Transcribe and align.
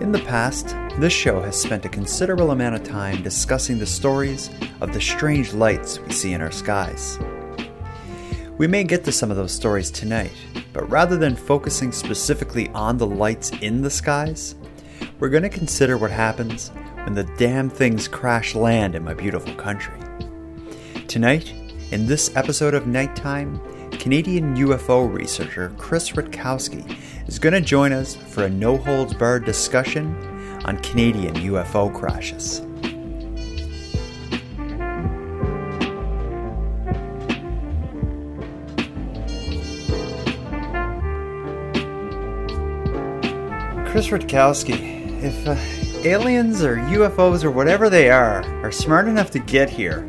In 0.00 0.12
the 0.12 0.20
past, 0.20 0.76
this 1.00 1.12
show 1.12 1.40
has 1.40 1.60
spent 1.60 1.84
a 1.84 1.88
considerable 1.88 2.52
amount 2.52 2.76
of 2.76 2.84
time 2.84 3.20
discussing 3.20 3.80
the 3.80 3.86
stories 3.86 4.48
of 4.80 4.92
the 4.92 5.00
strange 5.00 5.52
lights 5.52 5.98
we 5.98 6.12
see 6.12 6.34
in 6.34 6.40
our 6.40 6.52
skies. 6.52 7.18
We 8.58 8.68
may 8.68 8.84
get 8.84 9.02
to 9.04 9.12
some 9.12 9.32
of 9.32 9.36
those 9.36 9.50
stories 9.50 9.90
tonight, 9.90 10.30
but 10.72 10.88
rather 10.88 11.16
than 11.16 11.34
focusing 11.34 11.90
specifically 11.90 12.68
on 12.68 12.96
the 12.96 13.06
lights 13.08 13.50
in 13.60 13.82
the 13.82 13.90
skies, 13.90 14.54
we're 15.18 15.30
going 15.30 15.42
to 15.42 15.48
consider 15.48 15.98
what 15.98 16.12
happens 16.12 16.68
when 17.02 17.14
the 17.14 17.24
damn 17.36 17.68
things 17.68 18.06
crash 18.06 18.54
land 18.54 18.94
in 18.94 19.02
my 19.02 19.14
beautiful 19.14 19.54
country. 19.56 19.98
Tonight, 21.08 21.52
in 21.90 22.06
this 22.06 22.34
episode 22.36 22.74
of 22.74 22.86
Nighttime, 22.86 23.60
Canadian 23.90 24.54
UFO 24.58 25.12
researcher 25.12 25.72
Chris 25.76 26.10
Rutkowski 26.12 26.96
is 27.28 27.38
going 27.38 27.52
to 27.52 27.60
join 27.60 27.92
us 27.92 28.16
for 28.16 28.44
a 28.44 28.50
no 28.50 28.78
holds 28.78 29.12
barred 29.14 29.44
discussion 29.44 30.16
on 30.64 30.78
Canadian 30.78 31.34
UFO 31.34 31.94
crashes. 31.94 32.62
Chris 43.90 44.08
Rutkowski, 44.08 45.22
if 45.22 45.46
uh, 45.46 45.54
aliens 46.08 46.62
or 46.62 46.76
UFOs 46.76 47.44
or 47.44 47.50
whatever 47.50 47.90
they 47.90 48.10
are 48.10 48.42
are 48.64 48.72
smart 48.72 49.06
enough 49.06 49.30
to 49.32 49.38
get 49.38 49.68
here, 49.68 50.02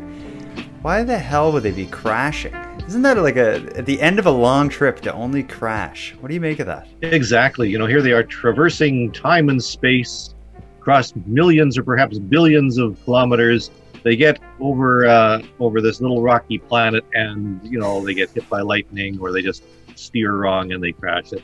why 0.81 1.03
the 1.03 1.17
hell 1.17 1.51
would 1.51 1.63
they 1.63 1.71
be 1.71 1.85
crashing? 1.85 2.68
Isn't 2.89 3.03
that 3.03 3.19
like 3.19 3.35
a 3.35 3.57
at 3.77 3.85
the 3.85 4.01
end 4.01 4.17
of 4.17 4.25
a 4.25 4.31
long 4.31 4.67
trip 4.67 4.99
to 5.01 5.13
only 5.13 5.43
crash? 5.43 6.15
What 6.19 6.29
do 6.29 6.33
you 6.33 6.41
make 6.41 6.57
of 6.57 6.65
that? 6.65 6.87
Exactly. 7.03 7.69
You 7.69 7.77
know, 7.77 7.85
here 7.85 8.01
they 8.01 8.13
are 8.13 8.23
traversing 8.23 9.11
time 9.11 9.49
and 9.49 9.63
space 9.63 10.33
across 10.79 11.13
millions 11.27 11.77
or 11.77 11.83
perhaps 11.83 12.17
billions 12.17 12.79
of 12.79 12.99
kilometers. 13.03 13.69
They 14.01 14.15
get 14.15 14.39
over 14.59 15.05
uh, 15.05 15.43
over 15.59 15.81
this 15.81 16.01
little 16.01 16.23
rocky 16.23 16.57
planet, 16.57 17.05
and 17.13 17.63
you 17.63 17.79
know 17.79 18.03
they 18.03 18.15
get 18.15 18.31
hit 18.31 18.49
by 18.49 18.61
lightning, 18.61 19.19
or 19.19 19.31
they 19.31 19.43
just 19.43 19.61
steer 19.93 20.37
wrong 20.37 20.71
and 20.71 20.83
they 20.83 20.91
crash 20.91 21.31
it. 21.31 21.43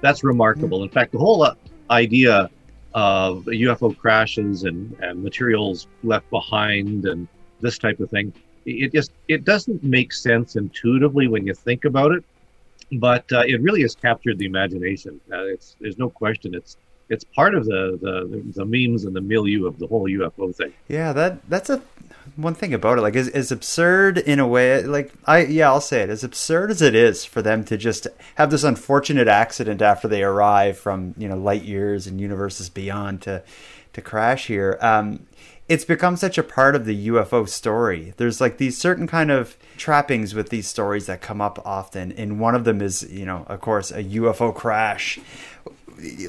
That's 0.00 0.24
remarkable. 0.24 0.82
In 0.82 0.88
fact, 0.88 1.12
the 1.12 1.18
whole 1.18 1.42
uh, 1.42 1.56
idea 1.90 2.48
of 2.94 3.44
UFO 3.44 3.94
crashes 3.94 4.62
and, 4.62 4.96
and 5.00 5.22
materials 5.22 5.88
left 6.02 6.30
behind 6.30 7.04
and 7.04 7.28
this 7.60 7.76
type 7.76 8.00
of 8.00 8.08
thing 8.08 8.32
it 8.66 8.92
just 8.92 9.12
it 9.28 9.44
doesn't 9.44 9.82
make 9.82 10.12
sense 10.12 10.56
intuitively 10.56 11.28
when 11.28 11.46
you 11.46 11.54
think 11.54 11.84
about 11.84 12.12
it, 12.12 12.24
but 12.92 13.30
uh, 13.32 13.42
it 13.46 13.62
really 13.62 13.82
has 13.82 13.94
captured 13.94 14.38
the 14.38 14.46
imagination. 14.46 15.20
Uh, 15.32 15.44
it's 15.44 15.76
there's 15.80 15.98
no 15.98 16.10
question. 16.10 16.54
It's 16.54 16.76
it's 17.08 17.24
part 17.24 17.54
of 17.54 17.64
the, 17.64 17.98
the 18.02 18.42
the 18.54 18.64
memes 18.64 19.04
and 19.04 19.14
the 19.14 19.20
milieu 19.20 19.66
of 19.66 19.78
the 19.78 19.86
whole 19.86 20.08
UFO 20.08 20.54
thing. 20.54 20.72
Yeah, 20.88 21.12
that 21.12 21.48
that's 21.48 21.70
a 21.70 21.80
one 22.34 22.54
thing 22.54 22.74
about 22.74 22.98
it. 22.98 23.02
Like, 23.02 23.14
is 23.14 23.28
is 23.28 23.52
absurd 23.52 24.18
in 24.18 24.40
a 24.40 24.46
way. 24.48 24.82
Like, 24.82 25.12
I 25.24 25.44
yeah, 25.44 25.68
I'll 25.68 25.80
say 25.80 26.02
it. 26.02 26.10
As 26.10 26.24
absurd 26.24 26.70
as 26.72 26.82
it 26.82 26.94
is 26.94 27.24
for 27.24 27.42
them 27.42 27.64
to 27.66 27.76
just 27.76 28.08
have 28.34 28.50
this 28.50 28.64
unfortunate 28.64 29.28
accident 29.28 29.80
after 29.80 30.08
they 30.08 30.24
arrive 30.24 30.76
from 30.76 31.14
you 31.16 31.28
know 31.28 31.36
light 31.36 31.62
years 31.62 32.06
and 32.06 32.20
universes 32.20 32.68
beyond 32.68 33.22
to 33.22 33.42
to 33.92 34.02
crash 34.02 34.48
here. 34.48 34.76
Um, 34.80 35.26
it's 35.68 35.84
become 35.84 36.16
such 36.16 36.38
a 36.38 36.42
part 36.42 36.76
of 36.76 36.84
the 36.84 37.08
UFO 37.08 37.48
story. 37.48 38.14
There's 38.16 38.40
like 38.40 38.58
these 38.58 38.78
certain 38.78 39.06
kind 39.06 39.30
of 39.30 39.56
trappings 39.76 40.34
with 40.34 40.50
these 40.50 40.68
stories 40.68 41.06
that 41.06 41.20
come 41.20 41.40
up 41.40 41.60
often, 41.64 42.12
and 42.12 42.38
one 42.38 42.54
of 42.54 42.64
them 42.64 42.80
is, 42.80 43.02
you 43.10 43.26
know, 43.26 43.44
of 43.48 43.60
course, 43.60 43.90
a 43.90 44.02
UFO 44.04 44.54
crash. 44.54 45.18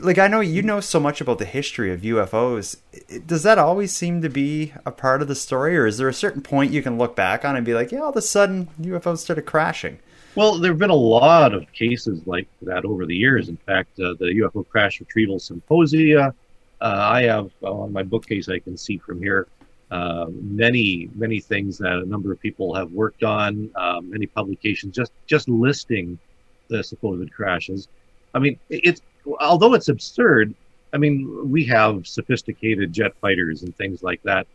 Like 0.01 0.17
I 0.17 0.27
know 0.27 0.39
you 0.39 0.61
know 0.61 0.79
so 0.79 0.99
much 0.99 1.21
about 1.21 1.39
the 1.39 1.45
history 1.45 1.93
of 1.93 2.01
UFOs. 2.01 2.77
Does 3.25 3.43
that 3.43 3.59
always 3.59 3.91
seem 3.91 4.21
to 4.21 4.29
be 4.29 4.73
a 4.85 4.91
part 4.91 5.21
of 5.21 5.27
the 5.27 5.35
story, 5.35 5.77
or 5.77 5.85
is 5.85 5.97
there 5.97 6.09
a 6.09 6.13
certain 6.13 6.41
point 6.41 6.71
you 6.71 6.81
can 6.81 6.97
look 6.97 7.15
back 7.15 7.45
on 7.45 7.55
and 7.55 7.65
be 7.65 7.73
like, 7.73 7.91
yeah, 7.91 7.99
all 7.99 8.09
of 8.09 8.15
a 8.15 8.21
sudden 8.21 8.69
UFOs 8.81 9.19
started 9.19 9.43
crashing? 9.43 9.99
Well, 10.35 10.59
there 10.59 10.71
have 10.71 10.79
been 10.79 10.89
a 10.89 10.95
lot 10.95 11.53
of 11.53 11.71
cases 11.73 12.21
like 12.25 12.47
that 12.61 12.85
over 12.85 13.05
the 13.05 13.15
years. 13.15 13.49
In 13.49 13.57
fact, 13.57 13.99
uh, 13.99 14.13
the 14.19 14.25
UFO 14.43 14.67
crash 14.67 14.99
retrieval 14.99 15.39
symposia 15.39 16.33
uh, 16.81 17.09
I 17.11 17.23
have 17.23 17.51
uh, 17.63 17.71
on 17.71 17.91
my 17.91 18.03
bookcase, 18.03 18.49
I 18.49 18.59
can 18.59 18.77
see 18.77 18.97
from 18.97 19.21
here 19.21 19.47
uh, 19.89 20.25
many, 20.29 21.09
many 21.15 21.39
things 21.39 21.77
that 21.77 21.93
a 21.93 22.05
number 22.05 22.31
of 22.31 22.39
people 22.39 22.73
have 22.73 22.91
worked 22.91 23.23
on, 23.23 23.69
um, 23.75 24.09
many 24.09 24.25
publications 24.25 24.95
just, 24.95 25.11
just 25.25 25.47
listing 25.47 26.19
the 26.67 26.83
supposed 26.83 27.31
crashes. 27.31 27.87
I 28.33 28.39
mean, 28.39 28.59
it's, 28.69 29.01
although 29.39 29.73
it's 29.73 29.87
absurd, 29.87 30.53
I 30.93 30.97
mean, 30.97 31.49
we 31.49 31.65
have 31.65 32.07
sophisticated 32.07 32.93
jet 32.93 33.13
fighters 33.21 33.63
and 33.63 33.75
things 33.75 34.03
like 34.03 34.21
that 34.23 34.47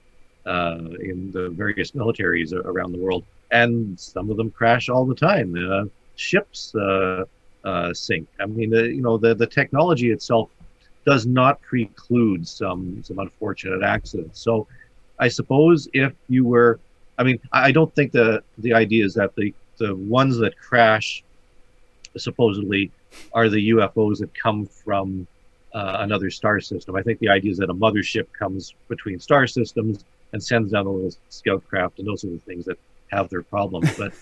uh, 0.46 0.78
in 1.00 1.30
the 1.32 1.50
various 1.50 1.92
militaries 1.92 2.52
around 2.52 2.92
the 2.92 2.98
world, 2.98 3.24
and 3.50 3.98
some 3.98 4.30
of 4.30 4.36
them 4.36 4.50
crash 4.50 4.88
all 4.88 5.04
the 5.04 5.14
time. 5.14 5.54
Uh, 5.54 5.84
ships 6.16 6.74
uh, 6.74 7.24
uh, 7.64 7.94
sink. 7.94 8.28
I 8.40 8.46
mean, 8.46 8.72
you 8.72 9.02
know, 9.02 9.18
the 9.18 9.34
the 9.34 9.46
technology 9.46 10.10
itself 10.10 10.50
does 11.04 11.26
not 11.26 11.60
preclude 11.62 12.46
some 12.46 13.02
some 13.02 13.18
unfortunate 13.18 13.82
accidents. 13.82 14.40
So, 14.40 14.66
I 15.18 15.28
suppose 15.28 15.88
if 15.92 16.12
you 16.28 16.44
were, 16.44 16.80
I 17.18 17.24
mean, 17.24 17.38
I 17.52 17.72
don't 17.72 17.94
think 17.94 18.12
the 18.12 18.42
the 18.58 18.74
idea 18.74 19.04
is 19.04 19.14
that 19.14 19.34
the 19.36 19.54
the 19.78 19.94
ones 19.94 20.38
that 20.38 20.56
crash 20.58 21.24
supposedly 22.16 22.90
are 23.32 23.48
the 23.48 23.70
UFOs 23.70 24.18
that 24.18 24.32
come 24.34 24.66
from 24.66 25.26
uh, 25.74 25.98
another 26.00 26.30
star 26.30 26.60
system. 26.60 26.96
I 26.96 27.02
think 27.02 27.18
the 27.18 27.28
idea 27.28 27.50
is 27.50 27.58
that 27.58 27.70
a 27.70 27.74
mothership 27.74 28.26
comes 28.38 28.74
between 28.88 29.18
star 29.18 29.46
systems 29.46 30.04
and 30.32 30.42
sends 30.42 30.72
down 30.72 30.86
a 30.86 30.90
little 30.90 31.12
scout 31.28 31.66
craft, 31.68 31.98
and 31.98 32.06
those 32.06 32.24
are 32.24 32.30
the 32.30 32.38
things 32.38 32.64
that 32.66 32.78
have 33.10 33.28
their 33.28 33.42
problems. 33.42 33.96
But 33.96 34.12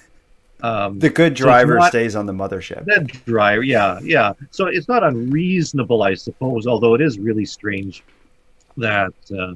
um, 0.62 0.98
the 0.98 1.10
good 1.10 1.34
driver 1.34 1.74
so 1.74 1.78
not, 1.78 1.88
stays 1.88 2.16
on 2.16 2.26
the 2.26 2.32
mothership. 2.32 2.84
The 2.84 3.00
driver, 3.24 3.62
yeah, 3.62 3.98
yeah. 4.02 4.32
So 4.50 4.66
it's 4.66 4.88
not 4.88 5.02
unreasonable, 5.02 6.02
I 6.02 6.14
suppose, 6.14 6.66
although 6.66 6.94
it 6.94 7.00
is 7.00 7.18
really 7.18 7.44
strange 7.44 8.02
that 8.76 9.14
uh, 9.32 9.54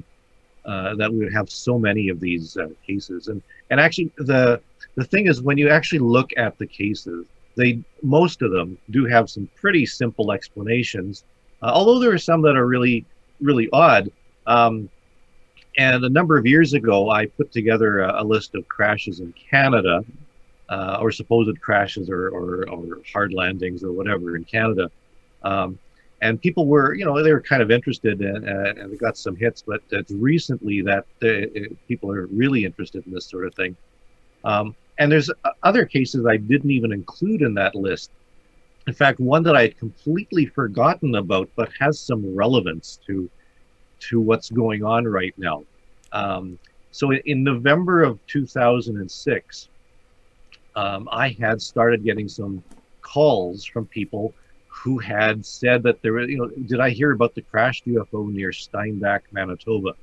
uh, 0.67 0.95
that 0.95 1.11
we 1.11 1.19
would 1.19 1.33
have 1.33 1.49
so 1.49 1.77
many 1.77 2.09
of 2.09 2.19
these 2.19 2.57
uh, 2.57 2.69
cases. 2.85 3.27
And 3.27 3.41
and 3.69 3.79
actually, 3.79 4.11
the 4.17 4.61
the 4.95 5.03
thing 5.03 5.27
is, 5.27 5.41
when 5.41 5.57
you 5.57 5.69
actually 5.69 5.99
look 5.99 6.31
at 6.37 6.57
the 6.57 6.67
cases, 6.67 7.25
they 7.55 7.79
most 8.01 8.41
of 8.41 8.51
them 8.51 8.77
do 8.89 9.05
have 9.05 9.29
some 9.29 9.49
pretty 9.55 9.85
simple 9.85 10.31
explanations. 10.31 11.23
Uh, 11.61 11.71
although 11.73 11.99
there 11.99 12.11
are 12.11 12.17
some 12.17 12.41
that 12.43 12.55
are 12.55 12.65
really 12.67 13.05
really 13.41 13.69
odd. 13.73 14.11
Um, 14.47 14.89
and 15.77 16.05
a 16.05 16.09
number 16.09 16.37
of 16.37 16.45
years 16.45 16.73
ago, 16.73 17.09
I 17.09 17.25
put 17.25 17.51
together 17.51 17.99
a, 17.99 18.21
a 18.21 18.23
list 18.23 18.55
of 18.55 18.65
crashes 18.69 19.19
in 19.19 19.33
Canada 19.33 20.05
uh, 20.69 20.97
or 20.99 21.11
supposed 21.11 21.59
crashes 21.61 22.09
or, 22.09 22.29
or, 22.29 22.67
or, 22.69 23.01
hard 23.13 23.33
landings 23.33 23.83
or 23.83 23.91
whatever 23.91 24.35
in 24.35 24.43
Canada. 24.43 24.89
Um, 25.43 25.77
and 26.21 26.41
people 26.41 26.65
were, 26.65 26.93
you 26.93 27.05
know, 27.05 27.21
they 27.21 27.31
were 27.31 27.41
kind 27.41 27.61
of 27.61 27.69
interested 27.69 28.21
in, 28.21 28.47
uh, 28.49 28.73
and 28.77 28.91
they 28.91 28.97
got 28.97 29.17
some 29.17 29.35
hits, 29.35 29.61
but 29.61 29.81
it's 29.91 30.11
recently 30.11 30.81
that 30.81 31.05
uh, 31.21 31.75
people 31.87 32.11
are 32.11 32.25
really 32.27 32.65
interested 32.65 33.05
in 33.05 33.13
this 33.13 33.25
sort 33.25 33.45
of 33.45 33.53
thing. 33.53 33.75
Um, 34.43 34.75
and 34.97 35.11
there's 35.11 35.29
other 35.63 35.85
cases 35.85 36.25
I 36.25 36.37
didn't 36.37 36.71
even 36.71 36.91
include 36.91 37.41
in 37.41 37.53
that 37.55 37.75
list. 37.75 38.11
In 38.87 38.93
fact, 38.93 39.19
one 39.19 39.43
that 39.43 39.55
I 39.55 39.63
had 39.63 39.77
completely 39.77 40.45
forgotten 40.45 41.15
about, 41.15 41.49
but 41.55 41.69
has 41.79 41.99
some 41.99 42.35
relevance 42.35 42.99
to 43.07 43.29
to 44.01 44.19
what's 44.19 44.49
going 44.49 44.83
on 44.83 45.05
right 45.05 45.33
now. 45.37 45.63
Um, 46.11 46.59
so 46.91 47.11
in, 47.11 47.21
in 47.25 47.43
November 47.43 48.03
of 48.03 48.25
2006, 48.27 49.69
um, 50.75 51.07
I 51.11 51.29
had 51.29 51.61
started 51.61 52.03
getting 52.03 52.27
some 52.27 52.63
calls 53.01 53.65
from 53.65 53.85
people 53.85 54.33
who 54.67 54.99
had 54.99 55.45
said 55.45 55.83
that 55.83 56.01
there 56.01 56.13
were, 56.13 56.27
you 56.27 56.37
know, 56.37 56.49
did 56.67 56.79
I 56.79 56.89
hear 56.89 57.11
about 57.11 57.33
the 57.33 57.41
crashed 57.41 57.85
UFO 57.87 58.31
near 58.31 58.51
Steinbach, 58.51 59.23
Manitoba? 59.31 59.93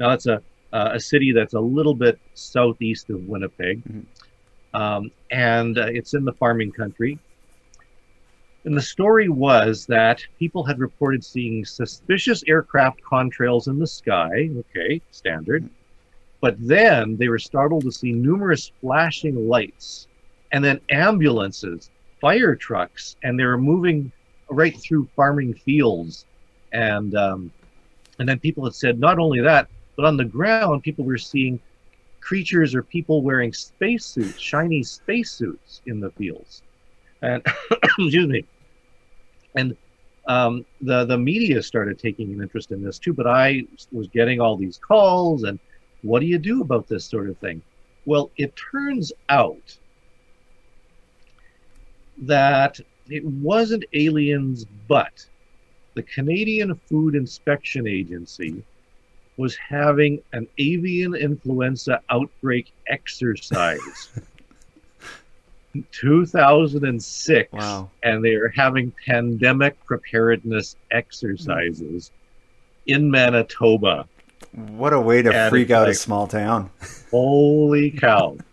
Now 0.00 0.10
that's 0.10 0.26
a 0.26 0.42
uh, 0.72 0.92
a 0.94 1.00
city 1.00 1.32
that's 1.32 1.52
a 1.52 1.60
little 1.60 1.94
bit 1.94 2.18
southeast 2.32 3.10
of 3.10 3.28
Winnipeg, 3.28 3.84
mm-hmm. 3.84 4.76
um, 4.76 5.10
and 5.30 5.76
uh, 5.76 5.86
it's 5.86 6.14
in 6.14 6.24
the 6.24 6.32
farming 6.32 6.72
country. 6.72 7.18
and 8.64 8.74
the 8.74 8.80
story 8.80 9.28
was 9.28 9.84
that 9.86 10.24
people 10.38 10.64
had 10.64 10.78
reported 10.78 11.22
seeing 11.22 11.64
suspicious 11.64 12.42
aircraft 12.48 13.02
contrails 13.02 13.68
in 13.68 13.78
the 13.78 13.86
sky. 13.86 14.48
Okay, 14.60 15.02
standard. 15.10 15.68
But 16.40 16.56
then 16.58 17.16
they 17.18 17.28
were 17.28 17.38
startled 17.38 17.84
to 17.84 17.92
see 17.92 18.12
numerous 18.12 18.72
flashing 18.80 19.48
lights 19.48 20.08
and 20.52 20.62
then 20.62 20.80
ambulances, 20.90 21.90
fire 22.20 22.54
trucks, 22.54 23.16
and 23.22 23.38
they 23.38 23.44
were 23.44 23.58
moving 23.58 24.12
right 24.48 24.78
through 24.78 25.08
farming 25.16 25.54
fields. 25.54 26.26
And 26.72 27.14
um, 27.14 27.50
and 28.18 28.28
then 28.28 28.38
people 28.38 28.64
had 28.64 28.74
said 28.74 29.00
not 29.00 29.18
only 29.18 29.40
that, 29.40 29.68
but 29.96 30.04
on 30.04 30.16
the 30.16 30.24
ground, 30.24 30.82
people 30.82 31.04
were 31.04 31.18
seeing 31.18 31.58
creatures 32.20 32.74
or 32.74 32.82
people 32.82 33.22
wearing 33.22 33.52
spacesuits, 33.52 34.38
shiny 34.38 34.82
spacesuits 34.82 35.80
in 35.86 36.00
the 36.00 36.10
fields. 36.12 36.62
And 37.22 37.44
excuse 37.82 38.28
me. 38.28 38.44
And 39.54 39.76
um, 40.26 40.64
the 40.82 41.04
the 41.04 41.18
media 41.18 41.62
started 41.62 41.98
taking 41.98 42.32
an 42.32 42.42
interest 42.42 42.70
in 42.70 42.82
this 42.82 42.98
too. 42.98 43.14
But 43.14 43.26
I 43.26 43.62
was 43.90 44.06
getting 44.08 44.40
all 44.40 44.56
these 44.56 44.78
calls, 44.78 45.44
and 45.44 45.58
what 46.02 46.20
do 46.20 46.26
you 46.26 46.38
do 46.38 46.60
about 46.60 46.88
this 46.88 47.06
sort 47.06 47.28
of 47.28 47.38
thing? 47.38 47.62
Well, 48.04 48.30
it 48.36 48.54
turns 48.56 49.12
out 49.28 49.78
that 52.22 52.80
it 53.08 53.24
wasn't 53.24 53.84
aliens, 53.92 54.64
but 54.88 55.24
the 55.94 56.02
Canadian 56.02 56.74
Food 56.88 57.14
Inspection 57.14 57.86
Agency 57.86 58.62
was 59.36 59.56
having 59.56 60.20
an 60.32 60.46
avian 60.58 61.14
influenza 61.14 62.00
outbreak 62.10 62.72
exercise. 62.88 64.08
2006 65.90 67.50
Wow. 67.52 67.90
and 68.02 68.22
they 68.22 68.34
are 68.34 68.48
having 68.54 68.92
pandemic 69.06 69.82
preparedness 69.86 70.76
exercises 70.90 72.10
in 72.86 73.10
Manitoba. 73.10 74.06
What 74.52 74.92
a 74.92 75.00
way 75.00 75.22
to 75.22 75.32
And 75.34 75.48
freak 75.50 75.70
out 75.70 75.88
a 75.88 75.94
small 75.94 76.26
town. 76.26 76.68
Holy 77.10 77.90
cow. 77.90 78.36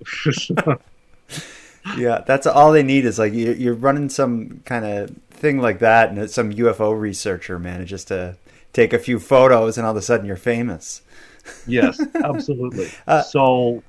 yeah, 1.97 2.23
that's 2.25 2.45
all 2.47 2.71
they 2.71 2.83
need 2.83 3.05
is 3.05 3.19
like 3.19 3.33
you- 3.33 3.53
you're 3.53 3.73
running 3.73 4.09
some 4.09 4.61
kind 4.65 4.85
of 4.85 5.11
thing 5.31 5.59
like 5.59 5.79
that, 5.79 6.11
and 6.11 6.29
some 6.29 6.51
UFO 6.51 6.91
researcher 6.91 7.57
manages 7.59 8.03
to 8.05 8.35
take 8.73 8.93
a 8.93 8.99
few 8.99 9.19
photos, 9.19 9.77
and 9.77 9.85
all 9.85 9.91
of 9.91 9.97
a 9.97 10.01
sudden 10.01 10.25
you're 10.25 10.35
famous. 10.35 11.01
yes, 11.67 11.99
absolutely. 12.23 12.89
Uh, 13.07 13.21
so 13.21 13.81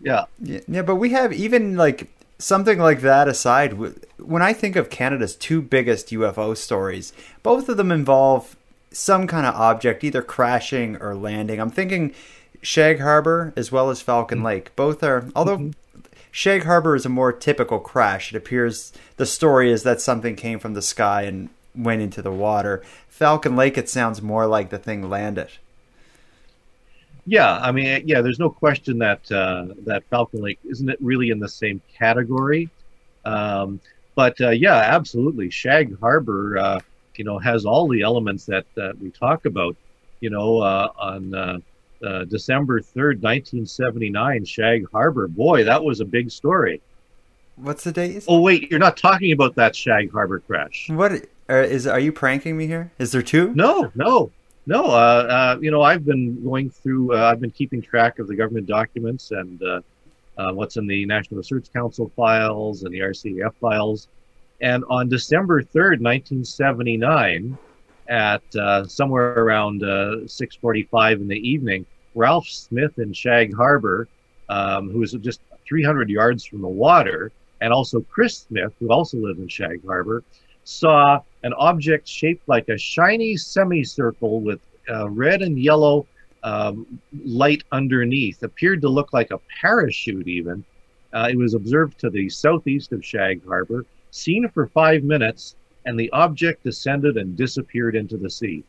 yeah, 0.00 0.24
Yeah, 0.40 0.60
yeah, 0.68 0.82
but 0.82 0.96
we 0.96 1.10
have 1.10 1.32
even 1.32 1.76
like 1.76 2.08
something 2.38 2.78
like 2.78 3.00
that 3.02 3.28
aside. 3.28 3.74
When 4.18 4.42
I 4.42 4.52
think 4.52 4.76
of 4.76 4.90
Canada's 4.90 5.36
two 5.36 5.62
biggest 5.62 6.08
UFO 6.10 6.56
stories, 6.56 7.12
both 7.42 7.68
of 7.68 7.76
them 7.76 7.92
involve 7.92 8.56
some 8.92 9.26
kind 9.26 9.46
of 9.46 9.54
object 9.54 10.02
either 10.04 10.20
crashing 10.22 10.96
or 10.96 11.14
landing. 11.14 11.60
I'm 11.60 11.70
thinking 11.70 12.12
Shag 12.60 12.98
Harbor 13.00 13.52
as 13.56 13.70
well 13.70 13.88
as 13.88 14.00
Falcon 14.02 14.42
Lake. 14.42 14.74
Both 14.74 15.02
are, 15.02 15.28
although 15.36 15.70
Shag 16.30 16.64
Harbor 16.64 16.94
is 16.94 17.06
a 17.06 17.10
more 17.10 17.32
typical 17.32 17.80
crash. 17.80 18.32
It 18.32 18.36
appears 18.36 18.92
the 19.16 19.26
story 19.26 19.70
is 19.72 19.82
that 19.82 20.00
something 20.00 20.36
came 20.36 20.58
from 20.58 20.74
the 20.74 20.82
sky 20.82 21.22
and 21.22 21.50
went 21.74 22.02
into 22.02 22.22
the 22.22 22.30
water. 22.30 22.82
Falcon 23.08 23.56
Lake, 23.56 23.76
it 23.76 23.88
sounds 23.88 24.22
more 24.22 24.46
like 24.46 24.70
the 24.70 24.78
thing 24.78 25.08
landed. 25.08 25.48
Yeah, 27.26 27.58
I 27.58 27.70
mean, 27.70 28.02
yeah. 28.06 28.22
There's 28.22 28.38
no 28.38 28.48
question 28.50 28.98
that 28.98 29.30
uh, 29.30 29.66
that 29.84 30.04
Falcon 30.10 30.40
Lake 30.40 30.58
isn't 30.64 30.88
it 30.88 30.98
really 31.00 31.30
in 31.30 31.38
the 31.38 31.48
same 31.48 31.80
category, 31.96 32.70
um, 33.24 33.80
but 34.14 34.40
uh, 34.40 34.50
yeah, 34.50 34.74
absolutely. 34.74 35.50
Shag 35.50 35.98
Harbor, 36.00 36.58
uh, 36.58 36.80
you 37.16 37.24
know, 37.24 37.38
has 37.38 37.66
all 37.66 37.88
the 37.88 38.02
elements 38.02 38.46
that 38.46 38.64
that 38.74 38.98
we 38.98 39.10
talk 39.10 39.44
about. 39.44 39.76
You 40.20 40.30
know, 40.30 40.60
uh, 40.60 40.92
on 40.98 41.62
uh, 42.04 42.24
December 42.24 42.80
third, 42.80 43.22
1979, 43.22 44.44
Shag 44.44 44.86
Harbor. 44.90 45.28
Boy, 45.28 45.64
that 45.64 45.82
was 45.82 46.00
a 46.00 46.04
big 46.04 46.30
story. 46.30 46.80
What's 47.56 47.84
the 47.84 47.92
date? 47.92 48.24
Oh 48.26 48.40
wait, 48.40 48.70
you're 48.70 48.80
not 48.80 48.96
talking 48.96 49.32
about 49.32 49.54
that 49.56 49.76
Shag 49.76 50.10
Harbor 50.10 50.40
crash. 50.40 50.88
What 50.88 51.12
uh, 51.48 51.54
is? 51.54 51.86
Are 51.86 52.00
you 52.00 52.12
pranking 52.12 52.56
me 52.56 52.66
here? 52.66 52.90
Is 52.98 53.12
there 53.12 53.22
two? 53.22 53.54
No, 53.54 53.90
no, 53.94 54.30
no. 54.66 54.84
Uh, 54.86 55.56
uh, 55.56 55.58
you 55.60 55.70
know, 55.70 55.82
I've 55.82 56.04
been 56.04 56.42
going 56.42 56.70
through. 56.70 57.14
Uh, 57.14 57.30
I've 57.30 57.40
been 57.40 57.50
keeping 57.50 57.82
track 57.82 58.18
of 58.18 58.28
the 58.28 58.34
government 58.34 58.66
documents 58.66 59.30
and 59.30 59.62
uh, 59.62 59.80
uh, 60.38 60.52
what's 60.52 60.76
in 60.76 60.86
the 60.86 61.04
National 61.04 61.38
Research 61.38 61.70
Council 61.72 62.10
files 62.16 62.82
and 62.82 62.94
the 62.94 63.00
RCAF 63.00 63.54
files. 63.60 64.08
And 64.62 64.84
on 64.88 65.08
December 65.08 65.62
third, 65.62 66.00
nineteen 66.00 66.44
seventy 66.44 66.96
nine, 66.96 67.58
at 68.10 68.42
uh, 68.56 68.84
somewhere 68.86 69.32
around 69.38 69.82
uh, 69.82 70.26
six 70.26 70.56
forty 70.56 70.82
five 70.82 71.20
in 71.20 71.28
the 71.28 71.48
evening, 71.48 71.86
Ralph 72.14 72.46
Smith 72.46 72.98
in 72.98 73.12
Shag 73.12 73.54
Harbor, 73.54 74.08
um, 74.48 74.90
who 74.90 74.98
was 74.98 75.12
just 75.12 75.40
three 75.66 75.82
hundred 75.82 76.10
yards 76.10 76.44
from 76.44 76.60
the 76.60 76.68
water, 76.68 77.32
and 77.60 77.72
also 77.72 78.00
Chris 78.00 78.38
Smith, 78.38 78.72
who 78.80 78.90
also 78.90 79.16
lived 79.16 79.38
in 79.38 79.48
Shag 79.48 79.86
Harbor, 79.86 80.24
saw 80.64 81.20
an 81.44 81.52
object 81.54 82.06
shaped 82.06 82.46
like 82.48 82.68
a 82.68 82.76
shiny 82.76 83.36
semicircle 83.36 84.40
with 84.40 84.60
uh, 84.90 85.08
red 85.08 85.40
and 85.42 85.58
yellow 85.58 86.06
um, 86.42 87.00
light 87.24 87.62
underneath. 87.70 88.42
Appeared 88.42 88.80
to 88.82 88.88
look 88.88 89.12
like 89.12 89.30
a 89.30 89.38
parachute, 89.60 90.26
even. 90.26 90.64
Uh, 91.12 91.28
it 91.30 91.36
was 91.36 91.54
observed 91.54 91.98
to 91.98 92.10
the 92.10 92.28
southeast 92.28 92.92
of 92.92 93.04
Shag 93.04 93.44
Harbor, 93.46 93.84
seen 94.10 94.48
for 94.48 94.66
five 94.66 95.02
minutes, 95.02 95.56
and 95.84 95.98
the 95.98 96.10
object 96.10 96.64
descended 96.64 97.16
and 97.16 97.36
disappeared 97.36 97.96
into 97.96 98.16
the 98.16 98.30
sea. 98.30 98.64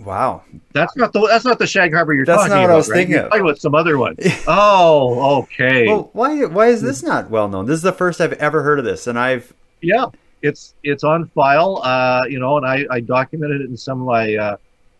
Wow. 0.00 0.42
That's 0.72 0.96
not 0.96 1.12
the 1.12 1.26
that's 1.26 1.44
not 1.44 1.58
the 1.58 1.66
Shag 1.66 1.92
Harbor 1.92 2.14
you're 2.14 2.26
That's 2.26 2.42
talking 2.42 2.52
about. 2.52 2.58
That's 2.60 2.68
not 2.68 2.72
what. 2.72 2.74
I 2.74 2.76
was 2.76 2.88
right? 2.88 2.96
thinking 2.96 3.14
You're 3.14 3.24
of. 3.24 3.30
talking 3.30 3.44
about 3.46 3.58
some 3.58 3.74
other 3.74 3.98
one. 3.98 4.16
oh, 4.46 5.38
okay. 5.42 5.86
Well, 5.86 6.10
why 6.12 6.44
why 6.44 6.66
is 6.68 6.82
this 6.82 7.02
not 7.02 7.30
well 7.30 7.48
known? 7.48 7.66
This 7.66 7.76
is 7.76 7.82
the 7.82 7.92
first 7.92 8.20
I've 8.20 8.34
ever 8.34 8.62
heard 8.62 8.78
of 8.78 8.84
this, 8.84 9.06
and 9.06 9.18
I've 9.18 9.52
yeah 9.80 10.06
it's 10.42 10.74
it's 10.82 11.04
on 11.04 11.26
file 11.28 11.80
uh 11.84 12.22
you 12.28 12.38
know 12.38 12.56
and 12.56 12.66
i 12.66 12.84
i 12.90 13.00
documented 13.00 13.60
it 13.60 13.68
in 13.68 13.76
some 13.76 14.00
of 14.00 14.06
my 14.06 14.34
uh 14.36 14.56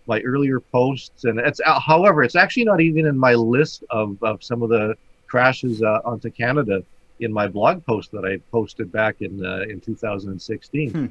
my 0.06 0.20
earlier 0.22 0.60
posts 0.60 1.24
and 1.24 1.38
it's 1.38 1.60
uh, 1.64 1.78
however 1.78 2.22
it's 2.22 2.36
actually 2.36 2.64
not 2.64 2.80
even 2.80 3.06
in 3.06 3.16
my 3.16 3.34
list 3.34 3.84
of 3.90 4.16
of 4.22 4.42
some 4.42 4.62
of 4.62 4.68
the 4.68 4.94
crashes 5.26 5.82
uh, 5.82 6.00
onto 6.04 6.30
canada 6.30 6.82
in 7.20 7.32
my 7.32 7.46
blog 7.46 7.84
post 7.86 8.10
that 8.12 8.24
i 8.24 8.36
posted 8.50 8.90
back 8.92 9.20
in 9.20 9.44
uh, 9.44 9.62
in 9.68 9.80
2016 9.80 10.90
Hmm. 10.90 11.06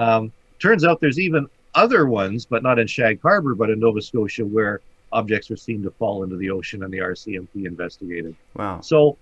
um 0.00 0.32
turns 0.58 0.84
out 0.84 1.00
there's 1.00 1.18
even 1.20 1.46
other 1.74 2.06
ones 2.06 2.46
but 2.46 2.62
not 2.62 2.78
in 2.78 2.86
shag 2.86 3.20
harbor 3.22 3.54
but 3.54 3.70
in 3.70 3.80
nova 3.80 4.00
scotia 4.02 4.44
where 4.44 4.80
objects 5.12 5.50
are 5.50 5.56
seen 5.56 5.82
to 5.82 5.90
fall 5.92 6.22
into 6.22 6.36
the 6.36 6.50
ocean 6.50 6.82
and 6.82 6.92
the 6.92 6.98
rcmp 6.98 7.48
investigated 7.54 8.34
wow. 8.54 8.80
so 8.80 9.16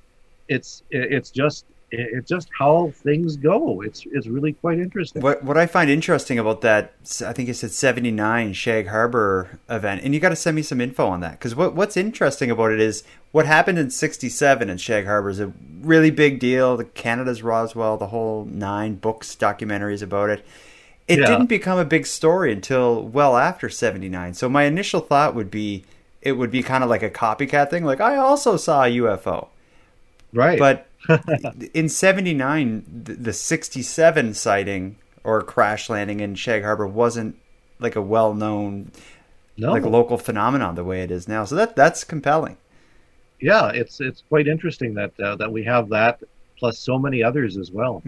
it's 0.49 0.83
it's 0.91 1.31
just 1.31 1.65
it's 1.91 2.29
just 2.29 2.49
how 2.59 2.91
things 2.95 3.37
go. 3.37 3.81
It's 3.81 4.05
it's 4.11 4.27
really 4.27 4.53
quite 4.55 4.79
interesting. 4.79 5.23
What 5.23 5.45
what 5.45 5.57
I 5.57 5.67
find 5.67 5.89
interesting 5.89 6.39
about 6.39 6.61
that, 6.63 6.95
I 7.25 7.33
think 7.33 7.49
you 7.49 7.55
said 7.55 7.71
seventy 7.71 8.11
nine 8.11 8.53
Shag 8.53 8.89
Harbor 8.89 9.59
event, 9.69 10.03
and 10.03 10.13
you 10.13 10.21
got 10.21 10.31
to 10.31 10.37
send 10.37 10.57
me 10.57 10.63
some 10.63 10.81
info 10.81 11.07
on 11.07 11.21
that 11.21 11.33
because 11.33 11.55
what 11.55 11.75
what's 11.75 11.97
interesting 11.97 12.51
about 12.51 12.73
it 12.73 12.81
is 12.81 13.05
what 13.33 13.47
happened 13.47 13.79
in 13.79 13.91
sixty 13.91 14.29
seven 14.29 14.69
in 14.69 14.79
Shag 14.79 15.07
Harbor 15.07 15.31
is 15.31 15.39
a 15.41 15.53
really 15.81 16.11
big 16.11 16.41
deal. 16.41 16.77
The 16.77 16.85
Canada's 16.85 17.43
Roswell, 17.43 17.97
the 17.97 18.09
whole 18.09 18.45
nine 18.47 18.97
books, 18.97 19.37
documentaries 19.37 20.03
about 20.03 20.31
it. 20.31 20.45
It 21.07 21.21
Yeah. 21.21 21.27
didn't 21.27 21.47
become 21.47 21.79
a 21.79 21.85
big 21.85 22.05
story 22.05 22.53
until 22.53 23.01
well 23.03 23.37
after 23.37 23.69
seventy 23.69 24.09
nine. 24.09 24.35
So 24.35 24.49
my 24.49 24.65
initial 24.65 25.01
thought 25.01 25.37
would 25.37 25.51
be 25.53 25.85
it 26.21 26.33
would 26.33 26.51
be 26.51 26.65
kind 26.65 26.83
of 26.83 26.91
like 26.91 27.05
a 27.05 27.11
copycat 27.11 27.71
thing, 27.71 27.85
like 27.85 28.01
I 28.01 28.17
also 28.17 28.57
saw 28.57 28.83
a 28.83 28.89
UFO. 28.89 29.47
Right. 30.33 30.59
But 30.59 30.89
in 31.75 31.89
79, 31.89 33.03
the, 33.05 33.15
the 33.15 33.33
67 33.33 34.35
sighting 34.35 34.97
or 35.25 35.43
crash 35.43 35.91
landing 35.91 36.21
in 36.21 36.35
Shag 36.35 36.63
Harbor 36.63 36.87
wasn't 36.87 37.37
like 37.79 37.97
a 37.97 38.03
well 38.03 38.35
known, 38.35 38.93
no. 39.57 39.73
like 39.73 39.85
local 39.85 40.19
phenomenon 40.19 40.75
the 40.75 40.85
way 40.85 41.03
it 41.03 41.11
is 41.11 41.27
now. 41.29 41.45
So 41.45 41.55
that 41.57 41.77
that's 41.77 42.05
compelling. 42.05 42.57
yeah, 43.41 43.71
it's 43.71 44.01
it's 44.01 44.23
quite 44.29 44.47
interesting 44.47 44.95
that 44.95 45.19
uh, 45.21 45.37
that 45.37 45.51
we 45.51 45.65
have 45.65 45.89
that 45.91 46.23
plus 46.59 46.79
so 46.79 46.99
many 46.99 47.23
others 47.23 47.57
as 47.57 47.71
well. 47.71 48.03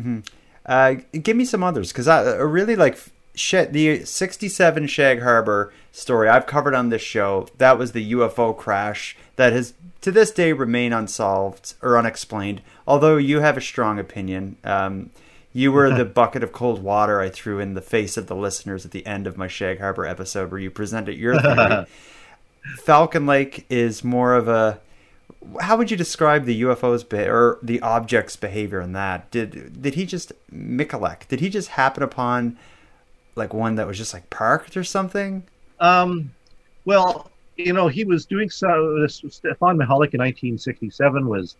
Uh, 0.64 0.96
give 1.22 1.36
me 1.36 1.44
some 1.44 1.62
others 1.62 1.92
because 1.92 2.08
I, 2.08 2.22
I 2.22 2.36
really 2.36 2.76
like 2.76 2.98
Sh- 3.38 3.66
the 3.70 4.04
67 4.04 4.86
Shag 4.86 5.22
Harbor 5.22 5.72
story 5.92 6.28
I've 6.28 6.46
covered 6.46 6.74
on 6.74 6.88
this 6.88 7.02
show. 7.02 7.48
That 7.58 7.78
was 7.78 7.92
the 7.92 8.12
UFO 8.12 8.56
crash 8.56 9.16
that 9.36 9.52
has 9.52 9.74
to 10.00 10.10
this 10.10 10.30
day 10.30 10.52
remain 10.52 10.92
unsolved 10.92 11.74
or 11.82 11.98
unexplained. 11.98 12.62
Although 12.86 13.16
you 13.16 13.40
have 13.40 13.56
a 13.56 13.62
strong 13.62 13.98
opinion. 13.98 14.56
Um, 14.64 15.10
you 15.54 15.72
were 15.72 15.90
the 15.90 16.04
bucket 16.04 16.42
of 16.42 16.52
cold 16.52 16.82
water 16.82 17.20
I 17.20 17.30
threw 17.30 17.58
in 17.58 17.74
the 17.74 17.80
face 17.80 18.16
of 18.16 18.26
the 18.26 18.36
listeners 18.36 18.84
at 18.84 18.90
the 18.92 19.04
end 19.06 19.26
of 19.26 19.36
my 19.36 19.48
Shag 19.48 19.80
Harbor 19.80 20.06
episode 20.06 20.50
where 20.50 20.60
you 20.60 20.70
presented 20.70 21.16
your 21.16 21.40
theory. 21.40 21.86
Falcon 22.84 23.26
Lake 23.26 23.64
is 23.70 24.04
more 24.04 24.34
of 24.34 24.46
a 24.46 24.78
how 25.60 25.76
would 25.76 25.90
you 25.90 25.96
describe 25.96 26.44
the 26.44 26.62
UFO's 26.62 27.04
be- 27.04 27.18
or 27.18 27.58
the 27.62 27.80
object's 27.80 28.36
behavior 28.36 28.80
in 28.80 28.92
that? 28.92 29.30
Did 29.30 29.80
did 29.82 29.94
he 29.94 30.04
just 30.04 30.32
Michalak? 30.52 31.26
Did 31.28 31.40
he 31.40 31.48
just 31.48 31.70
happen 31.70 32.02
upon 32.02 32.56
like 33.38 33.54
one 33.54 33.76
that 33.76 33.86
was 33.86 33.96
just 33.96 34.12
like 34.12 34.28
parked 34.30 34.76
or 34.76 34.84
something? 34.84 35.44
Um, 35.80 36.34
well, 36.84 37.30
you 37.56 37.72
know, 37.72 37.88
he 37.88 38.04
was 38.04 38.26
doing 38.26 38.50
so. 38.50 38.98
This 39.00 39.22
Stefan 39.28 39.76
Michalak 39.76 40.14
in 40.14 40.20
1967 40.20 41.26
was 41.26 41.56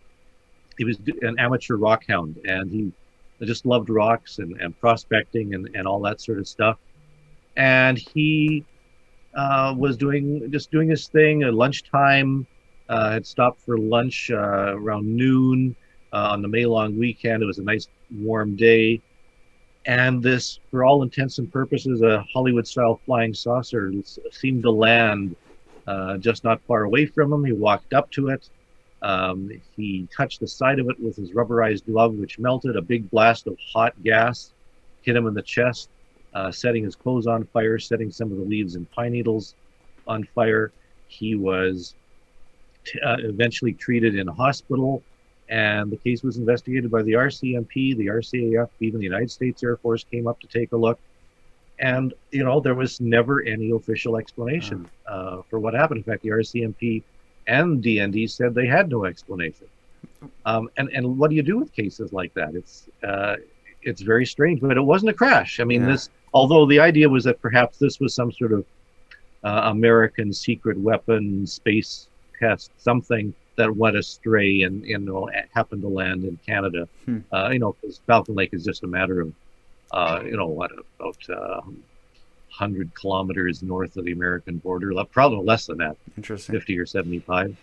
he 0.77 0.85
was 0.85 0.97
an 1.21 1.37
amateur 1.39 1.75
rock 1.75 2.03
hound, 2.07 2.39
and 2.45 2.71
he 2.71 2.91
just 3.45 3.65
loved 3.65 3.89
rocks 3.89 4.39
and, 4.39 4.59
and 4.61 4.79
prospecting 4.79 5.53
and, 5.53 5.69
and 5.75 5.87
all 5.87 5.99
that 6.01 6.21
sort 6.21 6.39
of 6.39 6.47
stuff. 6.47 6.77
And 7.57 7.97
he 7.97 8.65
uh, 9.35 9.73
was 9.77 9.97
doing 9.97 10.49
just 10.51 10.71
doing 10.71 10.89
his 10.89 11.07
thing 11.07 11.43
at 11.43 11.53
lunchtime. 11.53 12.47
Uh, 12.87 13.11
had 13.11 13.27
stopped 13.27 13.61
for 13.61 13.77
lunch 13.77 14.31
uh, 14.31 14.75
around 14.75 15.05
noon 15.05 15.75
uh, 16.11 16.29
on 16.31 16.41
the 16.41 16.47
May 16.47 16.65
long 16.65 16.97
weekend. 16.97 17.43
It 17.43 17.45
was 17.45 17.59
a 17.59 17.63
nice 17.63 17.87
warm 18.11 18.55
day, 18.55 19.01
and 19.85 20.21
this, 20.21 20.59
for 20.69 20.85
all 20.85 21.03
intents 21.03 21.39
and 21.39 21.51
purposes, 21.51 22.01
a 22.01 22.23
Hollywood-style 22.33 23.01
flying 23.05 23.33
saucer 23.33 23.91
seemed 24.31 24.63
to 24.63 24.71
land 24.71 25.35
uh, 25.87 26.17
just 26.17 26.43
not 26.43 26.61
far 26.67 26.83
away 26.83 27.05
from 27.05 27.31
him. 27.33 27.43
He 27.43 27.53
walked 27.53 27.93
up 27.93 28.11
to 28.11 28.29
it. 28.29 28.49
Um, 29.01 29.49
he 29.75 30.07
touched 30.15 30.41
the 30.41 30.47
side 30.47 30.79
of 30.79 30.89
it 30.89 30.99
with 30.99 31.15
his 31.15 31.31
rubberized 31.31 31.85
glove, 31.85 32.13
which 32.13 32.37
melted. 32.37 32.75
A 32.75 32.81
big 32.81 33.09
blast 33.09 33.47
of 33.47 33.57
hot 33.73 33.93
gas 34.03 34.53
hit 35.01 35.15
him 35.15 35.25
in 35.25 35.33
the 35.33 35.41
chest, 35.41 35.89
uh, 36.33 36.51
setting 36.51 36.83
his 36.83 36.95
clothes 36.95 37.25
on 37.25 37.45
fire, 37.45 37.79
setting 37.79 38.11
some 38.11 38.31
of 38.31 38.37
the 38.37 38.43
leaves 38.43 38.75
and 38.75 38.89
pine 38.91 39.13
needles 39.13 39.55
on 40.05 40.27
fire. 40.35 40.73
He 41.07 41.35
was 41.35 41.95
t- 42.85 42.99
uh, 42.99 43.17
eventually 43.19 43.73
treated 43.73 44.15
in 44.15 44.27
a 44.27 44.33
hospital, 44.33 45.01
and 45.49 45.91
the 45.91 45.97
case 45.97 46.23
was 46.23 46.37
investigated 46.37 46.91
by 46.91 47.01
the 47.01 47.13
RCMP, 47.13 47.97
the 47.97 48.05
RCAF, 48.07 48.69
even 48.79 48.99
the 48.99 49.05
United 49.05 49.31
States 49.31 49.63
Air 49.63 49.77
Force 49.77 50.03
came 50.03 50.27
up 50.27 50.39
to 50.41 50.47
take 50.47 50.71
a 50.71 50.77
look. 50.77 50.99
And, 51.79 52.13
you 52.31 52.43
know, 52.43 52.59
there 52.59 52.75
was 52.75 53.01
never 53.01 53.41
any 53.41 53.71
official 53.71 54.17
explanation 54.17 54.87
uh, 55.07 55.41
for 55.49 55.59
what 55.59 55.73
happened. 55.73 55.97
In 55.99 56.03
fact, 56.03 56.21
the 56.23 56.29
RCMP 56.29 57.01
and 57.47 57.83
DND 57.83 58.29
said 58.29 58.53
they 58.53 58.67
had 58.67 58.89
no 58.89 59.05
explanation. 59.05 59.67
Um, 60.45 60.69
and 60.77 60.89
and 60.89 61.17
what 61.17 61.29
do 61.29 61.35
you 61.35 61.41
do 61.43 61.57
with 61.57 61.73
cases 61.73 62.13
like 62.13 62.33
that? 62.35 62.53
It's 62.53 62.89
uh, 63.03 63.37
it's 63.81 64.01
very 64.01 64.25
strange, 64.25 64.59
but 64.61 64.77
it 64.77 64.81
wasn't 64.81 65.09
a 65.09 65.13
crash. 65.13 65.59
I 65.59 65.63
mean, 65.63 65.81
Yeah. 65.81 65.91
this 65.91 66.09
although 66.33 66.65
the 66.65 66.79
idea 66.79 67.09
was 67.09 67.23
that 67.23 67.41
perhaps 67.41 67.79
this 67.79 67.99
was 67.99 68.13
some 68.13 68.31
sort 68.31 68.51
of 68.53 68.65
uh, 69.43 69.61
American 69.65 70.31
secret 70.33 70.77
weapon 70.77 71.47
space 71.47 72.07
test, 72.39 72.71
something 72.77 73.33
that 73.59 73.75
went 73.75 73.97
astray 73.97 74.61
and 74.61 74.85
you 74.85 74.97
know 74.97 75.29
happened 75.53 75.81
to 75.81 75.87
land 75.87 76.23
in 76.23 76.39
Canada. 76.45 76.87
Hmm. 77.05 77.19
Uh, 77.31 77.49
you 77.51 77.59
know, 77.59 77.75
because 77.79 78.01
Falcon 78.07 78.35
Lake 78.35 78.53
is 78.53 78.63
just 78.63 78.83
a 78.83 78.87
matter 78.87 79.21
of 79.21 79.33
uh, 79.91 80.21
you 80.25 80.37
know 80.37 80.47
what 80.47 80.71
about 80.71 81.29
uh, 81.29 81.61
hundred 82.49 82.93
kilometers 82.95 83.61
north 83.61 83.97
of 83.97 84.05
the 84.05 84.13
American 84.13 84.57
border, 84.57 84.91
probably 85.11 85.45
less 85.45 85.67
than 85.67 85.77
that, 85.77 85.97
Interesting. 86.17 86.55
fifty 86.55 86.79
or 86.79 86.85
seventy-five. 86.85 87.55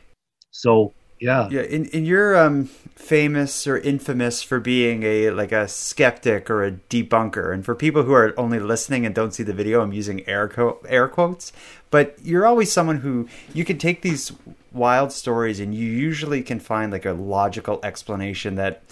So 0.51 0.93
yeah, 1.19 1.49
Yeah, 1.51 1.63
and, 1.63 1.89
and 1.95 2.07
you're 2.07 2.37
um, 2.37 2.67
famous 2.95 3.67
or 3.67 3.79
infamous 3.79 4.43
for 4.43 4.61
being 4.61 5.03
a 5.03 5.31
like 5.31 5.53
a 5.53 5.67
skeptic 5.69 6.51
or 6.51 6.65
a 6.65 6.73
debunker. 6.73 7.53
And 7.53 7.65
for 7.65 7.75
people 7.75 8.03
who 8.03 8.13
are 8.13 8.35
only 8.39 8.59
listening 8.59 9.07
and 9.07 9.15
don't 9.15 9.33
see 9.33 9.43
the 9.43 9.53
video, 9.53 9.81
I'm 9.81 9.93
using 9.93 10.27
air 10.29 10.49
co- 10.49 10.79
air 10.89 11.09
quotes. 11.09 11.53
But 11.91 12.17
you're 12.23 12.47
always 12.47 12.73
someone 12.73 12.99
who 12.99 13.29
you 13.55 13.65
can 13.65 13.79
take 13.79 14.03
these 14.03 14.33
wild 14.73 15.13
stories 15.13 15.61
and 15.61 15.75
you 15.75 15.89
usually 15.89 16.43
can 16.43 16.61
find 16.61 16.93
like 16.93 17.07
a 17.07 17.13
logical 17.13 17.81
explanation 17.83 18.57
that 18.57 18.83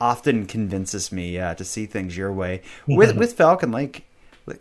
often 0.00 0.46
convinces 0.46 1.12
me 1.12 1.38
uh, 1.38 1.54
to 1.54 1.64
see 1.64 1.86
things 1.86 2.16
your 2.16 2.32
way. 2.32 2.62
With 2.86 3.16
with 3.16 3.34
Falcon 3.34 3.72
Lake, 3.72 4.04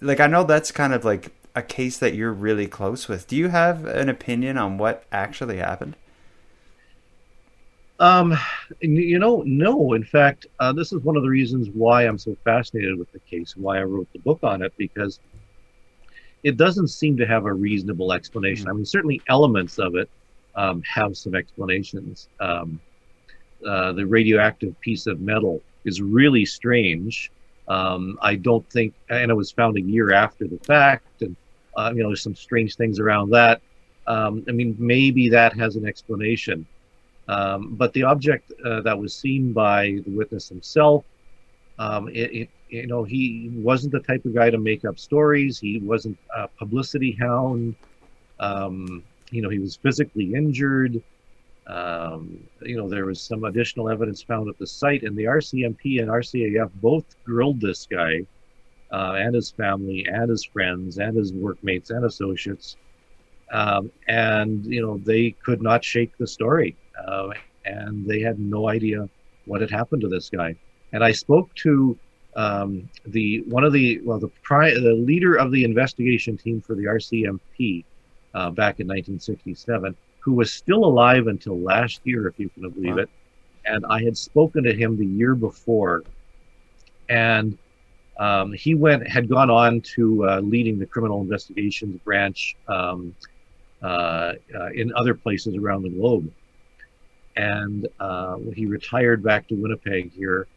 like 0.01 0.19
I 0.19 0.27
know 0.27 0.43
that's 0.43 0.71
kind 0.71 0.93
of 0.93 1.03
like 1.03 1.31
a 1.55 1.61
case 1.61 1.97
that 1.97 2.13
you're 2.13 2.31
really 2.31 2.67
close 2.67 3.07
with. 3.07 3.27
Do 3.27 3.35
you 3.35 3.49
have 3.49 3.85
an 3.85 4.07
opinion 4.07 4.57
on 4.57 4.77
what 4.77 5.03
actually 5.11 5.57
happened? 5.57 5.95
Um, 7.99 8.37
you 8.79 9.19
know, 9.19 9.43
no. 9.45 9.93
In 9.93 10.03
fact, 10.03 10.47
uh, 10.59 10.71
this 10.71 10.93
is 10.93 11.03
one 11.03 11.17
of 11.17 11.23
the 11.23 11.29
reasons 11.29 11.69
why 11.69 12.03
I'm 12.03 12.17
so 12.17 12.35
fascinated 12.45 12.97
with 12.97 13.11
the 13.11 13.19
case, 13.19 13.55
and 13.55 13.63
why 13.63 13.79
I 13.79 13.83
wrote 13.83 14.07
the 14.13 14.19
book 14.19 14.39
on 14.43 14.61
it, 14.61 14.73
because 14.77 15.19
it 16.43 16.55
doesn't 16.55 16.87
seem 16.87 17.17
to 17.17 17.27
have 17.27 17.45
a 17.45 17.53
reasonable 17.53 18.13
explanation. 18.13 18.69
I 18.69 18.71
mean, 18.71 18.85
certainly 18.85 19.21
elements 19.27 19.77
of 19.79 19.95
it 19.95 20.09
um, 20.55 20.81
have 20.83 21.17
some 21.17 21.35
explanations. 21.35 22.29
Um, 22.39 22.79
uh, 23.65 23.91
the 23.91 24.05
radioactive 24.05 24.79
piece 24.79 25.05
of 25.05 25.19
metal 25.19 25.61
is 25.83 26.01
really 26.01 26.45
strange. 26.45 27.31
Um, 27.67 28.17
I 28.21 28.35
don't 28.35 28.67
think, 28.71 28.93
and 29.09 29.29
it 29.29 29.33
was 29.33 29.51
found 29.51 29.77
a 29.77 29.81
year 29.81 30.13
after 30.13 30.47
the 30.47 30.57
fact, 30.59 31.21
and 31.21 31.35
uh, 31.75 31.91
you 31.93 32.01
know, 32.01 32.09
there's 32.09 32.23
some 32.23 32.35
strange 32.35 32.75
things 32.77 32.99
around 32.99 33.31
that. 33.31 33.61
Um, 34.07 34.45
I 34.47 34.51
mean, 34.51 34.75
maybe 34.79 35.29
that 35.29 35.53
has 35.57 35.75
an 35.75 35.85
explanation. 35.85 36.65
Um, 37.29 37.75
but 37.75 37.93
the 37.93 38.03
object 38.03 38.51
uh, 38.65 38.81
that 38.81 38.97
was 38.97 39.13
seen 39.13 39.53
by 39.53 39.99
the 40.03 40.09
witness 40.09 40.49
himself, 40.49 41.05
um, 41.77 42.09
it, 42.09 42.33
it, 42.33 42.49
you 42.69 42.87
know, 42.87 43.03
he 43.03 43.51
wasn't 43.53 43.91
the 43.91 43.99
type 43.99 44.25
of 44.25 44.33
guy 44.33 44.49
to 44.49 44.57
make 44.57 44.83
up 44.83 44.97
stories. 44.97 45.59
He 45.59 45.79
wasn't 45.79 46.17
a 46.35 46.47
publicity 46.47 47.15
hound. 47.19 47.75
Um, 48.39 49.03
you 49.29 49.43
know, 49.43 49.49
he 49.49 49.59
was 49.59 49.75
physically 49.75 50.33
injured. 50.33 51.03
Um, 51.67 52.43
you 52.63 52.77
know, 52.77 52.89
there 52.89 53.05
was 53.05 53.21
some 53.21 53.43
additional 53.43 53.89
evidence 53.89 54.23
found 54.23 54.49
at 54.49 54.57
the 54.57 54.65
site, 54.65 55.03
and 55.03 55.15
the 55.15 55.25
RCMP 55.25 56.01
and 56.01 56.09
RCAF 56.09 56.71
both 56.81 57.05
grilled 57.25 57.61
this 57.61 57.85
guy 57.85 58.25
uh, 58.91 59.17
and 59.19 59.35
his 59.35 59.51
family 59.51 60.07
and 60.11 60.31
his 60.31 60.43
friends 60.43 60.97
and 60.97 61.15
his 61.15 61.31
workmates 61.31 61.91
and 61.91 62.05
associates. 62.05 62.75
Um, 63.51 63.91
and, 64.07 64.65
you 64.65 64.81
know, 64.81 64.97
they 64.97 65.31
could 65.43 65.61
not 65.61 65.83
shake 65.83 66.17
the 66.17 66.25
story 66.25 66.75
uh, 67.07 67.29
and 67.65 68.05
they 68.05 68.21
had 68.21 68.39
no 68.39 68.69
idea 68.69 69.07
what 69.45 69.61
had 69.61 69.71
happened 69.71 70.01
to 70.01 70.07
this 70.09 70.29
guy. 70.29 70.55
And 70.91 71.03
I 71.03 71.11
spoke 71.11 71.53
to 71.63 71.97
um, 72.35 72.89
the 73.05 73.41
one 73.47 73.63
of 73.63 73.73
the 73.73 73.99
well 74.03 74.19
the 74.19 74.31
pri- 74.43 74.73
the 74.73 74.93
leader 74.93 75.35
of 75.35 75.51
the 75.51 75.63
investigation 75.63 76.37
team 76.37 76.61
for 76.61 76.75
the 76.75 76.85
RCMP 76.85 77.85
uh, 78.33 78.51
back 78.51 78.79
in 78.79 78.87
1967, 78.87 79.95
who 80.19 80.33
was 80.33 80.53
still 80.53 80.85
alive 80.85 81.27
until 81.27 81.61
last 81.61 82.01
year, 82.03 82.27
if 82.27 82.37
you 82.37 82.49
can 82.49 82.69
believe 82.71 82.95
Wow. 82.95 83.03
it. 83.03 83.09
And 83.65 83.85
I 83.89 84.03
had 84.03 84.17
spoken 84.17 84.63
to 84.63 84.73
him 84.73 84.97
the 84.97 85.05
year 85.05 85.35
before, 85.35 86.03
and 87.09 87.57
um, 88.19 88.53
he 88.53 88.75
went 88.75 89.07
had 89.07 89.29
gone 89.29 89.49
on 89.49 89.81
to 89.95 90.25
uh, 90.27 90.39
leading 90.41 90.79
the 90.79 90.85
criminal 90.85 91.21
investigations 91.21 91.97
branch 92.05 92.55
um, 92.67 93.15
uh, 93.83 94.33
uh, 94.55 94.69
in 94.75 94.91
other 94.95 95.15
places 95.15 95.55
around 95.55 95.83
the 95.83 95.89
globe 95.89 96.29
and 97.39 97.87
uh, 98.01 98.37
he 98.53 98.65
retired 98.65 99.23
back 99.23 99.47
to 99.47 99.55
Winnipeg 99.55 100.11
here. 100.11 100.47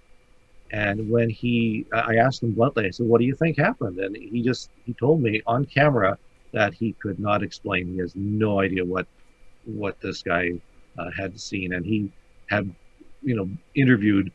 And 0.72 1.08
when 1.08 1.30
he, 1.30 1.86
I 1.92 2.16
asked 2.16 2.42
him 2.42 2.52
bluntly, 2.52 2.86
I 2.86 2.90
said, 2.90 3.06
"What 3.06 3.20
do 3.20 3.26
you 3.26 3.36
think 3.36 3.56
happened?" 3.56 3.98
And 3.98 4.16
he 4.16 4.42
just 4.42 4.70
he 4.84 4.94
told 4.94 5.22
me 5.22 5.42
on 5.46 5.64
camera 5.64 6.18
that 6.52 6.74
he 6.74 6.94
could 6.94 7.20
not 7.20 7.42
explain. 7.42 7.92
He 7.92 7.98
has 7.98 8.16
no 8.16 8.60
idea 8.60 8.84
what 8.84 9.06
what 9.64 10.00
this 10.00 10.22
guy 10.22 10.52
uh, 10.98 11.10
had 11.16 11.38
seen, 11.38 11.74
and 11.74 11.84
he 11.84 12.10
had, 12.48 12.74
you 13.22 13.36
know, 13.36 13.48
interviewed 13.74 14.32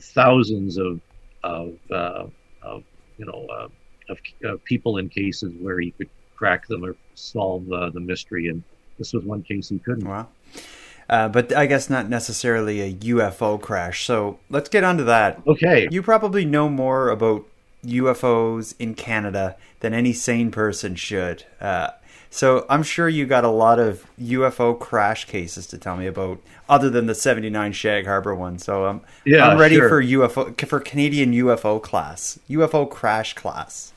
thousands 0.00 0.78
of 0.78 1.00
of, 1.44 1.74
uh, 1.90 2.24
of 2.62 2.82
you 3.18 3.26
know 3.26 3.46
uh, 3.52 3.68
of, 4.08 4.18
of 4.42 4.64
people 4.64 4.96
in 4.96 5.08
cases 5.08 5.52
where 5.60 5.78
he 5.78 5.90
could 5.92 6.08
crack 6.34 6.66
them 6.66 6.84
or 6.84 6.96
solve 7.14 7.70
uh, 7.70 7.90
the 7.90 8.00
mystery, 8.00 8.48
and 8.48 8.64
this 8.98 9.12
was 9.12 9.22
one 9.24 9.42
case 9.42 9.68
he 9.68 9.78
couldn't. 9.78 10.08
Wow. 10.08 10.28
Uh, 11.08 11.28
but 11.28 11.54
I 11.54 11.66
guess 11.66 11.90
not 11.90 12.08
necessarily 12.08 12.80
a 12.80 12.92
UFO 12.92 13.60
crash. 13.60 14.06
So 14.06 14.38
let's 14.48 14.68
get 14.68 14.84
onto 14.84 15.04
that. 15.04 15.40
Okay. 15.46 15.88
You 15.90 16.02
probably 16.02 16.44
know 16.44 16.68
more 16.68 17.10
about 17.10 17.44
UFOs 17.84 18.74
in 18.78 18.94
Canada 18.94 19.56
than 19.80 19.92
any 19.92 20.12
sane 20.12 20.50
person 20.50 20.94
should. 20.94 21.44
Uh, 21.60 21.90
so 22.30 22.66
I'm 22.68 22.82
sure 22.82 23.08
you 23.08 23.26
got 23.26 23.44
a 23.44 23.48
lot 23.48 23.78
of 23.78 24.06
UFO 24.20 24.76
crash 24.76 25.24
cases 25.26 25.68
to 25.68 25.78
tell 25.78 25.96
me 25.96 26.08
about, 26.08 26.40
other 26.68 26.90
than 26.90 27.06
the 27.06 27.14
'79 27.14 27.72
Shag 27.72 28.06
Harbor 28.06 28.34
one. 28.34 28.58
So 28.58 28.86
um, 28.86 29.02
Yeah, 29.24 29.46
I'm 29.46 29.56
ready 29.56 29.76
sure. 29.76 29.88
for 29.88 30.02
UFO 30.02 30.66
for 30.66 30.80
Canadian 30.80 31.32
UFO 31.32 31.80
class, 31.80 32.38
UFO 32.50 32.90
crash 32.90 33.34
class. 33.34 33.92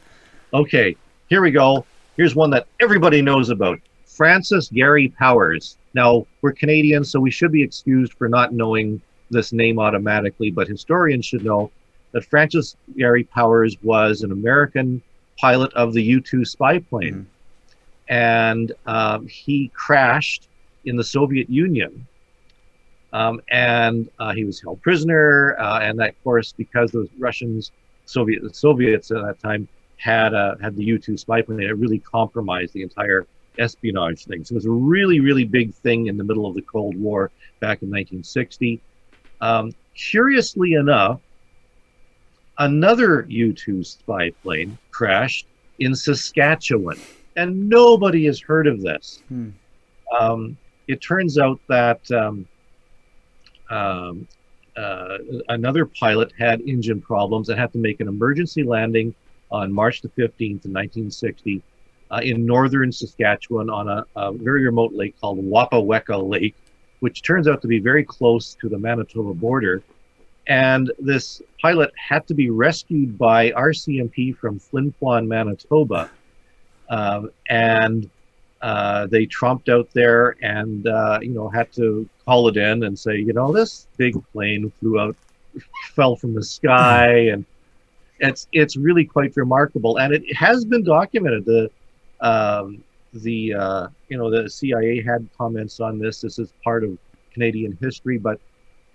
Okay, 0.54 0.96
here 1.30 1.42
we 1.42 1.50
go. 1.50 1.84
Here's 2.16 2.36
one 2.36 2.52
that 2.52 2.68
everybody 2.80 3.24
knows 3.24 3.50
about 3.50 3.80
Francis 4.06 4.70
Gary 4.70 5.10
Powers. 5.10 5.78
Now, 5.98 6.28
we're 6.44 6.54
Canadians, 6.54 7.10
so 7.10 7.20
we 7.20 7.32
should 7.32 7.52
be 7.52 7.64
excused 7.64 8.14
for 8.14 8.30
not 8.30 8.54
knowing 8.54 9.02
this 9.32 9.52
name 9.52 9.80
automatically, 9.80 10.52
but 10.52 10.68
historians 10.68 11.26
should 11.26 11.44
know 11.44 11.72
that 12.12 12.24
Francis 12.24 12.76
Gary 12.96 13.24
Powers 13.24 13.78
was 13.82 14.22
an 14.22 14.32
American 14.32 15.02
pilot 15.40 15.74
of 15.74 15.94
the 15.94 16.04
U 16.04 16.22
2 16.22 16.46
spy 16.46 16.80
plane. 16.80 17.28
And 18.10 18.74
um, 18.86 19.28
he 19.28 19.72
crashed 19.74 20.50
in 20.86 20.98
the 20.98 21.04
Soviet 21.04 21.50
Union 21.50 22.08
Um, 23.14 23.42
and 23.50 24.10
uh, 24.20 24.34
he 24.34 24.44
was 24.46 24.62
held 24.62 24.82
prisoner, 24.82 25.56
uh, 25.60 25.80
and 25.80 26.00
that, 26.00 26.10
of 26.10 26.24
course, 26.24 26.54
because 26.54 26.92
the 26.92 27.10
Russians, 27.18 27.72
Soviet, 28.06 28.44
the 28.44 28.54
Soviets 28.54 29.12
at 29.12 29.22
that 29.24 29.40
time 29.40 29.68
had 29.98 30.34
uh, 30.34 30.56
had 30.62 30.76
the 30.76 30.84
U-2 30.84 31.18
spy 31.20 31.42
plane, 31.42 31.62
it 31.62 31.78
really 31.78 32.00
compromised 32.00 32.74
the 32.74 32.84
entire 32.84 33.26
espionage 33.60 34.26
thing. 34.26 34.44
So 34.44 34.54
it 34.54 34.56
was 34.56 34.66
a 34.66 34.72
really, 34.72 35.20
really 35.20 35.46
big 35.46 35.74
thing 35.74 36.08
in 36.08 36.18
the 36.18 36.24
middle 36.24 36.46
of 36.46 36.56
the 36.56 36.62
Cold 36.62 36.96
War 36.96 37.32
back 37.60 37.82
in 37.82 37.90
1960. 37.90 38.82
Um, 39.42 39.72
curiously 39.96 40.74
enough, 40.74 41.20
another 42.58 43.26
U-2 43.30 43.86
spy 43.86 44.32
plane 44.44 44.78
crashed 44.92 45.48
in 45.80 45.96
Saskatchewan, 45.96 47.00
and 47.36 47.70
nobody 47.70 48.26
has 48.26 48.40
heard 48.40 48.68
of 48.68 48.82
this. 48.82 49.22
Hmm. 49.30 49.50
Um, 50.20 50.58
it 50.88 51.02
turns 51.02 51.38
out 51.38 51.60
that 51.68 52.10
um, 52.12 52.48
um, 53.70 54.28
uh, 54.76 55.18
another 55.50 55.86
pilot 55.86 56.32
had 56.38 56.62
engine 56.62 57.02
problems 57.02 57.50
and 57.50 57.60
had 57.60 57.72
to 57.74 57.78
make 57.78 58.00
an 58.00 58.08
emergency 58.08 58.64
landing 58.64 59.14
on 59.52 59.72
March 59.72 60.02
the 60.02 60.10
15th, 60.10 60.66
in 60.66 60.74
1960, 60.74 61.62
uh, 62.12 62.22
in 62.24 62.46
northern 62.46 62.92
Saskatchewan 62.92 63.70
on 63.70 63.88
a, 63.88 64.06
a, 64.16 64.32
very 64.32 64.66
remote 64.66 64.94
lake 64.94 65.20
called 65.20 65.40
Wapawekka 65.40 66.30
Lake, 66.30 66.56
which 67.00 67.22
turns 67.22 67.48
out 67.48 67.62
to 67.62 67.68
be 67.68 67.80
very 67.80 68.04
close 68.04 68.56
to 68.62 68.70
the 68.70 68.78
Manitoba 68.78 69.34
border. 69.34 69.84
And 70.48 70.92
this 70.98 71.42
pilot 71.62 71.92
had 71.98 72.26
to 72.28 72.34
be 72.34 72.50
rescued 72.50 73.18
by 73.18 73.52
RCMP 73.52 74.38
from 74.38 74.60
Flin 74.60 74.94
Flon, 75.02 75.28
Manitoba. 75.28 76.10
Um, 76.90 77.32
and 77.50 78.10
uh, 78.62 79.08
they 79.08 79.26
trumped 79.26 79.68
out 79.68 79.90
there 79.94 80.38
and, 80.42 80.88
uh, 80.88 81.20
you 81.22 81.32
know, 81.32 81.50
had 81.50 81.72
to 81.74 82.08
call 82.26 82.48
it 82.48 82.56
in 82.56 82.84
and 82.84 82.98
say, 82.98 83.18
you 83.18 83.34
know, 83.34 83.52
this 83.52 83.88
big 83.98 84.16
plane 84.32 84.72
flew 84.80 85.00
out, 85.00 85.18
fell 85.96 86.16
from 86.16 86.34
the 86.34 86.44
sky. 86.44 87.28
And 87.28 87.44
it's, 88.20 88.48
it's 88.54 88.78
really 88.78 89.04
quite 89.04 89.36
remarkable. 89.36 89.98
And 89.98 90.14
it 90.14 90.34
has 90.34 90.64
been 90.64 90.84
documented. 90.84 91.44
The, 91.44 91.70
um, 92.22 92.84
the, 93.14 93.54
uh, 93.54 93.88
you 94.10 94.18
know, 94.18 94.30
the 94.30 94.50
CIA 94.50 95.02
had 95.02 95.28
comments 95.38 95.80
on 95.80 96.00
this. 96.00 96.22
This 96.22 96.40
is 96.40 96.54
part 96.64 96.84
of 96.84 96.98
Canadian 97.34 97.78
history, 97.82 98.18
but 98.18 98.40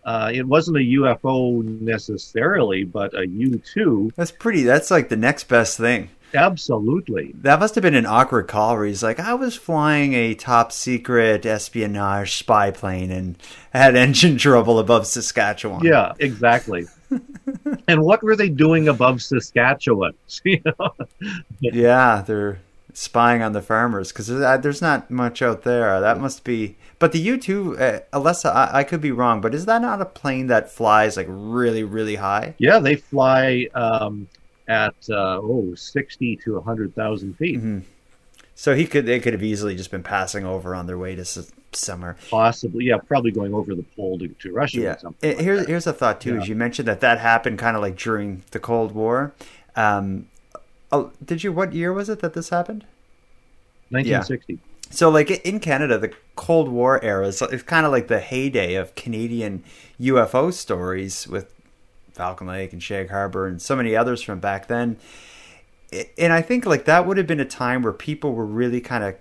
uh, 0.04 0.30
it 0.34 0.46
wasn't 0.46 0.76
a 0.76 0.80
UFO 0.80 1.62
necessarily, 1.80 2.84
but 2.84 3.14
a 3.14 3.26
U 3.26 3.58
two. 3.58 4.12
That's 4.16 4.32
pretty. 4.32 4.64
That's 4.64 4.90
like 4.90 5.08
the 5.08 5.16
next 5.16 5.44
best 5.44 5.76
thing. 5.76 6.10
Absolutely. 6.34 7.32
That 7.42 7.60
must 7.60 7.74
have 7.74 7.82
been 7.82 7.94
an 7.94 8.06
awkward 8.06 8.48
call 8.48 8.74
where 8.76 8.86
he's 8.86 9.02
like, 9.02 9.20
I 9.20 9.34
was 9.34 9.54
flying 9.54 10.14
a 10.14 10.34
top 10.34 10.72
secret 10.72 11.44
espionage 11.44 12.36
spy 12.36 12.70
plane 12.70 13.10
and 13.10 13.36
had 13.72 13.96
engine 13.96 14.38
trouble 14.38 14.78
above 14.78 15.06
Saskatchewan. 15.06 15.84
Yeah, 15.84 16.12
exactly. 16.18 16.86
and 17.88 18.02
what 18.02 18.22
were 18.22 18.36
they 18.36 18.48
doing 18.48 18.88
above 18.88 19.22
Saskatchewan? 19.22 20.14
yeah, 21.60 22.22
they're 22.26 22.58
spying 22.92 23.42
on 23.42 23.52
the 23.52 23.62
farmers 23.62 24.12
because 24.12 24.28
there's 24.28 24.82
not 24.82 25.10
much 25.10 25.42
out 25.42 25.62
there. 25.62 26.00
That 26.00 26.20
must 26.20 26.44
be. 26.44 26.76
But 26.98 27.12
the 27.12 27.18
U 27.18 27.36
two, 27.36 27.78
uh, 27.78 28.00
Alessa, 28.12 28.54
I, 28.54 28.80
I, 28.80 28.84
could 28.84 29.00
be 29.00 29.10
wrong, 29.10 29.40
but 29.40 29.54
is 29.54 29.66
that 29.66 29.82
not 29.82 30.00
a 30.00 30.04
plane 30.04 30.46
that 30.48 30.70
flies 30.70 31.16
like 31.16 31.26
really, 31.28 31.82
really 31.82 32.16
high? 32.16 32.54
Yeah, 32.58 32.78
they 32.78 32.96
fly 32.96 33.68
um, 33.74 34.28
at 34.68 34.94
uh, 35.10 35.40
oh 35.42 35.74
60 35.74 36.36
to 36.44 36.54
100,000 36.54 37.34
feet. 37.34 37.56
Mm-hmm. 37.56 37.78
So 38.54 38.76
he 38.76 38.86
could 38.86 39.06
they 39.06 39.18
could 39.18 39.32
have 39.32 39.42
easily 39.42 39.74
just 39.74 39.90
been 39.90 40.02
passing 40.02 40.44
over 40.44 40.74
on 40.74 40.86
their 40.86 40.98
way 40.98 41.16
to 41.16 41.24
somewhere. 41.72 42.16
Possibly, 42.30 42.84
yeah, 42.84 42.98
probably 42.98 43.32
going 43.32 43.54
over 43.54 43.74
the 43.74 43.82
pole 43.82 44.18
to, 44.18 44.28
to 44.28 44.52
Russia. 44.52 44.80
Yeah. 44.80 44.96
something 44.98 45.36
like 45.36 45.40
here's 45.40 45.66
here's 45.66 45.86
a 45.86 45.92
thought 45.92 46.20
too. 46.20 46.34
Yeah. 46.34 46.42
As 46.42 46.48
you 46.48 46.54
mentioned 46.54 46.86
that 46.86 47.00
that 47.00 47.18
happened 47.18 47.58
kind 47.58 47.76
of 47.76 47.82
like 47.82 47.96
during 47.96 48.42
the 48.50 48.60
Cold 48.60 48.92
War. 48.92 49.32
Um, 49.74 50.28
oh, 50.92 51.10
did 51.24 51.42
you? 51.42 51.52
What 51.52 51.72
year 51.72 51.92
was 51.92 52.08
it 52.08 52.20
that 52.20 52.34
this 52.34 52.50
happened? 52.50 52.84
1960. 53.90 54.52
Yeah. 54.52 54.58
So, 54.90 55.08
like 55.08 55.30
in 55.30 55.58
Canada, 55.58 55.98
the 55.98 56.12
Cold 56.36 56.68
War 56.68 57.02
era 57.02 57.26
is 57.26 57.40
it's 57.40 57.62
kind 57.62 57.86
of 57.86 57.92
like 57.92 58.08
the 58.08 58.20
heyday 58.20 58.74
of 58.74 58.94
Canadian 58.94 59.64
UFO 59.98 60.52
stories 60.52 61.26
with 61.26 61.52
Falcon 62.12 62.46
Lake 62.46 62.72
and 62.72 62.82
Shag 62.82 63.10
Harbor 63.10 63.46
and 63.46 63.60
so 63.60 63.74
many 63.74 63.96
others 63.96 64.22
from 64.22 64.38
back 64.38 64.68
then. 64.68 64.98
And 66.18 66.32
I 66.32 66.42
think 66.42 66.66
like 66.66 66.84
that 66.84 67.06
would 67.06 67.16
have 67.16 67.26
been 67.26 67.40
a 67.40 67.46
time 67.46 67.82
where 67.82 67.92
people 67.92 68.34
were 68.34 68.46
really 68.46 68.80
kind 68.80 69.04
of 69.04 69.14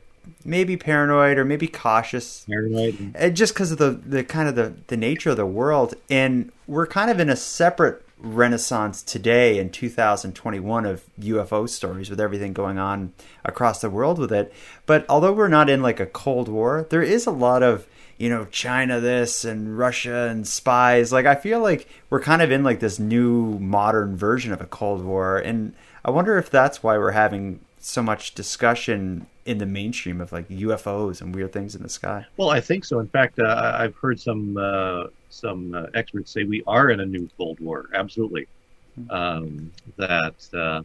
maybe 0.45 0.77
paranoid 0.77 1.37
or 1.37 1.45
maybe 1.45 1.67
cautious 1.67 2.45
paranoid 2.47 3.15
just 3.33 3.53
because 3.53 3.71
of 3.71 3.77
the, 3.77 3.89
the 3.89 4.23
kind 4.23 4.47
of 4.47 4.55
the, 4.55 4.73
the 4.87 4.95
nature 4.95 5.31
of 5.31 5.37
the 5.37 5.45
world 5.45 5.95
and 6.09 6.51
we're 6.67 6.85
kind 6.85 7.09
of 7.09 7.19
in 7.19 7.29
a 7.29 7.35
separate 7.35 8.05
renaissance 8.21 9.01
today 9.03 9.57
in 9.57 9.69
2021 9.69 10.85
of 10.85 11.03
UFO 11.19 11.67
stories 11.67 12.09
with 12.09 12.21
everything 12.21 12.53
going 12.53 12.77
on 12.77 13.13
across 13.43 13.81
the 13.81 13.89
world 13.89 14.19
with 14.19 14.31
it 14.31 14.53
but 14.85 15.05
although 15.09 15.33
we're 15.33 15.47
not 15.47 15.69
in 15.69 15.81
like 15.81 15.99
a 15.99 16.05
cold 16.05 16.47
war 16.47 16.85
there 16.89 17.01
is 17.01 17.25
a 17.25 17.31
lot 17.31 17.63
of 17.63 17.87
you 18.21 18.29
know, 18.29 18.45
China 18.45 18.99
this 18.99 19.43
and 19.43 19.79
Russia 19.79 20.27
and 20.29 20.47
spies. 20.47 21.11
Like 21.11 21.25
I 21.25 21.33
feel 21.33 21.59
like 21.59 21.89
we're 22.11 22.21
kind 22.21 22.43
of 22.43 22.51
in 22.51 22.63
like 22.63 22.79
this 22.79 22.99
new 22.99 23.57
modern 23.57 24.15
version 24.15 24.53
of 24.53 24.61
a 24.61 24.67
Cold 24.67 25.03
War 25.03 25.39
and 25.39 25.73
I 26.05 26.11
wonder 26.11 26.37
if 26.37 26.51
that's 26.51 26.83
why 26.83 26.99
we're 26.99 27.11
having 27.11 27.61
so 27.79 28.03
much 28.03 28.35
discussion 28.35 29.25
in 29.45 29.57
the 29.57 29.65
mainstream 29.65 30.21
of 30.21 30.31
like 30.31 30.47
UFOs 30.49 31.19
and 31.19 31.33
weird 31.33 31.51
things 31.51 31.73
in 31.73 31.81
the 31.81 31.89
sky. 31.89 32.27
Well, 32.37 32.51
I 32.51 32.61
think 32.61 32.85
so. 32.85 32.99
In 32.99 33.07
fact, 33.07 33.39
uh, 33.39 33.75
I've 33.75 33.95
heard 33.95 34.19
some 34.19 34.55
uh, 34.55 35.05
some 35.33 35.73
uh, 35.73 35.85
experts 35.93 36.31
say 36.31 36.43
we 36.43 36.63
are 36.67 36.89
in 36.89 36.99
a 36.99 37.05
new 37.05 37.29
Cold 37.37 37.59
War. 37.59 37.89
Absolutely, 37.93 38.47
hmm. 38.95 39.11
um, 39.11 39.71
that 39.97 40.35
uh, 40.53 40.81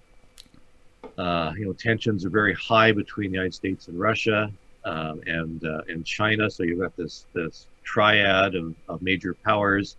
uh, 1.20 1.52
you 1.56 1.64
know 1.64 1.72
tensions 1.72 2.24
are 2.24 2.30
very 2.30 2.54
high 2.54 2.92
between 2.92 3.30
the 3.30 3.34
United 3.34 3.54
States 3.54 3.88
and 3.88 3.98
Russia 3.98 4.50
um, 4.84 5.20
and 5.26 5.64
uh, 5.64 5.82
and 5.88 6.04
China. 6.04 6.48
So 6.48 6.62
you've 6.62 6.80
got 6.80 6.96
this 6.96 7.26
this 7.34 7.66
triad 7.82 8.54
of, 8.54 8.74
of 8.88 9.02
major 9.02 9.34
powers, 9.34 9.96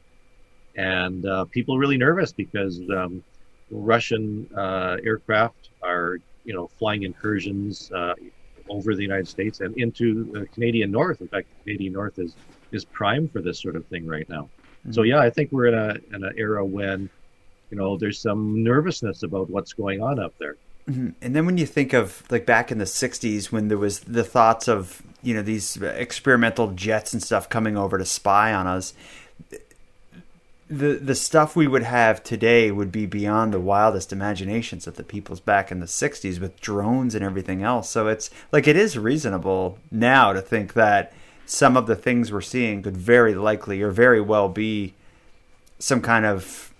and 0.75 1.25
uh, 1.25 1.45
people 1.45 1.75
are 1.75 1.79
really 1.79 1.97
nervous 1.97 2.31
because 2.31 2.79
um, 2.89 3.23
Russian 3.69 4.49
uh, 4.55 4.97
aircraft 5.03 5.69
are 5.83 6.19
you 6.45 6.53
know 6.53 6.67
flying 6.79 7.03
incursions 7.03 7.91
uh, 7.91 8.13
over 8.69 8.95
the 8.95 9.01
United 9.01 9.27
States 9.27 9.59
and 9.59 9.77
into 9.77 10.25
the 10.31 10.45
Canadian 10.47 10.91
North. 10.91 11.21
In 11.21 11.27
fact, 11.27 11.47
the 11.49 11.63
Canadian 11.63 11.93
North 11.93 12.19
is 12.19 12.35
is 12.71 12.85
prime 12.85 13.27
for 13.27 13.41
this 13.41 13.59
sort 13.59 13.75
of 13.75 13.85
thing 13.87 14.05
right 14.05 14.27
now. 14.29 14.49
Mm-hmm. 14.81 14.91
So 14.93 15.03
yeah, 15.03 15.19
I 15.19 15.29
think 15.29 15.51
we're 15.51 15.67
in 15.67 15.73
a 15.73 16.15
in 16.15 16.23
an 16.23 16.33
era 16.37 16.65
when 16.65 17.09
you 17.69 17.77
know 17.77 17.97
there's 17.97 18.19
some 18.19 18.63
nervousness 18.63 19.23
about 19.23 19.49
what's 19.49 19.73
going 19.73 20.01
on 20.01 20.19
up 20.19 20.33
there. 20.37 20.55
Mm-hmm. 20.89 21.09
And 21.21 21.35
then 21.35 21.45
when 21.45 21.57
you 21.57 21.65
think 21.65 21.93
of 21.93 22.23
like 22.29 22.45
back 22.45 22.71
in 22.71 22.77
the 22.77 22.85
'60s, 22.85 23.51
when 23.51 23.67
there 23.67 23.77
was 23.77 24.01
the 24.01 24.23
thoughts 24.23 24.67
of 24.67 25.01
you 25.21 25.33
know 25.33 25.41
these 25.41 25.77
experimental 25.77 26.71
jets 26.71 27.13
and 27.13 27.21
stuff 27.21 27.49
coming 27.49 27.77
over 27.77 27.97
to 27.97 28.05
spy 28.05 28.53
on 28.53 28.67
us, 28.67 28.93
the 30.69 30.93
the 30.93 31.15
stuff 31.15 31.55
we 31.55 31.67
would 31.67 31.83
have 31.83 32.23
today 32.23 32.71
would 32.71 32.91
be 32.91 33.05
beyond 33.05 33.53
the 33.53 33.59
wildest 33.59 34.13
imaginations 34.13 34.87
of 34.87 34.95
the 34.95 35.03
peoples 35.03 35.41
back 35.41 35.71
in 35.71 35.81
the 35.81 35.85
'60s 35.85 36.39
with 36.39 36.59
drones 36.61 37.15
and 37.15 37.23
everything 37.23 37.63
else. 37.63 37.89
So 37.89 38.07
it's 38.07 38.29
like 38.51 38.67
it 38.67 38.77
is 38.77 38.97
reasonable 38.97 39.79
now 39.91 40.31
to 40.31 40.41
think 40.41 40.73
that 40.73 41.13
some 41.47 41.77
of 41.77 41.87
the 41.87 41.95
things 41.95 42.31
we're 42.31 42.41
seeing 42.41 42.83
could 42.83 42.97
very 42.97 43.33
likely 43.33 43.81
or 43.81 43.89
very 43.89 44.19
well 44.19 44.49
be 44.49 44.93
some 45.79 46.01
kind 46.01 46.25
of 46.25 46.73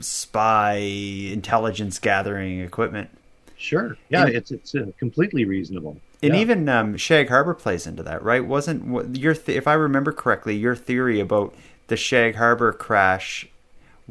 spy 0.00 0.74
intelligence 0.74 1.98
gathering 1.98 2.60
equipment. 2.60 3.08
Sure. 3.56 3.96
Yeah, 4.08 4.26
and, 4.26 4.34
it's 4.34 4.50
it's 4.50 4.74
uh, 4.74 4.86
completely 4.98 5.44
reasonable. 5.44 5.96
And 6.22 6.34
yeah. 6.34 6.40
even 6.40 6.68
um, 6.68 6.96
Shag 6.96 7.28
Harbor 7.28 7.54
plays 7.54 7.86
into 7.86 8.02
that, 8.02 8.22
right? 8.22 8.44
Wasn't 8.44 9.16
your 9.16 9.34
th- 9.34 9.56
if 9.56 9.68
I 9.68 9.74
remember 9.74 10.12
correctly, 10.12 10.56
your 10.56 10.74
theory 10.74 11.20
about 11.20 11.54
the 11.86 11.96
Shag 11.96 12.34
Harbor 12.34 12.72
crash 12.72 13.48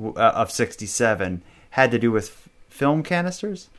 uh, 0.02 0.14
of 0.14 0.50
'67 0.50 1.42
had 1.72 1.92
to 1.92 2.00
do 2.00 2.12
with 2.12 2.48
film 2.70 3.04
canisters? 3.04 3.70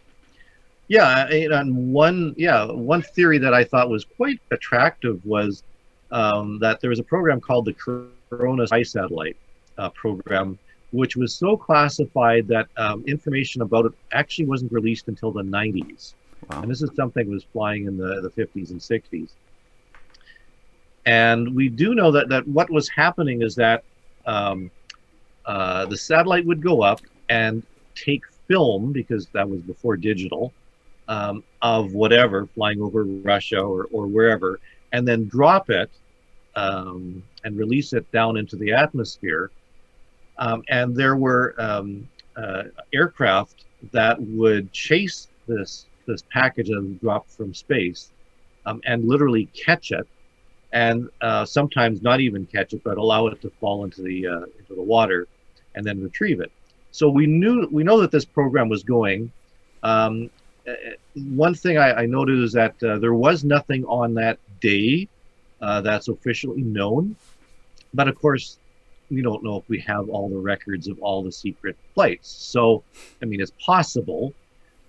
Yeah, 0.88 1.26
and 1.28 1.92
one 1.92 2.34
yeah 2.36 2.66
one 2.66 3.02
theory 3.02 3.38
that 3.38 3.54
I 3.54 3.64
thought 3.64 3.88
was 3.88 4.04
quite 4.04 4.40
attractive 4.50 5.24
was 5.24 5.62
um, 6.10 6.58
that 6.60 6.80
there 6.80 6.90
was 6.90 6.98
a 6.98 7.04
program 7.04 7.40
called 7.40 7.64
the 7.64 8.12
Corona 8.30 8.66
Spy 8.66 8.82
Satellite 8.82 9.36
uh, 9.76 9.90
program 9.90 10.58
which 10.90 11.16
was 11.16 11.34
so 11.34 11.56
classified 11.56 12.48
that 12.48 12.68
um, 12.76 13.04
information 13.06 13.62
about 13.62 13.86
it 13.86 13.92
actually 14.12 14.46
wasn't 14.46 14.72
released 14.72 15.08
until 15.08 15.30
the 15.30 15.42
90s. 15.42 16.14
Wow. 16.48 16.62
And 16.62 16.70
this 16.70 16.82
is 16.82 16.90
something 16.96 17.26
that 17.26 17.30
was 17.30 17.44
flying 17.52 17.86
in 17.86 17.96
the, 17.96 18.20
the 18.22 18.30
50s 18.30 18.70
and 18.70 18.80
60s. 18.80 19.30
And 21.04 21.54
we 21.54 21.68
do 21.68 21.94
know 21.94 22.10
that, 22.12 22.28
that 22.28 22.46
what 22.48 22.70
was 22.70 22.88
happening 22.88 23.42
is 23.42 23.54
that 23.56 23.84
um, 24.26 24.70
uh, 25.46 25.86
the 25.86 25.96
satellite 25.96 26.46
would 26.46 26.62
go 26.62 26.82
up 26.82 27.00
and 27.28 27.62
take 27.94 28.22
film, 28.46 28.92
because 28.92 29.26
that 29.28 29.48
was 29.48 29.60
before 29.60 29.96
digital, 29.96 30.52
um, 31.08 31.42
of 31.60 31.92
whatever 31.92 32.46
flying 32.54 32.80
over 32.80 33.04
Russia 33.04 33.60
or, 33.60 33.88
or 33.90 34.06
wherever, 34.06 34.60
and 34.92 35.06
then 35.06 35.28
drop 35.28 35.70
it 35.70 35.90
um, 36.56 37.22
and 37.44 37.56
release 37.56 37.92
it 37.92 38.10
down 38.12 38.36
into 38.36 38.56
the 38.56 38.72
atmosphere. 38.72 39.50
Um, 40.38 40.62
and 40.68 40.94
there 40.94 41.16
were 41.16 41.54
um, 41.58 42.08
uh, 42.36 42.64
aircraft 42.92 43.64
that 43.92 44.20
would 44.20 44.72
chase 44.72 45.28
this 45.46 45.86
this 46.06 46.22
package 46.32 46.68
that 46.68 46.80
was 46.80 46.96
dropped 47.00 47.30
from 47.30 47.52
space 47.52 48.12
um, 48.66 48.80
and 48.86 49.04
literally 49.04 49.46
catch 49.46 49.92
it, 49.92 50.06
and 50.72 51.08
uh, 51.20 51.44
sometimes 51.44 52.02
not 52.02 52.20
even 52.20 52.46
catch 52.46 52.72
it, 52.72 52.82
but 52.82 52.98
allow 52.98 53.26
it 53.26 53.40
to 53.42 53.50
fall 53.60 53.84
into 53.84 54.02
the 54.02 54.26
uh, 54.26 54.42
into 54.58 54.74
the 54.74 54.82
water, 54.82 55.26
and 55.74 55.84
then 55.84 56.02
retrieve 56.02 56.40
it. 56.40 56.52
So 56.90 57.08
we 57.08 57.26
knew 57.26 57.68
we 57.70 57.82
know 57.84 58.00
that 58.00 58.10
this 58.10 58.24
program 58.24 58.68
was 58.68 58.82
going. 58.82 59.30
Um, 59.82 60.30
uh, 60.66 60.72
one 61.14 61.54
thing 61.54 61.78
I, 61.78 62.02
I, 62.02 62.06
noted 62.06 62.42
is 62.42 62.52
that 62.52 62.82
uh, 62.82 62.98
there 62.98 63.14
was 63.14 63.44
nothing 63.44 63.84
on 63.84 64.12
that 64.14 64.38
day 64.60 65.08
uh, 65.60 65.80
that's 65.80 66.08
officially 66.08 66.62
known, 66.62 67.16
but 67.94 68.08
of 68.08 68.14
course 68.16 68.58
we 69.10 69.22
don't 69.22 69.42
know 69.42 69.56
if 69.56 69.68
we 69.68 69.80
have 69.80 70.08
all 70.08 70.28
the 70.28 70.36
records 70.36 70.88
of 70.88 70.98
all 71.00 71.22
the 71.22 71.32
secret 71.32 71.76
flights. 71.94 72.28
So, 72.28 72.82
I 73.22 73.24
mean, 73.24 73.40
it's 73.40 73.52
possible, 73.64 74.34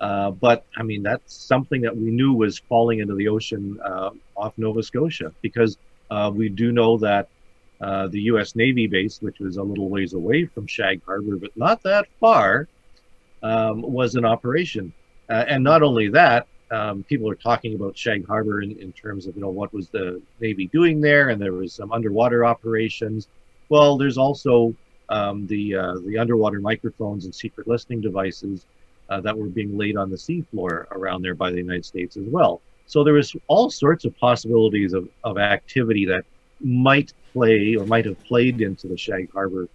uh, 0.01 0.31
but 0.31 0.65
I 0.77 0.83
mean, 0.83 1.03
that's 1.03 1.33
something 1.33 1.81
that 1.81 1.95
we 1.95 2.11
knew 2.11 2.33
was 2.33 2.59
falling 2.59 2.99
into 2.99 3.15
the 3.15 3.27
ocean 3.27 3.79
uh, 3.83 4.11
off 4.35 4.53
Nova 4.57 4.83
Scotia 4.83 5.33
because 5.41 5.77
uh, 6.11 6.31
we 6.33 6.49
do 6.49 6.71
know 6.71 6.97
that 6.97 7.29
uh, 7.81 8.07
the 8.07 8.21
U.S. 8.23 8.55
Navy 8.55 8.87
base, 8.87 9.21
which 9.21 9.39
was 9.39 9.57
a 9.57 9.63
little 9.63 9.89
ways 9.89 10.13
away 10.13 10.45
from 10.45 10.67
Shag 10.67 11.01
Harbor, 11.05 11.37
but 11.37 11.55
not 11.55 11.81
that 11.83 12.07
far, 12.19 12.67
um, 13.41 13.81
was 13.81 14.15
in 14.15 14.25
operation. 14.25 14.91
Uh, 15.29 15.45
and 15.47 15.63
not 15.63 15.81
only 15.81 16.09
that, 16.09 16.47
um, 16.71 17.03
people 17.03 17.29
are 17.29 17.35
talking 17.35 17.75
about 17.75 17.97
Shag 17.97 18.25
Harbor 18.27 18.61
in, 18.61 18.77
in 18.79 18.91
terms 18.91 19.25
of 19.25 19.35
you 19.35 19.41
know 19.41 19.49
what 19.49 19.73
was 19.73 19.89
the 19.89 20.21
Navy 20.39 20.67
doing 20.67 21.01
there, 21.01 21.29
and 21.29 21.41
there 21.41 21.53
was 21.53 21.73
some 21.73 21.91
underwater 21.91 22.45
operations. 22.45 23.27
Well, 23.69 23.97
there's 23.97 24.17
also 24.17 24.75
um, 25.09 25.47
the 25.47 25.75
uh, 25.75 25.95
the 26.05 26.17
underwater 26.17 26.59
microphones 26.59 27.25
and 27.25 27.33
secret 27.33 27.67
listening 27.67 28.01
devices 28.01 28.65
uh, 29.09 29.19
that 29.21 29.37
were 29.37 29.47
being 29.47 29.77
laid 29.77 29.97
on 29.97 30.09
the 30.09 30.15
seafloor 30.15 30.85
around 30.91 31.23
there 31.23 31.35
by 31.35 31.49
the 31.49 31.57
United 31.57 31.85
States 31.85 32.17
as 32.17 32.25
well. 32.27 32.61
So 32.85 33.03
there 33.03 33.13
was 33.13 33.35
all 33.47 33.69
sorts 33.69 34.05
of 34.05 34.17
possibilities 34.17 34.93
of, 34.93 35.07
of 35.23 35.37
activity 35.37 36.05
that 36.05 36.25
might 36.59 37.13
play 37.33 37.75
or 37.75 37.85
might 37.85 38.05
have 38.05 38.23
played 38.23 38.61
into 38.61 38.87
the 38.87 38.97
Shag 38.97 39.31
Harbor 39.31 39.67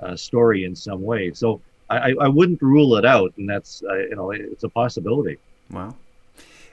uh, 0.00 0.16
story 0.16 0.64
in 0.64 0.74
some 0.74 1.02
way. 1.02 1.32
So 1.32 1.60
I, 1.90 2.14
I 2.18 2.28
wouldn't 2.28 2.62
rule 2.62 2.96
it 2.96 3.04
out, 3.04 3.34
and 3.36 3.48
that's 3.48 3.82
uh, 3.88 3.96
you 3.96 4.16
know 4.16 4.32
it's 4.32 4.64
a 4.64 4.68
possibility. 4.68 5.38
Wow 5.70 5.94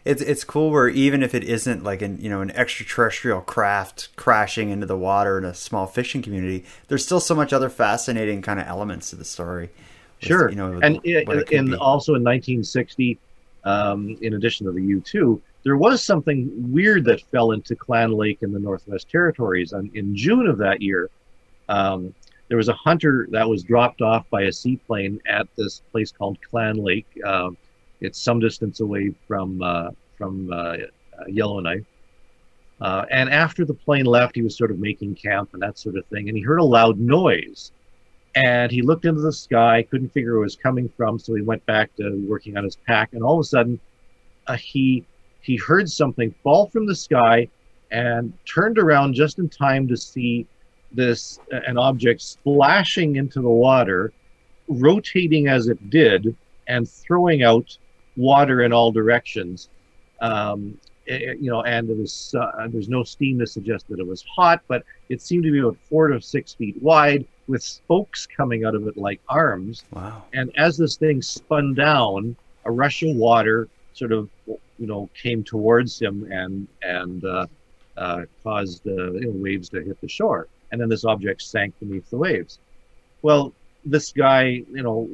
it's 0.06 0.22
it's 0.22 0.44
cool 0.44 0.72
where 0.72 0.88
even 0.88 1.24
if 1.24 1.36
it 1.36 1.44
isn't 1.44 1.84
like 1.84 2.02
an 2.02 2.20
you 2.22 2.30
know 2.30 2.42
an 2.42 2.52
extraterrestrial 2.52 3.42
craft 3.42 4.10
crashing 4.16 4.70
into 4.70 4.86
the 4.86 4.98
water 4.98 5.38
in 5.38 5.46
a 5.46 5.54
small 5.54 5.88
fishing 5.88 6.22
community, 6.22 6.66
there's 6.88 7.06
still 7.06 7.20
so 7.20 7.36
much 7.36 7.54
other 7.54 7.70
fascinating 7.70 8.42
kind 8.42 8.60
of 8.60 8.68
elements 8.68 9.10
to 9.10 9.16
the 9.16 9.26
story. 9.26 9.70
With, 10.22 10.28
sure, 10.28 10.50
you 10.50 10.56
know, 10.56 10.80
and 10.82 11.00
in, 11.06 11.76
also 11.76 12.16
in 12.16 12.24
1960, 12.24 13.18
um, 13.64 14.18
in 14.22 14.34
addition 14.34 14.66
to 14.66 14.72
the 14.72 14.82
U 14.84 15.02
two, 15.02 15.42
there 15.64 15.78
was 15.78 16.04
something 16.04 16.50
weird 16.72 17.06
that 17.06 17.22
fell 17.22 17.52
into 17.52 17.76
Clan 17.76 18.12
Lake 18.12 18.40
in 18.42 18.52
the 18.52 18.60
Northwest 18.60 19.10
Territories. 19.10 19.74
And 19.74 19.94
in 19.96 20.16
June 20.16 20.48
of 20.48 20.58
that 20.60 20.82
year, 20.82 21.10
um, 21.68 22.14
there 22.48 22.58
was 22.58 22.70
a 22.70 22.74
hunter 22.74 23.28
that 23.32 23.48
was 23.48 23.64
dropped 23.64 24.02
off 24.02 24.30
by 24.30 24.44
a 24.44 24.52
seaplane 24.52 25.20
at 25.28 25.48
this 25.56 25.82
place 25.92 26.12
called 26.12 26.38
Clan 26.42 26.78
Lake. 26.78 27.08
Um, 27.26 27.58
it's 28.02 28.22
some 28.22 28.40
distance 28.40 28.80
away 28.80 29.14
from 29.28 29.62
uh, 29.62 29.92
from 30.18 30.52
uh, 30.52 30.78
Yellowknife. 31.28 31.86
Uh, 32.82 33.06
and 33.12 33.30
after 33.30 33.66
the 33.66 33.74
plane 33.74 34.06
left, 34.06 34.36
he 34.36 34.42
was 34.42 34.58
sort 34.58 34.72
of 34.72 34.80
making 34.80 35.16
camp 35.16 35.50
and 35.54 35.62
that 35.62 35.78
sort 35.78 35.98
of 35.98 36.06
thing. 36.06 36.30
And 36.30 36.38
he 36.38 36.44
heard 36.44 36.60
a 36.60 36.64
loud 36.64 36.98
noise. 36.98 37.72
And 38.36 38.72
he 38.72 38.82
looked 38.82 39.06
into 39.06 39.22
the 39.22 39.34
sky, 39.34 39.86
couldn't 39.90 40.14
figure 40.14 40.34
where 40.34 40.42
it 40.42 40.46
was 40.46 40.56
coming 40.56 40.90
from. 40.96 41.20
So 41.20 41.36
he 41.36 41.42
went 41.42 41.66
back 41.66 41.94
to 41.98 42.26
working 42.28 42.58
on 42.58 42.64
his 42.64 42.78
pack. 42.88 43.14
And 43.14 43.24
all 43.24 43.40
of 43.40 43.42
a 43.42 43.44
sudden, 43.48 43.80
uh, 44.48 44.56
he 44.56 45.06
he 45.42 45.58
heard 45.58 45.90
something 45.90 46.34
fall 46.44 46.70
from 46.70 46.86
the 46.86 46.96
sky 46.96 47.48
and 47.92 48.34
turned 48.46 48.78
around 48.78 49.14
just 49.14 49.40
in 49.40 49.50
time 49.50 49.88
to 49.88 49.98
see 49.98 50.46
this 50.92 51.40
an 51.52 51.78
object 51.78 52.22
splashing 52.22 53.16
into 53.16 53.42
the 53.42 53.50
water, 53.50 54.12
rotating 54.68 55.48
as 55.48 55.68
it 55.68 55.90
did, 55.90 56.36
and 56.68 56.90
throwing 56.90 57.44
out 57.44 57.78
water 58.18 58.64
in 58.64 58.74
all 58.74 58.92
directions. 58.92 59.70
Um, 60.22 60.78
it, 61.06 61.12
eh, 61.12 61.32
eh, 61.32 61.34
you 61.40 61.50
know, 61.50 61.64
and 61.64 61.90
there 61.90 61.96
was 61.96 62.36
uh, 62.40 62.68
there's 62.68 62.90
no 62.90 63.04
steam 63.04 63.40
to 63.40 63.48
suggest 63.48 63.88
that 63.90 64.00
it 64.00 64.08
was 64.08 64.24
hot, 64.36 64.62
but 64.68 64.84
it 65.10 65.22
seemed 65.22 65.44
to 65.44 65.52
be 65.52 65.60
about 65.60 65.78
four 65.90 66.08
to 66.08 66.22
six 66.22 66.54
feet 66.54 66.82
wide 66.82 67.26
with 67.48 67.64
spokes 67.64 68.28
coming 68.28 68.64
out 68.66 68.76
of 68.76 68.88
it 68.88 68.96
like 68.98 69.20
arms. 69.28 69.84
Wow! 69.92 70.24
And 70.34 70.52
as 70.58 70.78
this 70.78 70.98
thing 70.98 71.22
spun 71.22 71.74
down, 71.74 72.36
a 72.66 72.72
rush 72.72 73.02
of 73.02 73.16
water 73.16 73.68
sort 73.94 74.12
of 74.12 74.30
you 74.46 74.88
know 74.88 75.10
came 75.20 75.44
towards 75.44 76.00
him 76.00 76.28
and 76.32 76.68
and 76.82 77.24
uh, 77.26 77.48
uh, 77.98 78.22
caused 78.44 78.88
uh, 78.88 79.12
you 79.14 79.22
know, 79.22 79.32
waves 79.32 79.70
to 79.70 79.82
hit 79.82 80.00
the 80.02 80.08
shore, 80.08 80.48
and 80.72 80.80
then 80.80 80.90
this 80.90 81.06
object 81.06 81.42
sank 81.42 81.74
beneath 81.80 82.10
the 82.10 82.18
waves. 82.18 82.60
Well, 83.22 83.54
this 83.86 84.12
guy, 84.12 84.44
you 84.44 84.84
know, 84.84 85.10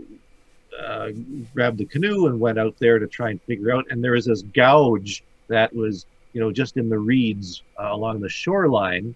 uh, 0.84 1.10
grabbed 1.54 1.78
the 1.78 1.86
canoe 1.86 2.28
and 2.28 2.40
went 2.40 2.60
out 2.60 2.76
there 2.80 3.00
to 3.00 3.08
try 3.08 3.30
and 3.32 3.42
figure 3.44 3.74
out. 3.74 3.86
And 3.90 4.04
there 4.04 4.14
was 4.14 4.26
this 4.26 4.42
gouge 4.42 5.24
that 5.48 5.74
was, 5.74 6.06
you 6.34 6.42
know, 6.42 6.52
just 6.52 6.78
in 6.78 6.90
the 6.90 7.00
reeds 7.00 7.64
uh, 7.80 7.90
along 7.92 8.22
the 8.22 8.30
shoreline. 8.30 9.16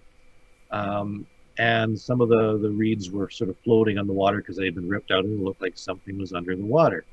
Um, 0.70 1.26
and 1.58 1.98
some 1.98 2.20
of 2.20 2.28
the, 2.28 2.58
the 2.58 2.70
reeds 2.70 3.10
were 3.10 3.28
sort 3.28 3.50
of 3.50 3.56
floating 3.58 3.98
on 3.98 4.06
the 4.06 4.12
water 4.12 4.38
because 4.38 4.56
they 4.56 4.64
had 4.64 4.74
been 4.74 4.88
ripped 4.88 5.10
out 5.10 5.24
and 5.24 5.40
it 5.40 5.44
looked 5.44 5.60
like 5.60 5.76
something 5.76 6.18
was 6.18 6.32
under 6.32 6.56
the 6.56 6.64
water. 6.64 7.04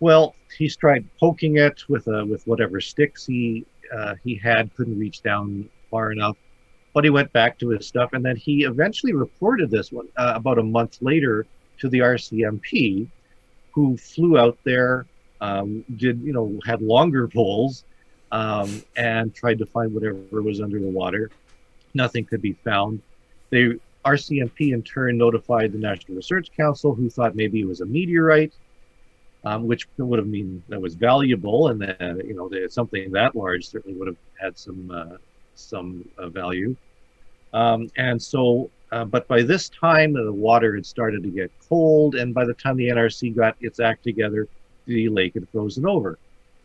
Well, 0.00 0.34
he 0.56 0.68
tried 0.68 1.06
poking 1.18 1.56
it 1.56 1.88
with 1.88 2.06
a, 2.08 2.24
with 2.24 2.46
whatever 2.46 2.80
sticks 2.80 3.26
he 3.26 3.66
uh, 3.94 4.14
he 4.24 4.34
had, 4.34 4.74
couldn't 4.74 4.98
reach 4.98 5.22
down 5.22 5.68
far 5.90 6.12
enough. 6.12 6.36
But 6.94 7.04
he 7.04 7.10
went 7.10 7.32
back 7.32 7.58
to 7.58 7.70
his 7.70 7.86
stuff, 7.86 8.12
and 8.12 8.24
then 8.24 8.36
he 8.36 8.64
eventually 8.64 9.12
reported 9.12 9.70
this 9.70 9.90
one 9.90 10.08
uh, 10.16 10.32
about 10.36 10.58
a 10.58 10.62
month 10.62 10.98
later 11.00 11.46
to 11.78 11.88
the 11.88 11.98
RCMP, 11.98 13.08
who 13.72 13.96
flew 13.96 14.38
out 14.38 14.58
there, 14.64 15.06
um, 15.40 15.84
did 15.96 16.20
you 16.20 16.32
know 16.32 16.58
had 16.64 16.82
longer 16.82 17.28
poles, 17.34 17.84
um, 18.32 18.82
and 18.96 19.34
tried 19.34 19.58
to 19.58 19.66
find 19.66 19.92
whatever 19.92 20.42
was 20.42 20.60
under 20.60 20.78
the 20.78 20.86
water. 20.86 21.30
Nothing 21.94 22.24
could 22.24 22.42
be 22.42 22.54
found. 22.64 23.00
They 23.50 23.74
RCMP 24.04 24.72
in 24.72 24.82
turn 24.82 25.16
notified 25.16 25.72
the 25.72 25.78
National 25.78 26.16
Research 26.16 26.50
Council, 26.56 26.94
who 26.94 27.08
thought 27.08 27.34
maybe 27.34 27.60
it 27.60 27.66
was 27.66 27.80
a 27.80 27.86
meteorite, 27.86 28.52
um, 29.44 29.66
which 29.66 29.88
would 29.98 30.18
have 30.18 30.28
mean 30.28 30.62
that 30.68 30.80
was 30.80 30.94
valuable, 30.94 31.68
and 31.68 31.80
that 31.80 32.00
you 32.24 32.34
know 32.34 32.50
something 32.68 33.10
that 33.12 33.34
large 33.34 33.66
certainly 33.66 33.96
would 33.98 34.08
have 34.08 34.16
had 34.40 34.58
some 34.58 34.90
uh, 34.90 35.16
some 35.54 36.06
uh, 36.18 36.28
value. 36.28 36.76
Um, 37.52 37.90
and 37.96 38.20
so 38.20 38.70
uh, 38.94 39.04
but 39.04 39.26
by 39.26 39.42
this 39.42 39.68
time, 39.70 40.12
the 40.12 40.32
water 40.32 40.76
had 40.76 40.86
started 40.86 41.24
to 41.24 41.28
get 41.28 41.50
cold, 41.68 42.14
and 42.14 42.32
by 42.32 42.44
the 42.44 42.54
time 42.54 42.76
the 42.76 42.86
NRC 42.86 43.34
got 43.34 43.56
its 43.60 43.80
act 43.80 44.04
together, 44.04 44.46
the 44.86 45.08
lake 45.08 45.34
had 45.34 45.48
frozen 45.48 45.84
over. 45.84 46.16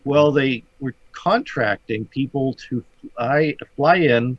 Well, 0.03 0.31
they 0.31 0.63
were 0.79 0.93
contracting 1.11 2.05
people 2.05 2.53
to 2.69 2.85
fly, 3.15 3.55
fly 3.75 3.95
in 3.95 4.37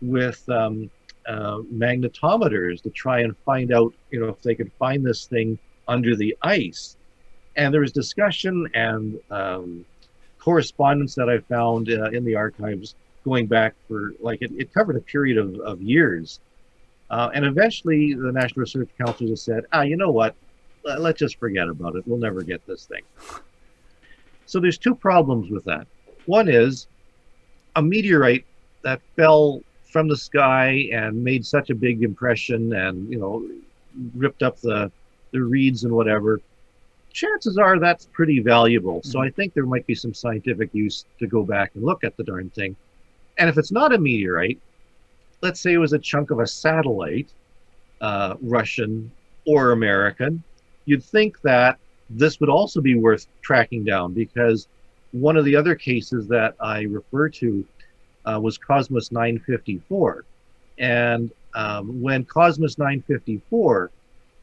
with 0.00 0.48
um, 0.48 0.90
uh, 1.28 1.58
magnetometers 1.70 2.80
to 2.84 2.88
try 2.88 3.20
and 3.20 3.36
find 3.44 3.70
out, 3.70 3.92
you 4.10 4.18
know, 4.18 4.28
if 4.28 4.40
they 4.40 4.54
could 4.54 4.72
find 4.78 5.04
this 5.04 5.26
thing 5.26 5.58
under 5.88 6.16
the 6.16 6.34
ice. 6.40 6.96
And 7.56 7.72
there 7.72 7.82
was 7.82 7.92
discussion 7.92 8.66
and 8.72 9.20
um, 9.30 9.84
correspondence 10.38 11.14
that 11.16 11.28
I 11.28 11.40
found 11.40 11.90
uh, 11.90 12.08
in 12.12 12.24
the 12.24 12.34
archives 12.34 12.94
going 13.26 13.46
back 13.46 13.74
for 13.88 14.14
like 14.20 14.40
it, 14.40 14.52
it 14.56 14.72
covered 14.72 14.96
a 14.96 15.00
period 15.00 15.36
of, 15.36 15.54
of 15.60 15.82
years 15.82 16.40
uh, 17.10 17.30
and 17.34 17.44
eventually, 17.44 18.14
the 18.14 18.32
National 18.32 18.62
Research 18.62 18.88
Council 18.98 19.26
just 19.26 19.44
said, 19.44 19.64
ah, 19.72 19.82
you 19.82 19.96
know 19.96 20.10
what? 20.10 20.34
Let's 20.84 21.18
just 21.18 21.38
forget 21.38 21.68
about 21.68 21.96
it. 21.96 22.06
We'll 22.06 22.18
never 22.18 22.42
get 22.42 22.64
this 22.66 22.86
thing. 22.86 23.02
So 24.46 24.60
there's 24.60 24.78
two 24.78 24.94
problems 24.94 25.50
with 25.50 25.64
that. 25.64 25.86
One 26.26 26.48
is 26.48 26.86
a 27.74 27.82
meteorite 27.82 28.44
that 28.82 29.00
fell 29.16 29.62
from 29.90 30.08
the 30.08 30.16
sky 30.16 30.88
and 30.92 31.22
made 31.22 31.44
such 31.44 31.70
a 31.70 31.74
big 31.74 32.02
impression 32.02 32.72
and, 32.72 33.10
you 33.10 33.18
know, 33.18 33.48
ripped 34.14 34.42
up 34.42 34.60
the, 34.60 34.90
the 35.32 35.42
reeds 35.42 35.84
and 35.84 35.92
whatever. 35.92 36.40
Chances 37.12 37.56
are 37.58 37.78
that's 37.78 38.06
pretty 38.12 38.40
valuable. 38.40 39.00
So. 39.02 39.20
I 39.20 39.30
think 39.30 39.54
there 39.54 39.66
might 39.66 39.86
be 39.86 39.94
some 39.94 40.14
scientific 40.14 40.70
use 40.72 41.04
to 41.18 41.26
go 41.26 41.42
back 41.42 41.72
and 41.74 41.82
look 41.82 42.04
at 42.04 42.16
the 42.16 42.24
darn 42.24 42.50
thing. 42.50 42.76
And 43.38 43.48
if 43.48 43.58
it's 43.58 43.72
not 43.72 43.94
a 43.94 43.98
meteorite, 43.98 44.60
let's 45.42 45.60
say 45.60 45.72
it 45.72 45.78
was 45.78 45.92
a 45.92 45.98
chunk 45.98 46.30
of 46.30 46.40
a 46.40 46.46
satellite, 46.46 47.32
uh, 48.00 48.34
Russian 48.40 49.10
or 49.46 49.72
American, 49.72 50.42
you'd 50.86 51.04
think 51.04 51.40
that 51.42 51.78
this 52.10 52.40
would 52.40 52.48
also 52.48 52.80
be 52.80 52.94
worth 52.96 53.26
tracking 53.42 53.84
down 53.84 54.12
because 54.14 54.68
one 55.12 55.36
of 55.36 55.44
the 55.44 55.56
other 55.56 55.74
cases 55.74 56.28
that 56.28 56.54
I 56.60 56.82
refer 56.82 57.28
to 57.30 57.66
uh, 58.24 58.40
was 58.42 58.58
Cosmos 58.58 59.12
954. 59.12 60.24
and 60.78 61.30
um, 61.54 62.02
when 62.02 62.24
Cosmos 62.24 62.76
954 62.78 63.90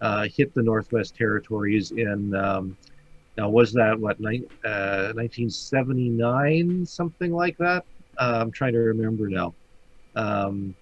uh, 0.02 0.28
hit 0.36 0.54
the 0.56 0.64
Northwest 0.64 1.16
Territories 1.16 1.92
in 1.92 2.34
um, 2.36 2.76
now 3.38 3.50
was 3.50 3.72
that 3.74 4.00
what 4.00 4.20
ni- 4.20 4.46
uh, 4.66 5.14
1979 5.16 6.86
something 6.86 7.32
like 7.32 7.58
that? 7.60 7.86
Uh, 8.18 8.40
I'm 8.42 8.52
trying 8.52 8.74
to 8.74 8.80
remember 8.80 9.28
now. 9.28 9.54
Um, 10.16 10.76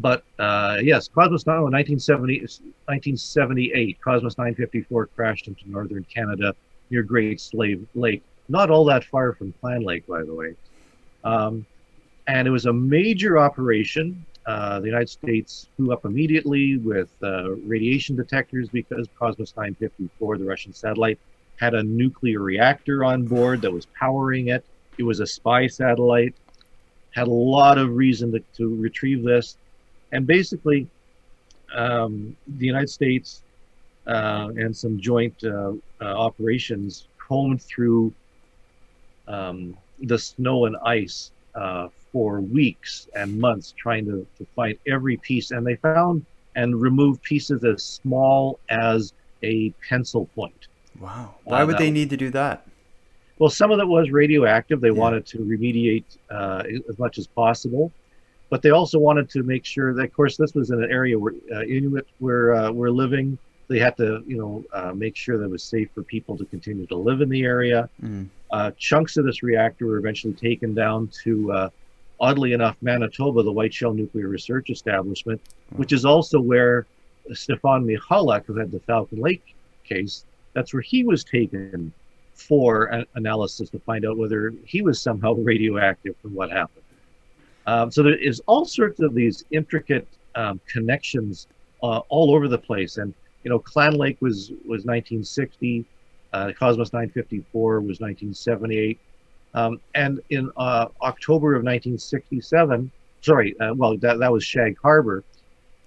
but 0.00 0.22
uh, 0.38 0.78
yes, 0.82 1.08
Cosmos 1.08 1.46
no, 1.46 1.64
1970, 1.64 2.40
1978, 2.40 3.98
Cosmos 4.00 4.38
954 4.38 5.06
crashed 5.06 5.48
into 5.48 5.68
northern 5.70 6.04
Canada 6.04 6.54
near 6.90 7.02
Great 7.02 7.40
Slave 7.40 7.86
Lake, 7.94 8.22
not 8.48 8.70
all 8.70 8.84
that 8.86 9.04
far 9.04 9.32
from 9.32 9.52
Clan 9.60 9.82
Lake, 9.82 10.06
by 10.06 10.22
the 10.22 10.34
way. 10.34 10.54
Um, 11.24 11.66
and 12.26 12.46
it 12.46 12.50
was 12.50 12.66
a 12.66 12.72
major 12.72 13.38
operation. 13.38 14.24
Uh, 14.46 14.80
the 14.80 14.86
United 14.86 15.08
States 15.08 15.68
flew 15.76 15.92
up 15.92 16.04
immediately 16.04 16.76
with 16.78 17.10
uh, 17.22 17.50
radiation 17.50 18.16
detectors 18.16 18.68
because 18.68 19.08
Cosmos 19.18 19.54
954, 19.56 20.38
the 20.38 20.44
Russian 20.44 20.72
satellite, 20.72 21.18
had 21.56 21.74
a 21.74 21.82
nuclear 21.82 22.40
reactor 22.40 23.04
on 23.04 23.24
board 23.24 23.62
that 23.62 23.72
was 23.72 23.86
powering 23.86 24.48
it. 24.48 24.64
It 24.96 25.02
was 25.02 25.20
a 25.20 25.26
spy 25.26 25.66
satellite, 25.66 26.34
had 27.14 27.26
a 27.26 27.32
lot 27.32 27.78
of 27.78 27.96
reason 27.96 28.32
to, 28.32 28.40
to 28.56 28.74
retrieve 28.76 29.22
this. 29.22 29.56
And 30.12 30.26
basically, 30.26 30.88
um, 31.74 32.36
the 32.46 32.66
United 32.66 32.88
States 32.88 33.42
uh, 34.06 34.48
and 34.56 34.74
some 34.74 34.98
joint 35.00 35.34
uh, 35.44 35.72
uh, 36.00 36.04
operations 36.04 37.08
combed 37.18 37.62
through 37.62 38.12
um, 39.26 39.76
the 40.02 40.18
snow 40.18 40.64
and 40.64 40.76
ice 40.84 41.30
uh, 41.54 41.88
for 42.10 42.40
weeks 42.40 43.08
and 43.14 43.38
months 43.38 43.74
trying 43.76 44.06
to, 44.06 44.26
to 44.38 44.46
find 44.56 44.78
every 44.86 45.18
piece. 45.18 45.50
And 45.50 45.66
they 45.66 45.76
found 45.76 46.24
and 46.56 46.80
removed 46.80 47.22
pieces 47.22 47.64
as 47.64 47.84
small 47.84 48.58
as 48.70 49.12
a 49.42 49.70
pencil 49.88 50.26
point. 50.34 50.68
Wow. 50.98 51.34
Why 51.44 51.64
would 51.64 51.78
they 51.78 51.90
need 51.90 52.10
to 52.10 52.16
do 52.16 52.30
that? 52.30 52.66
Well, 53.38 53.50
some 53.50 53.70
of 53.70 53.78
it 53.78 53.86
was 53.86 54.10
radioactive. 54.10 54.80
They 54.80 54.88
yeah. 54.88 54.94
wanted 54.94 55.24
to 55.26 55.38
remediate 55.38 56.04
uh, 56.30 56.64
as 56.88 56.98
much 56.98 57.18
as 57.18 57.26
possible, 57.26 57.92
but 58.50 58.62
they 58.62 58.70
also 58.70 58.98
wanted 58.98 59.28
to 59.30 59.42
make 59.42 59.64
sure 59.64 59.92
that, 59.94 60.04
of 60.04 60.12
course, 60.12 60.36
this 60.36 60.54
was 60.54 60.70
in 60.70 60.82
an 60.82 60.90
area 60.90 61.18
where 61.18 61.34
uh, 61.52 61.62
Inuit 61.62 62.06
were 62.20 62.54
uh, 62.54 62.70
were 62.72 62.90
living. 62.90 63.38
They 63.68 63.78
had 63.78 63.96
to, 63.98 64.24
you 64.26 64.38
know, 64.38 64.64
uh, 64.72 64.94
make 64.94 65.14
sure 65.14 65.36
that 65.36 65.44
it 65.44 65.50
was 65.50 65.62
safe 65.62 65.90
for 65.94 66.02
people 66.02 66.38
to 66.38 66.44
continue 66.46 66.86
to 66.86 66.96
live 66.96 67.20
in 67.20 67.28
the 67.28 67.42
area. 67.42 67.90
Mm. 68.02 68.28
chunks 68.78 69.18
of 69.18 69.26
this 69.26 69.42
reactor 69.42 69.86
were 69.86 69.98
eventually 69.98 70.32
taken 70.32 70.74
down 70.74 71.08
to, 71.24 71.52
uh, 71.52 71.68
oddly 72.18 72.54
enough, 72.54 72.76
Manitoba, 72.80 73.42
the 73.42 73.52
Whiteshell 73.52 73.92
Nuclear 73.92 74.28
Research 74.28 74.70
Establishment, 74.70 75.40
which 75.76 75.92
is 75.92 76.06
also 76.06 76.40
where 76.40 76.86
Stefan 77.34 77.84
Michalak, 77.84 78.46
who 78.46 78.54
had 78.54 78.70
the 78.70 78.80
Falcon 78.80 79.20
Lake 79.20 79.54
case, 79.84 80.24
that's 80.54 80.72
where 80.72 80.82
he 80.82 81.04
was 81.04 81.24
taken 81.24 81.92
for 82.34 82.84
an 82.86 83.04
analysis 83.16 83.68
to 83.70 83.78
find 83.80 84.06
out 84.06 84.16
whether 84.16 84.54
he 84.64 84.80
was 84.80 85.00
somehow 85.00 85.32
radioactive 85.50 86.16
from 86.22 86.34
what 86.34 86.50
happened. 86.50 86.84
Um, 87.68 87.90
so 87.90 88.02
there 88.02 88.16
is 88.16 88.40
all 88.46 88.64
sorts 88.64 88.98
of 89.00 89.12
these 89.14 89.44
intricate 89.50 90.08
um, 90.34 90.58
connections 90.66 91.48
uh, 91.82 91.98
all 92.08 92.34
over 92.34 92.48
the 92.48 92.56
place. 92.56 92.96
And 92.96 93.12
you 93.44 93.50
know, 93.50 93.58
Clan 93.58 93.92
Lake 93.92 94.16
was 94.20 94.48
was 94.64 94.86
1960, 94.86 95.84
uh, 96.32 96.52
Cosmos 96.58 96.94
954 96.94 97.80
was 97.80 98.00
1978, 98.00 98.98
um, 99.52 99.80
and 99.94 100.18
in 100.30 100.50
uh, 100.56 100.86
October 101.02 101.54
of 101.56 101.62
1967, 101.62 102.90
sorry, 103.20 103.54
uh, 103.60 103.74
well 103.74 103.98
that 103.98 104.18
that 104.18 104.32
was 104.32 104.42
Shag 104.42 104.78
Harbor, 104.82 105.22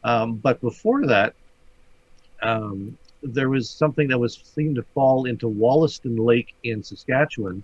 um, 0.03 0.35
but 0.35 0.61
before 0.61 1.07
that, 1.07 1.33
um, 2.43 2.95
there 3.23 3.49
was 3.49 3.67
something 3.67 4.07
that 4.09 4.19
was 4.19 4.35
seen 4.35 4.75
to 4.75 4.83
fall 4.93 5.25
into 5.25 5.47
Wollaston 5.47 6.15
Lake 6.15 6.53
in 6.63 6.83
Saskatchewan, 6.83 7.63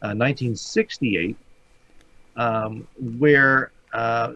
1968, 0.00 1.36
uh, 1.36 1.47
um, 2.38 2.86
where 3.18 3.72
uh, 3.92 4.32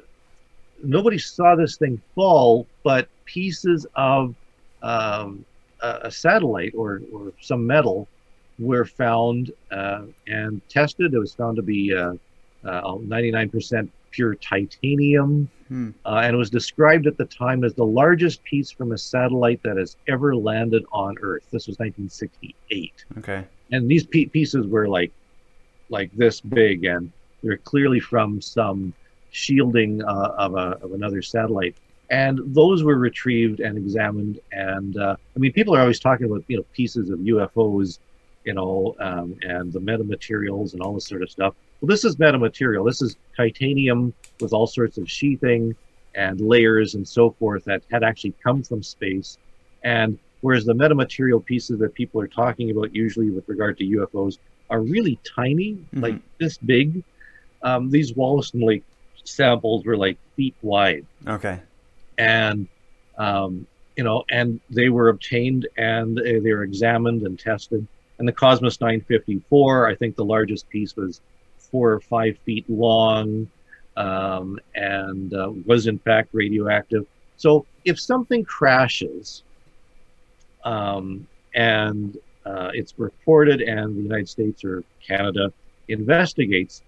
nobody 0.83 1.17
saw 1.17 1.55
this 1.55 1.77
thing 1.77 2.03
fall, 2.15 2.67
but 2.83 3.09
pieces 3.25 3.87
of 3.95 4.35
um, 4.83 5.45
a, 5.81 6.01
a, 6.03 6.11
satellite 6.11 6.75
or, 6.77 7.01
or 7.13 7.33
some 7.41 7.65
metal 7.67 8.09
were 8.59 8.85
found 8.85 9.53
uh, 9.71 10.03
and 10.27 10.61
tested. 10.69 11.15
It 11.15 11.19
was 11.19 11.33
found 11.33 11.57
to 11.57 11.63
be 11.63 11.91
99% 12.65 13.85
uh, 13.85 13.87
pure 14.11 14.35
titanium. 14.35 15.49
Hmm. 15.69 15.91
Uh, 16.05 16.21
and 16.25 16.35
it 16.35 16.37
was 16.37 16.51
described 16.51 17.07
at 17.07 17.17
the 17.17 17.25
time 17.25 17.63
as 17.63 17.75
the 17.75 17.87
largest 17.87 18.43
piece 18.43 18.71
from 18.71 18.93
a 18.93 18.99
satellite 18.99 19.63
that 19.63 19.77
has 19.77 19.97
ever 20.09 20.35
landed 20.35 20.85
on 20.93 21.17
Earth. 21.23 21.45
This 21.53 21.69
was 21.69 21.79
1968. 21.79 23.05
Okay. 23.19 23.45
And 23.71 23.89
these 23.89 24.05
pieces 24.05 24.67
were 24.67 24.89
like, 24.89 25.13
like 25.89 26.11
this 26.17 26.41
big, 26.41 26.85
and 26.85 27.13
they're 27.43 27.57
clearly 27.59 28.01
from 28.01 28.41
some 28.41 28.93
shielding 29.31 30.03
uh, 30.05 30.35
of, 30.39 30.55
a, 30.55 30.79
of 30.83 30.93
another 30.93 31.23
satellite. 31.23 31.77
And 32.11 32.41
those 32.55 32.85
were 32.85 32.97
retrieved 32.97 33.61
and 33.61 33.79
examined. 33.79 34.39
And 34.53 34.97
uh, 34.97 35.17
I 35.35 35.39
mean, 35.39 35.53
people 35.53 35.75
are 35.75 35.81
always 35.81 35.99
talking 35.99 36.27
about 36.27 36.45
you 36.49 36.59
know 36.59 36.65
pieces 36.75 37.11
of 37.11 37.19
UFOs, 37.21 37.99
you 38.45 38.53
know, 38.53 38.95
um, 39.01 39.37
and 39.43 39.73
the 39.73 39.81
metamaterials 39.81 40.75
and 40.75 40.83
all 40.83 40.95
this 40.95 41.07
sort 41.07 41.23
of 41.23 41.31
stuff. 41.31 41.55
Well, 41.81 41.89
this 41.89 42.05
is 42.05 42.17
metamaterial. 42.17 42.87
This 42.87 43.01
is 43.03 43.17
titanium 43.37 44.13
with 44.41 44.53
all 44.53 44.67
sorts 44.67 44.99
of 44.99 45.11
sheathing 45.11 45.75
and 46.15 46.41
layers 46.41 46.95
and 46.95 47.09
so 47.09 47.31
forth 47.31 47.65
that 47.65 47.83
had 47.91 48.05
actually 48.05 48.35
come 48.43 48.63
from 48.63 48.83
space. 48.83 49.39
And 49.83 50.19
whereas 50.43 50.65
the 50.65 50.75
metamaterial 50.75 51.45
pieces 51.45 51.79
that 51.79 51.95
people 51.95 52.21
are 52.21 52.29
talking 52.29 52.71
about 52.71 52.95
usually 52.95 53.31
with 53.31 53.49
regard 53.49 53.79
to 53.79 53.85
UFOs 53.85 54.39
are 54.71 54.81
really 54.81 55.19
tiny, 55.25 55.73
mm-hmm. 55.73 56.01
like 56.01 56.17
this 56.39 56.59
big, 56.59 57.03
um, 57.63 57.91
these 57.91 58.15
Wollaston 58.15 58.61
Lake 58.61 58.85
samples 59.25 59.85
were 59.85 59.97
like 59.97 60.19
feet 60.37 60.55
wide. 60.63 61.07
Okay. 61.27 61.61
And, 62.19 62.69
um, 63.19 63.67
you 63.97 64.05
know, 64.05 64.25
and 64.31 64.61
they 64.71 64.89
were 64.89 65.09
obtained 65.09 65.69
and 65.77 66.17
they 66.17 66.53
were 66.53 66.63
examined 66.63 67.23
and 67.23 67.39
tested. 67.39 67.87
And 68.19 68.29
the 68.29 68.33
Cosmos 68.33 68.81
954, 68.81 69.89
I 69.89 69.95
think 69.95 70.17
the 70.17 70.25
largest 70.25 70.69
piece 70.69 70.97
was 70.97 71.21
four 71.59 71.93
or 71.93 72.01
five 72.01 72.39
feet 72.45 72.69
long 72.69 73.49
um, 73.97 74.59
and 74.75 75.33
uh, 75.35 75.53
was 75.67 75.87
in 75.87 75.99
fact 75.99 76.29
radioactive. 76.33 77.07
So 77.37 77.67
if 77.85 78.01
something 78.01 78.45
crashes 78.45 79.43
um, 80.65 81.27
and 81.55 82.17
uh, 82.45 82.71
it's 82.73 82.95
reported 82.99 83.61
and 83.61 83.97
the 83.97 84.03
United 84.03 84.29
States 84.29 84.65
or 84.65 84.85
Canada 85.07 85.53
investigates, 85.89 86.83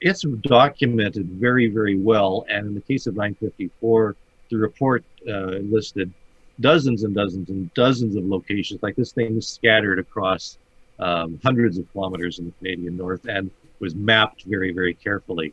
it's 0.00 0.22
documented 0.42 1.28
very, 1.28 1.68
very 1.68 1.98
well. 1.98 2.44
And 2.48 2.66
in 2.66 2.74
the 2.74 2.80
case 2.80 3.06
of 3.06 3.14
954, 3.14 4.16
the 4.50 4.56
report 4.56 5.04
uh, 5.28 5.58
listed 5.62 6.12
dozens 6.60 7.04
and 7.04 7.14
dozens 7.14 7.48
and 7.48 7.72
dozens 7.74 8.16
of 8.16 8.24
locations. 8.24 8.82
Like 8.82 8.96
this 8.96 9.12
thing 9.12 9.36
was 9.36 9.48
scattered 9.48 9.98
across 9.98 10.58
um, 10.98 11.40
hundreds 11.42 11.78
of 11.78 11.90
kilometers 11.92 12.38
in 12.38 12.46
the 12.46 12.52
Canadian 12.52 12.96
North 12.96 13.26
and 13.26 13.50
was 13.78 13.94
mapped 13.94 14.42
very, 14.44 14.72
very 14.72 14.94
carefully. 14.94 15.52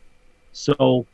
So 0.52 1.06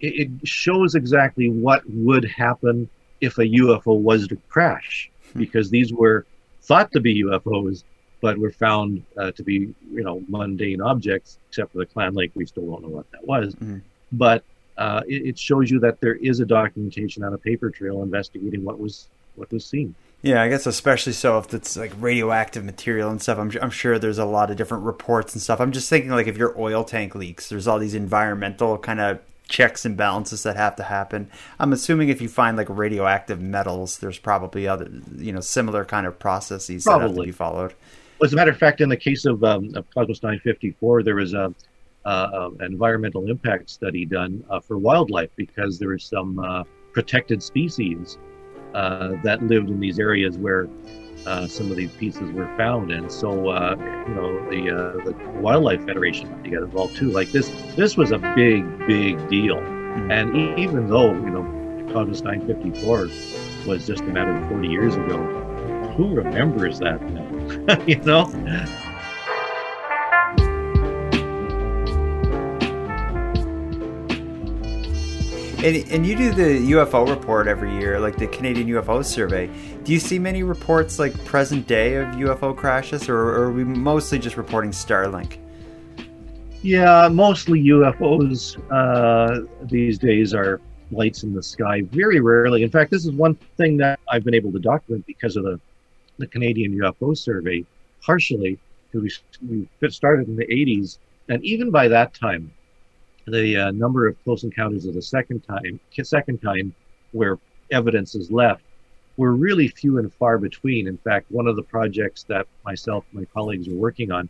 it, 0.00 0.30
it 0.40 0.48
shows 0.48 0.94
exactly 0.94 1.50
what 1.50 1.82
would 1.88 2.24
happen 2.24 2.88
if 3.20 3.38
a 3.38 3.44
UFO 3.44 4.00
was 4.00 4.28
to 4.28 4.36
crash, 4.48 5.10
hmm. 5.32 5.38
because 5.40 5.70
these 5.70 5.92
were 5.92 6.24
thought 6.62 6.92
to 6.92 7.00
be 7.00 7.22
UFOs, 7.24 7.84
but 8.20 8.38
were 8.38 8.50
found 8.50 9.02
uh, 9.16 9.30
to 9.32 9.42
be, 9.42 9.74
you 9.92 10.02
know, 10.02 10.22
mundane 10.28 10.80
objects, 10.80 11.38
except 11.48 11.72
for 11.72 11.78
the 11.78 11.86
Clan 11.86 12.14
Lake. 12.14 12.32
We 12.34 12.46
still 12.46 12.66
don't 12.66 12.82
know 12.82 12.88
what 12.88 13.10
that 13.12 13.26
was. 13.26 13.54
Mm-hmm. 13.54 13.78
But 14.12 14.42
uh, 14.76 15.02
it, 15.06 15.26
it, 15.26 15.38
shows 15.38 15.70
you 15.70 15.80
that 15.80 16.00
there 16.00 16.14
is 16.14 16.40
a 16.40 16.46
documentation 16.46 17.24
on 17.24 17.34
a 17.34 17.38
paper 17.38 17.70
trail 17.70 18.02
investigating 18.02 18.64
what 18.64 18.78
was 18.78 19.08
what 19.34 19.50
was 19.52 19.64
seen. 19.64 19.94
Yeah, 20.22 20.42
I 20.42 20.48
guess 20.48 20.66
especially 20.66 21.12
so 21.12 21.38
if 21.38 21.54
it's 21.54 21.76
like 21.76 21.92
radioactive 21.98 22.64
material 22.64 23.10
and 23.10 23.22
stuff. 23.22 23.38
I'm, 23.38 23.52
I'm 23.62 23.70
sure 23.70 23.98
there's 23.98 24.18
a 24.18 24.24
lot 24.24 24.50
of 24.50 24.56
different 24.56 24.84
reports 24.84 25.34
and 25.34 25.42
stuff. 25.42 25.60
I'm 25.60 25.72
just 25.72 25.88
thinking 25.88 26.10
like 26.10 26.26
if 26.26 26.36
your 26.36 26.58
oil 26.58 26.84
tank 26.84 27.14
leaks, 27.14 27.48
there's 27.48 27.68
all 27.68 27.78
these 27.78 27.94
environmental 27.94 28.78
kind 28.78 29.00
of 29.00 29.20
checks 29.48 29.84
and 29.84 29.96
balances 29.96 30.42
that 30.42 30.56
have 30.56 30.76
to 30.76 30.84
happen. 30.84 31.30
I'm 31.58 31.72
assuming 31.72 32.08
if 32.08 32.20
you 32.20 32.28
find 32.28 32.56
like 32.56 32.68
radioactive 32.68 33.40
metals, 33.40 33.98
there's 33.98 34.18
probably 34.18 34.68
other 34.68 34.90
you 35.16 35.32
know 35.32 35.40
similar 35.40 35.84
kind 35.84 36.06
of 36.06 36.18
processes 36.18 36.84
probably. 36.84 37.06
that 37.06 37.08
have 37.08 37.16
to 37.16 37.26
be 37.26 37.32
followed. 37.32 37.74
Well, 38.18 38.26
as 38.26 38.32
a 38.32 38.36
matter 38.36 38.50
of 38.50 38.58
fact, 38.58 38.80
in 38.80 38.88
the 38.88 38.96
case 38.96 39.24
of, 39.24 39.44
um, 39.44 39.70
of 39.76 39.86
Cosmos 39.94 40.22
954, 40.22 41.04
there 41.04 41.14
was 41.14 41.34
a 41.34 41.54
uh, 42.04 42.50
an 42.60 42.72
environmental 42.72 43.28
impact 43.28 43.68
study 43.68 44.06
done 44.06 44.42
uh, 44.48 44.60
for 44.60 44.78
wildlife 44.78 45.30
because 45.36 45.78
there 45.78 45.88
were 45.88 45.98
some 45.98 46.38
uh, 46.38 46.64
protected 46.92 47.42
species 47.42 48.18
uh, 48.74 49.12
that 49.22 49.42
lived 49.42 49.68
in 49.68 49.78
these 49.78 49.98
areas 49.98 50.38
where 50.38 50.68
uh, 51.26 51.46
some 51.46 51.70
of 51.70 51.76
these 51.76 51.90
pieces 51.92 52.30
were 52.32 52.48
found. 52.56 52.90
And 52.90 53.10
so, 53.12 53.48
uh, 53.48 53.76
you 54.08 54.14
know, 54.14 54.50
the, 54.50 54.70
uh, 54.70 55.04
the 55.04 55.12
Wildlife 55.40 55.84
Federation 55.84 56.28
had 56.28 56.44
to 56.44 56.50
get 56.50 56.62
involved 56.62 56.96
too. 56.96 57.10
Like 57.10 57.30
this, 57.30 57.50
this 57.76 57.96
was 57.96 58.10
a 58.10 58.18
big, 58.34 58.64
big 58.86 59.28
deal. 59.28 59.58
And 60.10 60.34
e- 60.34 60.54
even 60.62 60.88
though 60.88 61.12
you 61.12 61.30
know 61.30 61.92
Cosmos 61.92 62.22
954 62.22 63.08
was 63.66 63.86
just 63.86 64.02
a 64.02 64.06
matter 64.06 64.32
of 64.32 64.48
40 64.48 64.68
years 64.68 64.94
ago, 64.94 65.18
who 65.96 66.14
remembers 66.14 66.78
that 66.78 67.02
now? 67.10 67.27
you 67.86 67.96
know. 67.96 68.32
And, 75.58 75.76
and 75.90 76.06
you 76.06 76.16
do 76.16 76.32
the 76.32 76.70
UFO 76.72 77.08
report 77.08 77.48
every 77.48 77.74
year, 77.76 77.98
like 77.98 78.16
the 78.16 78.28
Canadian 78.28 78.68
UFO 78.68 79.04
survey. 79.04 79.50
Do 79.82 79.92
you 79.92 79.98
see 79.98 80.16
many 80.16 80.44
reports 80.44 81.00
like 81.00 81.12
present 81.24 81.66
day 81.66 81.96
of 81.96 82.06
UFO 82.14 82.56
crashes, 82.56 83.08
or, 83.08 83.16
or 83.16 83.44
are 83.46 83.52
we 83.52 83.64
mostly 83.64 84.20
just 84.20 84.36
reporting 84.36 84.70
Starlink? 84.70 85.38
Yeah, 86.62 87.08
mostly 87.10 87.60
UFOs 87.64 88.56
uh, 88.70 89.46
these 89.62 89.98
days 89.98 90.32
are 90.32 90.60
lights 90.92 91.24
in 91.24 91.34
the 91.34 91.42
sky. 91.42 91.82
Very 91.82 92.20
rarely. 92.20 92.62
In 92.62 92.70
fact, 92.70 92.92
this 92.92 93.04
is 93.04 93.12
one 93.12 93.34
thing 93.56 93.76
that 93.78 93.98
I've 94.08 94.22
been 94.22 94.34
able 94.34 94.52
to 94.52 94.60
document 94.60 95.06
because 95.06 95.36
of 95.36 95.42
the, 95.42 95.60
the 96.18 96.26
Canadian 96.26 96.72
UFO 96.78 97.16
survey, 97.16 97.64
partially 98.02 98.58
because 98.90 99.20
we, 99.48 99.68
we 99.80 99.90
started 99.90 100.28
in 100.28 100.36
the 100.36 100.46
80s. 100.46 100.98
And 101.28 101.44
even 101.44 101.70
by 101.70 101.88
that 101.88 102.14
time, 102.14 102.50
the 103.26 103.56
uh, 103.56 103.70
number 103.72 104.06
of 104.06 104.22
close 104.24 104.44
encounters 104.44 104.86
of 104.86 104.94
the 104.94 105.02
second 105.02 105.40
time, 105.40 105.78
second 106.02 106.38
time, 106.38 106.74
where 107.12 107.38
evidence 107.70 108.14
is 108.14 108.30
left, 108.30 108.62
were 109.16 109.34
really 109.34 109.68
few 109.68 109.98
and 109.98 110.12
far 110.14 110.38
between. 110.38 110.86
In 110.86 110.96
fact, 110.98 111.30
one 111.30 111.46
of 111.46 111.56
the 111.56 111.62
projects 111.62 112.22
that 112.24 112.46
myself 112.64 113.04
and 113.10 113.20
my 113.20 113.26
colleagues 113.34 113.68
are 113.68 113.74
working 113.74 114.12
on 114.12 114.28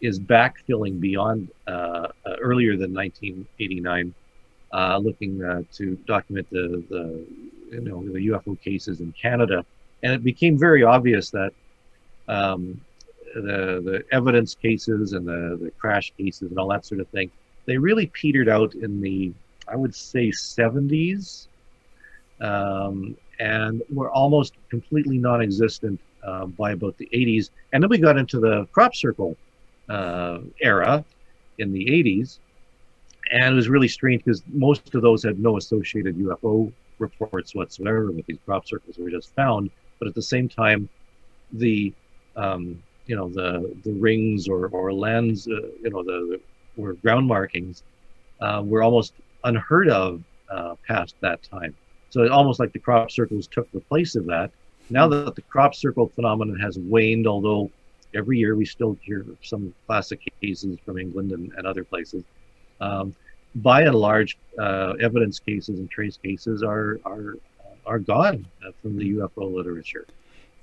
is 0.00 0.18
backfilling 0.20 1.00
beyond 1.00 1.50
uh, 1.66 1.70
uh, 2.24 2.36
earlier 2.40 2.76
than 2.76 2.94
1989, 2.94 4.14
uh, 4.72 4.98
looking 4.98 5.42
uh, 5.42 5.62
to 5.72 5.96
document 6.06 6.46
the, 6.50 6.82
the 6.88 7.26
you 7.70 7.80
know 7.80 8.02
the 8.04 8.28
UFO 8.28 8.58
cases 8.60 9.00
in 9.00 9.12
Canada, 9.20 9.64
and 10.02 10.12
it 10.12 10.22
became 10.22 10.58
very 10.58 10.82
obvious 10.82 11.30
that 11.30 11.52
um, 12.28 12.80
the 13.34 13.82
the 13.84 14.04
evidence 14.12 14.54
cases 14.54 15.12
and 15.12 15.26
the 15.26 15.58
the 15.60 15.70
crash 15.72 16.12
cases 16.16 16.50
and 16.50 16.58
all 16.58 16.68
that 16.68 16.84
sort 16.86 17.00
of 17.00 17.08
thing 17.08 17.30
they 17.68 17.76
really 17.76 18.06
petered 18.06 18.48
out 18.48 18.74
in 18.74 19.02
the, 19.02 19.30
I 19.68 19.76
would 19.76 19.94
say, 19.94 20.30
70s, 20.30 21.48
um, 22.40 23.14
and 23.38 23.82
were 23.92 24.10
almost 24.10 24.54
completely 24.70 25.18
non-existent 25.18 26.00
uh, 26.24 26.46
by 26.46 26.72
about 26.72 26.96
the 26.96 27.10
80s. 27.12 27.50
And 27.72 27.82
then 27.82 27.90
we 27.90 27.98
got 27.98 28.16
into 28.16 28.40
the 28.40 28.64
crop 28.72 28.94
circle 28.94 29.36
uh, 29.90 30.38
era 30.62 31.04
in 31.58 31.70
the 31.70 31.84
80s, 31.84 32.38
and 33.32 33.52
it 33.52 33.54
was 33.54 33.68
really 33.68 33.88
strange 33.88 34.24
because 34.24 34.42
most 34.50 34.94
of 34.94 35.02
those 35.02 35.22
had 35.22 35.38
no 35.38 35.58
associated 35.58 36.16
UFO 36.16 36.72
reports 36.98 37.54
whatsoever 37.54 38.10
with 38.10 38.24
these 38.24 38.38
crop 38.46 38.66
circles 38.66 38.96
were 38.96 39.10
just 39.10 39.34
found. 39.34 39.70
But 39.98 40.08
at 40.08 40.14
the 40.14 40.22
same 40.22 40.48
time, 40.48 40.88
the 41.52 41.92
um, 42.36 42.82
you 43.06 43.16
know 43.16 43.28
the 43.28 43.74
the 43.84 43.92
rings 43.92 44.48
or 44.48 44.68
or 44.68 44.92
lens, 44.92 45.46
uh, 45.48 45.68
you 45.82 45.90
know 45.90 46.02
the, 46.02 46.38
the 46.38 46.40
were 46.76 46.94
ground 46.94 47.26
markings 47.26 47.82
uh, 48.40 48.62
were 48.64 48.82
almost 48.82 49.14
unheard 49.44 49.88
of 49.88 50.22
uh, 50.50 50.74
past 50.86 51.14
that 51.20 51.42
time. 51.42 51.74
So 52.10 52.22
it's 52.22 52.32
almost 52.32 52.60
like 52.60 52.72
the 52.72 52.78
crop 52.78 53.10
circles 53.10 53.48
took 53.48 53.70
the 53.72 53.80
place 53.80 54.14
of 54.14 54.26
that. 54.26 54.50
Now 54.90 55.08
that 55.08 55.34
the 55.34 55.42
crop 55.42 55.74
circle 55.74 56.10
phenomenon 56.14 56.58
has 56.60 56.78
waned, 56.78 57.26
although 57.26 57.70
every 58.14 58.38
year 58.38 58.56
we 58.56 58.64
still 58.64 58.96
hear 59.02 59.26
some 59.42 59.74
classic 59.86 60.20
cases 60.40 60.78
from 60.84 60.98
England 60.98 61.32
and, 61.32 61.52
and 61.56 61.66
other 61.66 61.84
places, 61.84 62.24
um, 62.80 63.14
by 63.56 63.82
and 63.82 63.94
large, 63.94 64.38
uh, 64.58 64.94
evidence 65.00 65.40
cases 65.40 65.78
and 65.78 65.90
trace 65.90 66.16
cases 66.16 66.62
are 66.62 67.00
are 67.04 67.34
are 67.88 67.98
gone 67.98 68.46
uh, 68.64 68.70
from 68.82 68.96
the 68.96 69.14
UFO 69.14 69.52
literature. 69.52 70.06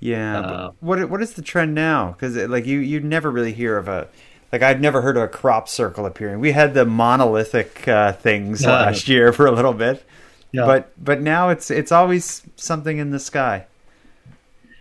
Yeah. 0.00 0.40
Uh, 0.40 0.72
what 0.80 1.10
what 1.10 1.22
is 1.22 1.34
the 1.34 1.42
trend 1.42 1.74
now? 1.74 2.12
Because 2.12 2.36
like 2.36 2.66
you 2.66 2.78
you 2.78 3.00
never 3.00 3.30
really 3.30 3.52
hear 3.52 3.76
of 3.76 3.88
a 3.88 4.08
like 4.52 4.62
I've 4.62 4.80
never 4.80 5.02
heard 5.02 5.16
of 5.16 5.24
a 5.24 5.28
crop 5.28 5.68
circle 5.68 6.06
appearing. 6.06 6.40
We 6.40 6.52
had 6.52 6.74
the 6.74 6.84
monolithic 6.84 7.86
uh, 7.88 8.12
things 8.12 8.62
yeah. 8.62 8.70
last 8.70 9.08
year 9.08 9.32
for 9.32 9.46
a 9.46 9.50
little 9.50 9.72
bit, 9.72 10.04
yeah. 10.52 10.66
but 10.66 10.92
but 11.02 11.20
now 11.20 11.48
it's 11.48 11.70
it's 11.70 11.92
always 11.92 12.42
something 12.56 12.98
in 12.98 13.10
the 13.10 13.18
sky. 13.18 13.66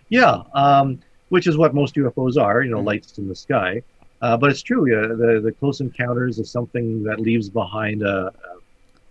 Yeah, 0.09 0.43
um, 0.53 0.99
which 1.29 1.47
is 1.47 1.57
what 1.57 1.73
most 1.73 1.95
UFOs 1.95 2.37
are. 2.37 2.61
You 2.61 2.71
know, 2.71 2.77
mm-hmm. 2.77 2.87
lights 2.87 3.17
in 3.17 3.27
the 3.27 3.35
sky. 3.35 3.81
Uh, 4.21 4.37
but 4.37 4.49
it's 4.49 4.61
true. 4.61 4.89
Yeah, 4.89 5.07
the 5.07 5.39
the 5.41 5.51
close 5.51 5.81
encounters 5.81 6.39
is 6.39 6.49
something 6.49 7.03
that 7.03 7.19
leaves 7.19 7.49
behind 7.49 8.03
a 8.03 8.31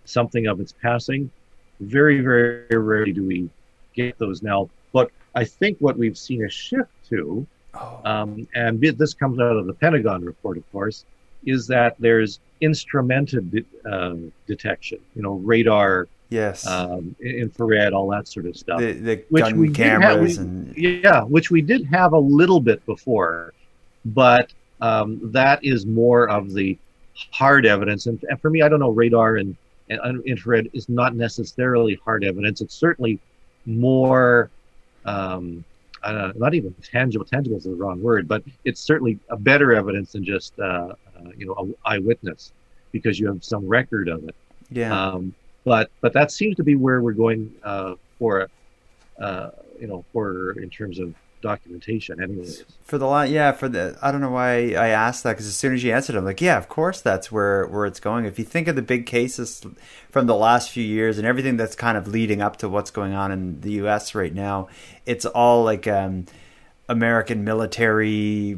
something 0.05 0.45
of 0.47 0.59
its 0.59 0.71
passing. 0.71 1.31
Very 1.79 2.21
very 2.21 2.65
rarely 2.69 3.13
do 3.13 3.25
we 3.25 3.49
get 3.93 4.17
those 4.17 4.41
now. 4.41 4.69
But 4.93 5.11
I 5.33 5.43
think 5.43 5.77
what 5.79 5.97
we've 5.97 6.17
seen 6.17 6.45
a 6.45 6.49
shift 6.49 6.91
to 7.09 7.45
Oh. 7.75 7.99
Um, 8.05 8.47
and 8.55 8.79
this 8.79 9.13
comes 9.13 9.39
out 9.39 9.57
of 9.57 9.67
the 9.67 9.73
Pentagon 9.73 10.23
report, 10.23 10.57
of 10.57 10.71
course, 10.71 11.05
is 11.45 11.67
that 11.67 11.95
there's 11.99 12.39
instrumented 12.61 13.51
de- 13.51 13.89
uh, 13.89 14.15
detection, 14.47 14.99
you 15.15 15.21
know, 15.21 15.33
radar, 15.35 16.07
yes, 16.29 16.65
um, 16.65 17.15
infrared, 17.21 17.93
all 17.93 18.07
that 18.09 18.27
sort 18.27 18.45
of 18.45 18.55
stuff. 18.55 18.79
The, 18.79 18.93
the 18.93 19.15
gun 19.33 19.73
cameras 19.73 20.37
have, 20.37 20.45
and 20.45 20.77
yeah, 20.77 21.21
which 21.23 21.51
we 21.51 21.61
did 21.61 21.85
have 21.85 22.13
a 22.13 22.19
little 22.19 22.61
bit 22.61 22.85
before, 22.85 23.53
but 24.05 24.51
um, 24.81 25.19
that 25.31 25.63
is 25.63 25.85
more 25.85 26.29
of 26.29 26.53
the 26.53 26.77
hard 27.31 27.65
evidence. 27.65 28.07
And, 28.07 28.23
and 28.29 28.39
for 28.41 28.49
me, 28.49 28.61
I 28.61 28.69
don't 28.69 28.79
know, 28.79 28.89
radar 28.89 29.35
and, 29.35 29.55
and 29.89 30.23
infrared 30.25 30.69
is 30.73 30.89
not 30.89 31.15
necessarily 31.15 31.99
hard 32.03 32.23
evidence. 32.23 32.61
It's 32.61 32.75
certainly 32.75 33.19
more 33.65 34.49
um, 35.05 35.63
uh, 36.03 36.31
not 36.35 36.53
even 36.53 36.73
tangible. 36.83 37.25
Tangible 37.25 37.57
is 37.57 37.63
the 37.63 37.71
wrong 37.71 38.01
word, 38.01 38.27
but 38.27 38.43
it's 38.63 38.81
certainly 38.81 39.19
a 39.29 39.37
better 39.37 39.73
evidence 39.73 40.13
than 40.13 40.23
just 40.23 40.57
uh, 40.59 40.63
uh, 40.63 40.93
you 41.35 41.45
know 41.47 41.75
a 41.85 41.89
eyewitness 41.89 42.53
because 42.91 43.19
you 43.19 43.27
have 43.27 43.43
some 43.43 43.67
record 43.67 44.07
of 44.07 44.23
it. 44.27 44.35
Yeah. 44.69 44.97
Um, 44.97 45.33
but 45.63 45.89
but 46.01 46.13
that 46.13 46.31
seems 46.31 46.55
to 46.57 46.63
be 46.63 46.75
where 46.75 47.01
we're 47.01 47.13
going 47.13 47.51
uh, 47.63 47.95
for, 48.19 48.47
uh, 49.19 49.49
you 49.79 49.87
know, 49.87 50.05
for 50.13 50.51
in 50.61 50.69
terms 50.69 50.99
of 50.99 51.13
documentation 51.45 52.21
anyways. 52.21 52.63
For 52.83 52.97
the 52.97 53.05
line 53.05 53.31
yeah 53.31 53.51
for 53.51 53.69
the 53.69 53.97
i 54.01 54.11
don't 54.11 54.21
know 54.21 54.31
why 54.31 54.73
i 54.73 54.87
asked 54.89 55.23
that 55.23 55.33
because 55.33 55.47
as 55.47 55.55
soon 55.55 55.73
as 55.73 55.83
you 55.83 55.93
answered 55.93 56.15
i'm 56.15 56.25
like 56.25 56.41
yeah 56.41 56.57
of 56.57 56.67
course 56.67 57.01
that's 57.01 57.31
where 57.31 57.67
where 57.67 57.85
it's 57.85 57.99
going. 57.99 58.25
If 58.25 58.39
you 58.39 58.45
think 58.45 58.67
of 58.67 58.75
the 58.75 58.81
big 58.81 59.05
cases 59.05 59.63
from 60.09 60.25
the 60.25 60.35
last 60.35 60.69
few 60.69 60.83
years 60.83 61.17
and 61.17 61.27
everything 61.27 61.57
that's 61.57 61.75
kind 61.75 61.97
of 61.97 62.07
leading 62.07 62.41
up 62.41 62.57
to 62.57 62.69
what's 62.69 62.91
going 62.91 63.13
on 63.13 63.31
in 63.31 63.61
the 63.61 63.71
us 63.81 64.15
right 64.15 64.33
now 64.33 64.67
it's 65.05 65.25
all 65.25 65.63
like 65.63 65.87
um 65.87 66.25
american 66.89 67.43
military 67.43 68.57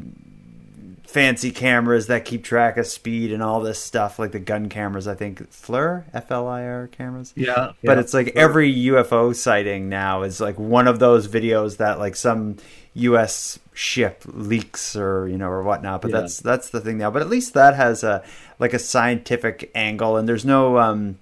fancy 1.08 1.50
cameras 1.50 2.06
that 2.08 2.26
keep 2.26 2.44
track 2.44 2.76
of 2.76 2.86
speed 2.86 3.32
and 3.32 3.42
all 3.42 3.62
this 3.62 3.82
stuff, 3.82 4.18
like 4.18 4.30
the 4.32 4.38
gun 4.38 4.68
cameras. 4.68 5.08
I 5.08 5.14
think 5.14 5.50
FLIR, 5.50 6.04
F 6.12 6.30
L 6.30 6.46
I 6.46 6.62
R 6.64 6.86
cameras. 6.88 7.32
Yeah, 7.34 7.72
but 7.82 7.96
yeah, 7.96 8.00
it's 8.00 8.12
like 8.12 8.28
every 8.36 8.72
UFO 8.72 9.34
sighting 9.34 9.88
now 9.88 10.22
is 10.22 10.38
like 10.38 10.58
one 10.58 10.86
of 10.86 10.98
those 10.98 11.26
videos 11.26 11.78
that 11.78 11.98
like 11.98 12.14
some 12.14 12.58
U.S. 12.92 13.58
ship 13.72 14.22
leaks 14.26 14.94
or 14.96 15.26
you 15.28 15.38
know 15.38 15.48
or 15.48 15.62
whatnot. 15.62 16.02
But 16.02 16.10
yeah. 16.10 16.20
that's 16.20 16.40
that's 16.40 16.68
the 16.70 16.80
thing 16.80 16.98
now. 16.98 17.10
But 17.10 17.22
at 17.22 17.30
least 17.30 17.54
that 17.54 17.74
has 17.74 18.04
a 18.04 18.22
like 18.58 18.74
a 18.74 18.78
scientific 18.78 19.70
angle, 19.74 20.16
and 20.16 20.28
there's 20.28 20.44
no 20.44 20.78
um. 20.78 21.18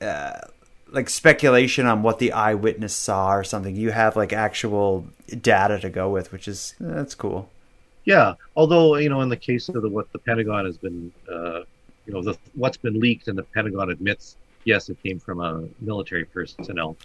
Uh, 0.00 0.40
like 0.90 1.08
speculation 1.08 1.86
on 1.86 2.02
what 2.02 2.18
the 2.18 2.32
eyewitness 2.32 2.92
saw 2.92 3.32
or 3.32 3.44
something. 3.44 3.74
You 3.74 3.92
have 3.92 4.14
like 4.14 4.34
actual 4.34 5.06
data 5.40 5.78
to 5.78 5.88
go 5.88 6.10
with, 6.10 6.32
which 6.32 6.46
is 6.46 6.74
that's 6.78 7.14
cool. 7.14 7.48
Yeah, 8.04 8.34
although 8.56 8.96
you 8.96 9.08
know, 9.08 9.20
in 9.20 9.28
the 9.28 9.36
case 9.36 9.68
of 9.68 9.82
the 9.82 9.88
what 9.88 10.12
the 10.12 10.18
Pentagon 10.18 10.64
has 10.64 10.76
been, 10.76 11.12
uh, 11.30 11.60
you 12.06 12.12
know, 12.12 12.22
the 12.22 12.36
what's 12.54 12.76
been 12.76 12.98
leaked, 12.98 13.28
and 13.28 13.38
the 13.38 13.44
Pentagon 13.44 13.90
admits, 13.90 14.36
yes, 14.64 14.88
it 14.88 15.00
came 15.02 15.18
from 15.20 15.40
a 15.40 15.64
military 15.80 16.24
personnel. 16.24 16.96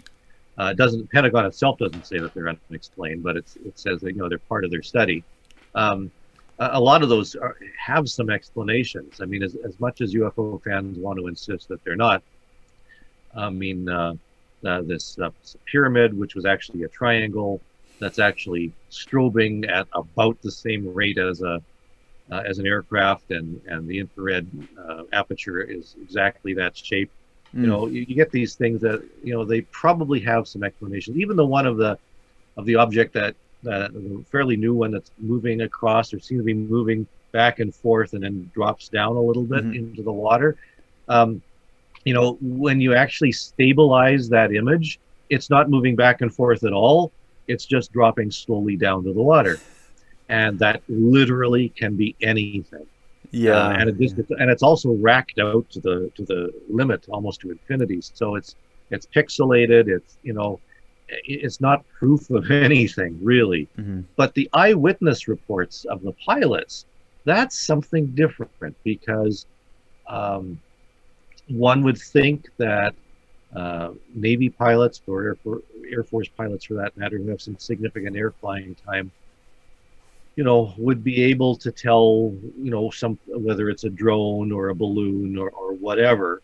Uh, 0.57 0.73
doesn't 0.73 1.09
Pentagon 1.11 1.45
itself 1.45 1.77
doesn't 1.77 2.05
say 2.05 2.17
that 2.17 2.33
they're 2.33 2.49
unexplained, 2.69 3.21
but 3.21 3.37
it 3.37 3.47
says 3.75 4.01
that 4.01 4.13
you 4.13 4.17
know 4.17 4.27
they're 4.27 4.39
part 4.39 4.65
of 4.65 4.71
their 4.71 4.81
study. 4.81 5.23
Um, 5.75 6.09
a, 6.57 6.69
a, 6.73 6.79
lot 6.79 7.03
of 7.03 7.09
those 7.09 7.35
are, 7.35 7.55
have 7.77 8.09
some 8.09 8.31
explanations. 8.31 9.21
I 9.21 9.25
mean, 9.25 9.43
as 9.43 9.55
as 9.63 9.79
much 9.79 10.01
as 10.01 10.15
UFO 10.15 10.61
fans 10.63 10.97
want 10.97 11.19
to 11.19 11.27
insist 11.27 11.67
that 11.67 11.83
they're 11.83 11.95
not, 11.95 12.23
I 13.35 13.51
mean, 13.51 13.87
uh, 13.87 14.15
uh 14.65 14.81
this 14.81 15.19
uh, 15.19 15.29
pyramid, 15.65 16.17
which 16.17 16.33
was 16.33 16.45
actually 16.45 16.83
a 16.83 16.87
triangle, 16.87 17.61
that's 17.99 18.19
actually 18.19 18.71
strobing 18.91 19.69
at 19.69 19.87
about 19.93 20.41
the 20.41 20.51
same 20.51 20.93
rate 20.93 21.17
as 21.17 21.41
a 21.41 21.61
uh, 22.31 22.43
as 22.45 22.59
an 22.59 22.67
aircraft, 22.67 23.31
and 23.31 23.61
and 23.67 23.87
the 23.87 23.99
infrared 23.99 24.47
uh, 24.77 25.03
aperture 25.13 25.61
is 25.61 25.95
exactly 26.01 26.53
that 26.53 26.75
shape. 26.75 27.11
Mm. 27.55 27.61
You 27.61 27.67
know, 27.67 27.87
you, 27.87 28.05
you, 28.07 28.15
get 28.15 28.31
these 28.31 28.55
things 28.55 28.81
that 28.81 29.03
you 29.23 29.33
know 29.33 29.45
they 29.45 29.61
probably 29.61 30.19
have 30.21 30.47
some 30.47 30.63
explanation. 30.63 31.19
Even 31.19 31.37
the 31.37 31.45
one 31.45 31.65
of 31.65 31.77
the 31.77 31.97
of 32.57 32.65
the 32.65 32.75
object 32.75 33.13
that 33.13 33.35
that 33.63 33.91
fairly 34.29 34.55
new 34.55 34.73
one 34.73 34.91
that's 34.91 35.11
moving 35.17 35.61
across 35.61 36.13
or 36.13 36.19
seems 36.19 36.41
to 36.41 36.45
be 36.45 36.53
moving 36.53 37.07
back 37.31 37.59
and 37.59 37.73
forth 37.73 38.13
and 38.13 38.23
then 38.23 38.49
drops 38.53 38.87
down 38.89 39.15
a 39.15 39.21
little 39.21 39.43
bit 39.43 39.63
mm-hmm. 39.63 39.73
into 39.73 40.03
the 40.03 40.11
water. 40.11 40.55
Um, 41.07 41.41
you 42.05 42.13
know, 42.13 42.37
when 42.41 42.79
you 42.79 42.93
actually 42.93 43.31
stabilize 43.31 44.29
that 44.29 44.53
image, 44.53 44.99
it's 45.29 45.49
not 45.49 45.69
moving 45.69 45.95
back 45.95 46.21
and 46.21 46.33
forth 46.33 46.63
at 46.63 46.73
all. 46.73 47.11
It's 47.47 47.65
just 47.65 47.91
dropping 47.91 48.31
slowly 48.31 48.75
down 48.75 49.03
to 49.03 49.13
the 49.13 49.21
water. 49.21 49.57
And 50.29 50.59
that 50.59 50.81
literally 50.89 51.69
can 51.69 51.95
be 51.95 52.15
anything. 52.21 52.85
Yeah, 53.31 53.51
Uh, 53.67 53.77
and 53.79 53.89
it 53.89 53.97
just, 53.99 54.15
and 54.39 54.49
it's 54.49 54.63
also 54.63 54.91
racked 54.93 55.39
out 55.39 55.69
to 55.71 55.79
the 55.81 56.11
to 56.15 56.23
the 56.25 56.51
limit 56.69 57.05
almost 57.09 57.41
to 57.41 57.51
infinity. 57.51 57.99
So 58.01 58.35
it's 58.35 58.55
it's 58.89 59.05
pixelated. 59.05 59.87
It's 59.87 60.17
you 60.23 60.33
know, 60.33 60.59
it's 61.09 61.59
not 61.61 61.85
proof 61.99 62.29
of 62.29 62.49
anything 62.69 63.17
really. 63.21 63.67
Mhm. 63.77 64.03
But 64.15 64.33
the 64.33 64.49
eyewitness 64.53 65.27
reports 65.27 65.85
of 65.85 66.01
the 66.03 66.13
pilots, 66.25 66.85
that's 67.25 67.57
something 67.59 68.07
different 68.07 68.75
because 68.83 69.45
um, 70.07 70.59
one 71.47 71.83
would 71.83 71.97
think 71.97 72.49
that 72.57 72.93
uh, 73.55 73.91
Navy 74.13 74.49
pilots 74.49 75.01
or 75.07 75.23
Air, 75.23 75.35
For- 75.35 75.61
Air 75.89 76.03
Force 76.03 76.27
pilots, 76.27 76.65
for 76.65 76.75
that 76.75 76.95
matter, 76.97 77.17
who 77.17 77.29
have 77.29 77.41
some 77.41 77.57
significant 77.57 78.15
air 78.15 78.31
flying 78.31 78.75
time, 78.85 79.11
you 80.35 80.43
know, 80.43 80.73
would 80.77 81.03
be 81.03 81.23
able 81.23 81.55
to 81.57 81.71
tell, 81.71 82.33
you 82.57 82.71
know, 82.71 82.89
some 82.91 83.17
whether 83.27 83.69
it's 83.69 83.83
a 83.85 83.89
drone 83.89 84.51
or 84.51 84.69
a 84.69 84.75
balloon 84.75 85.37
or, 85.37 85.49
or 85.49 85.73
whatever. 85.73 86.41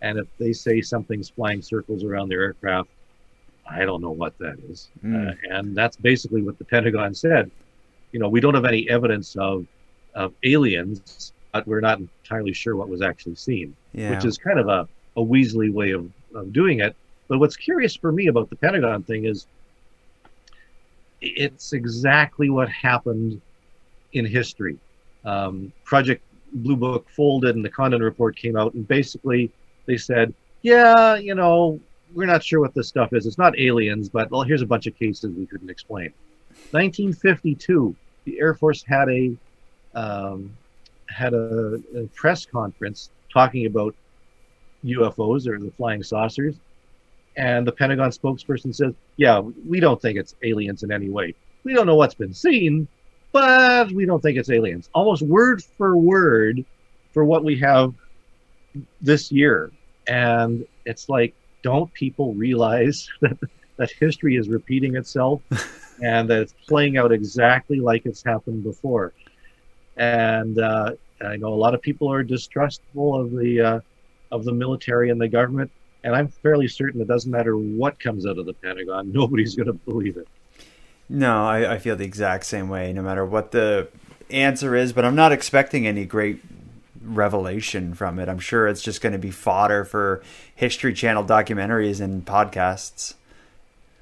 And 0.00 0.18
if 0.18 0.26
they 0.38 0.52
say 0.52 0.80
something's 0.80 1.30
flying 1.30 1.62
circles 1.62 2.04
around 2.04 2.28
their 2.28 2.42
aircraft, 2.42 2.88
I 3.68 3.84
don't 3.84 4.02
know 4.02 4.10
what 4.10 4.36
that 4.38 4.58
is. 4.68 4.88
Mm. 5.04 5.30
Uh, 5.30 5.34
and 5.50 5.76
that's 5.76 5.96
basically 5.96 6.42
what 6.42 6.58
the 6.58 6.64
Pentagon 6.64 7.14
said. 7.14 7.50
You 8.10 8.18
know, 8.18 8.28
we 8.28 8.40
don't 8.40 8.54
have 8.54 8.64
any 8.64 8.88
evidence 8.88 9.36
of 9.36 9.66
of 10.14 10.34
aliens, 10.44 11.32
but 11.52 11.66
we're 11.66 11.80
not 11.80 11.98
entirely 11.98 12.52
sure 12.52 12.76
what 12.76 12.88
was 12.88 13.00
actually 13.00 13.36
seen 13.36 13.74
yeah. 13.92 14.10
which 14.10 14.24
is 14.24 14.38
kind 14.38 14.58
of 14.58 14.68
a, 14.68 14.88
a 15.16 15.24
Weasley 15.24 15.72
way 15.72 15.90
of, 15.92 16.10
of 16.34 16.52
doing 16.52 16.80
it. 16.80 16.94
But 17.28 17.38
what's 17.38 17.56
curious 17.56 17.96
for 17.96 18.12
me 18.12 18.26
about 18.26 18.50
the 18.50 18.56
Pentagon 18.56 19.02
thing 19.02 19.24
is 19.24 19.46
it's 21.20 21.72
exactly 21.72 22.50
what 22.50 22.68
happened 22.68 23.40
in 24.12 24.26
history. 24.26 24.78
Um, 25.24 25.72
Project 25.84 26.22
Blue 26.52 26.76
Book 26.76 27.08
folded 27.08 27.56
and 27.56 27.64
the 27.64 27.70
Condon 27.70 28.02
Report 28.02 28.36
came 28.36 28.56
out, 28.56 28.74
and 28.74 28.86
basically 28.86 29.50
they 29.86 29.96
said, 29.96 30.34
yeah, 30.62 31.16
you 31.16 31.34
know, 31.34 31.80
we're 32.14 32.26
not 32.26 32.42
sure 32.42 32.60
what 32.60 32.74
this 32.74 32.88
stuff 32.88 33.12
is. 33.12 33.26
It's 33.26 33.38
not 33.38 33.58
aliens, 33.58 34.08
but 34.08 34.30
well, 34.30 34.42
here's 34.42 34.62
a 34.62 34.66
bunch 34.66 34.86
of 34.86 34.96
cases 34.98 35.34
we 35.34 35.46
couldn't 35.46 35.70
explain. 35.70 36.12
1952, 36.72 37.94
the 38.24 38.38
Air 38.38 38.54
Force 38.54 38.82
had 38.82 39.08
a 39.08 39.34
um, 39.94 40.54
had 41.08 41.34
a, 41.34 41.80
a 41.96 42.06
press 42.14 42.46
conference 42.46 43.10
talking 43.32 43.66
about 43.66 43.94
UFOs 44.84 45.46
or 45.46 45.58
the 45.58 45.70
flying 45.70 46.02
saucers. 46.02 46.56
And 47.36 47.66
the 47.66 47.72
Pentagon 47.72 48.10
spokesperson 48.10 48.74
says, 48.74 48.94
Yeah, 49.16 49.40
we 49.40 49.80
don't 49.80 50.00
think 50.00 50.18
it's 50.18 50.34
aliens 50.42 50.82
in 50.82 50.92
any 50.92 51.08
way. 51.08 51.34
We 51.64 51.72
don't 51.72 51.86
know 51.86 51.94
what's 51.94 52.14
been 52.14 52.34
seen, 52.34 52.88
but 53.32 53.90
we 53.92 54.04
don't 54.04 54.20
think 54.20 54.36
it's 54.36 54.50
aliens. 54.50 54.90
Almost 54.94 55.22
word 55.22 55.62
for 55.78 55.96
word 55.96 56.64
for 57.12 57.24
what 57.24 57.44
we 57.44 57.58
have 57.60 57.94
this 59.00 59.32
year. 59.32 59.70
And 60.06 60.66
it's 60.84 61.08
like, 61.08 61.34
don't 61.62 61.92
people 61.92 62.34
realize 62.34 63.08
that, 63.20 63.38
that 63.76 63.90
history 63.92 64.36
is 64.36 64.48
repeating 64.48 64.96
itself 64.96 65.40
and 66.02 66.28
that 66.28 66.42
it's 66.42 66.54
playing 66.68 66.98
out 66.98 67.12
exactly 67.12 67.80
like 67.80 68.04
it's 68.04 68.22
happened 68.22 68.62
before? 68.62 69.12
And 69.96 70.58
uh, 70.58 70.92
I 71.20 71.36
know 71.36 71.48
a 71.48 71.54
lot 71.54 71.74
of 71.74 71.82
people 71.82 72.10
are 72.10 72.22
distrustful 72.22 73.20
of 73.20 73.30
the 73.30 73.60
uh, 73.60 73.80
of 74.32 74.44
the 74.44 74.52
military 74.52 75.10
and 75.10 75.20
the 75.20 75.28
government, 75.28 75.70
and 76.02 76.16
I'm 76.16 76.28
fairly 76.28 76.66
certain 76.66 77.00
it 77.00 77.06
doesn't 77.06 77.30
matter 77.30 77.56
what 77.56 78.00
comes 78.00 78.26
out 78.26 78.38
of 78.38 78.46
the 78.46 78.54
Pentagon, 78.54 79.12
nobody's 79.12 79.54
going 79.54 79.66
to 79.66 79.74
believe 79.74 80.16
it. 80.16 80.26
No, 81.08 81.44
I, 81.44 81.74
I 81.74 81.78
feel 81.78 81.94
the 81.94 82.04
exact 82.04 82.46
same 82.46 82.68
way, 82.68 82.92
no 82.92 83.02
matter 83.02 83.24
what 83.24 83.52
the 83.52 83.88
answer 84.30 84.74
is, 84.74 84.92
but 84.92 85.04
I'm 85.04 85.14
not 85.14 85.30
expecting 85.30 85.86
any 85.86 86.06
great 86.06 86.42
revelation 87.04 87.94
from 87.94 88.18
it. 88.18 88.28
I'm 88.28 88.38
sure 88.38 88.66
it's 88.66 88.82
just 88.82 89.00
going 89.00 89.12
to 89.12 89.18
be 89.18 89.30
fodder 89.30 89.84
for 89.84 90.22
History 90.54 90.94
Channel 90.94 91.24
documentaries 91.24 92.00
and 92.00 92.24
podcasts. 92.24 93.14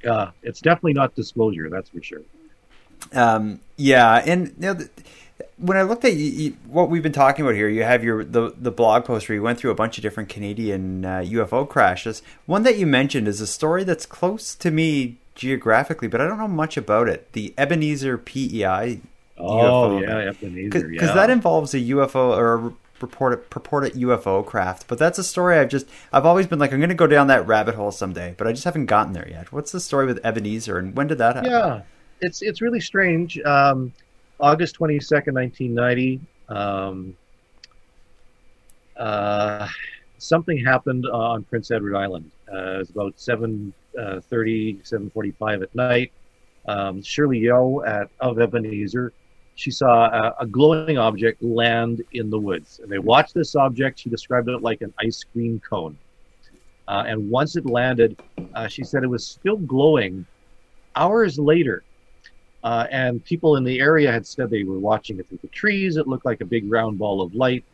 Uh, 0.09 0.31
it's 0.43 0.61
definitely 0.61 0.93
not 0.93 1.15
disclosure, 1.15 1.69
that's 1.69 1.91
for 1.91 2.03
sure. 2.03 2.23
Um, 3.13 3.61
yeah, 3.77 4.23
and 4.25 4.55
you 4.59 4.75
know, 4.75 4.79
when 5.57 5.77
I 5.77 5.83
looked 5.83 6.05
at 6.05 6.15
you, 6.15 6.27
you, 6.27 6.57
what 6.67 6.91
we've 6.91 7.03
been 7.03 7.13
talking 7.13 7.45
about 7.45 7.55
here, 7.55 7.69
you 7.69 7.83
have 7.83 8.03
your 8.05 8.25
the 8.25 8.55
the 8.57 8.71
blog 8.71 9.05
post 9.05 9.29
where 9.29 9.37
you 9.37 9.43
went 9.43 9.59
through 9.59 9.71
a 9.71 9.75
bunch 9.75 9.99
of 9.99 10.03
different 10.03 10.29
Canadian 10.29 11.05
uh, 11.05 11.19
UFO 11.19 11.69
crashes. 11.69 12.23
One 12.47 12.63
that 12.63 12.79
you 12.79 12.87
mentioned 12.87 13.29
is 13.29 13.41
a 13.41 13.47
story 13.47 13.85
that's 13.85 14.07
close 14.07 14.55
to 14.57 14.71
me 14.71 15.17
geographically, 15.35 16.09
but 16.09 16.21
I 16.21 16.27
don't 16.27 16.39
know 16.39 16.49
much 16.49 16.77
about 16.77 17.09
it. 17.09 17.33
The 17.33 17.55
Ebenezer 17.57 18.19
PEI 18.19 19.01
Oh 19.41 19.99
UFO 19.99 20.03
yeah, 20.03 20.19
event. 20.19 20.37
Ebenezer, 20.43 20.89
because 20.89 21.09
yeah. 21.09 21.15
that 21.15 21.31
involves 21.31 21.75
a 21.75 21.79
UFO 21.79 22.37
or 22.37 22.67
a 22.69 22.73
purported 22.99 23.51
purported 23.51 23.95
UFO 23.95 24.45
craft. 24.45 24.87
But 24.87 24.99
that's 24.99 25.19
a 25.19 25.25
story 25.25 25.59
I've 25.59 25.69
just 25.69 25.87
I've 26.13 26.27
always 26.27 26.47
been 26.47 26.59
like 26.59 26.73
I'm 26.73 26.79
going 26.79 26.91
to 26.91 26.95
go 26.95 27.07
down 27.07 27.27
that 27.29 27.47
rabbit 27.47 27.75
hole 27.75 27.91
someday, 27.91 28.35
but 28.37 28.47
I 28.47 28.53
just 28.53 28.65
haven't 28.65 28.87
gotten 28.87 29.13
there 29.13 29.29
yet. 29.29 29.53
What's 29.53 29.73
the 29.73 29.81
story 29.81 30.07
with 30.07 30.25
Ebenezer 30.25 30.79
and 30.79 30.95
when 30.95 31.07
did 31.07 31.19
that 31.19 31.37
happen? 31.37 31.51
Yeah, 31.51 31.83
it's 32.21 32.43
it's 32.43 32.61
really 32.61 32.81
strange. 32.81 33.39
Um, 33.41 33.93
August 34.41 34.75
twenty 34.75 35.01
second, 35.01 35.35
nineteen 35.35 35.75
ninety. 35.75 36.21
Um, 36.49 37.17
uh, 38.97 39.67
something 40.19 40.59
happened 40.59 41.07
on 41.07 41.45
Prince 41.45 41.71
Edward 41.71 41.97
Island. 41.97 42.31
Uh, 42.53 42.75
it 42.75 42.79
was 42.79 42.91
about 42.91 43.19
7, 43.19 43.73
uh, 43.99 44.21
7.45 44.31 45.63
at 45.63 45.75
night. 45.75 46.13
Um, 46.69 47.03
Shirley 47.03 47.39
Yo 47.39 47.83
at 47.83 48.11
of 48.21 48.39
Ebenezer, 48.39 49.13
she 49.55 49.71
saw 49.71 50.07
a, 50.07 50.35
a 50.41 50.47
glowing 50.47 50.99
object 50.99 51.43
land 51.43 52.03
in 52.13 52.29
the 52.29 52.39
woods. 52.39 52.81
And 52.83 52.93
they 52.93 52.99
watched 52.99 53.35
this 53.35 53.57
object. 53.57 54.01
She 54.01 54.11
described 54.11 54.49
it 54.49 54.63
like 54.63 54.83
an 54.83 54.93
ice 54.99 55.25
cream 55.25 55.61
cone. 55.69 55.97
Uh, 56.87 57.05
and 57.07 57.31
once 57.31 57.57
it 57.57 57.65
landed, 57.65 58.21
uh, 58.55 58.69
she 58.69 58.85
said 58.85 59.03
it 59.03 59.07
was 59.07 59.27
still 59.27 59.57
glowing 59.57 60.27
hours 60.97 61.39
later. 61.39 61.83
Uh, 62.63 62.87
and 62.91 63.25
people 63.25 63.57
in 63.57 63.65
the 63.65 63.81
area 63.81 64.11
had 64.13 64.27
said 64.27 64.51
they 64.51 64.65
were 64.65 64.79
watching 64.79 65.19
it 65.19 65.29
through 65.29 65.39
the 65.43 65.49
trees. 65.49 65.97
It 65.97 66.07
looked 66.07 66.27
like 66.27 66.41
a 66.41 66.45
big 66.45 66.71
round 66.71 66.99
ball 66.99 67.23
of 67.23 67.35
light. 67.35 67.65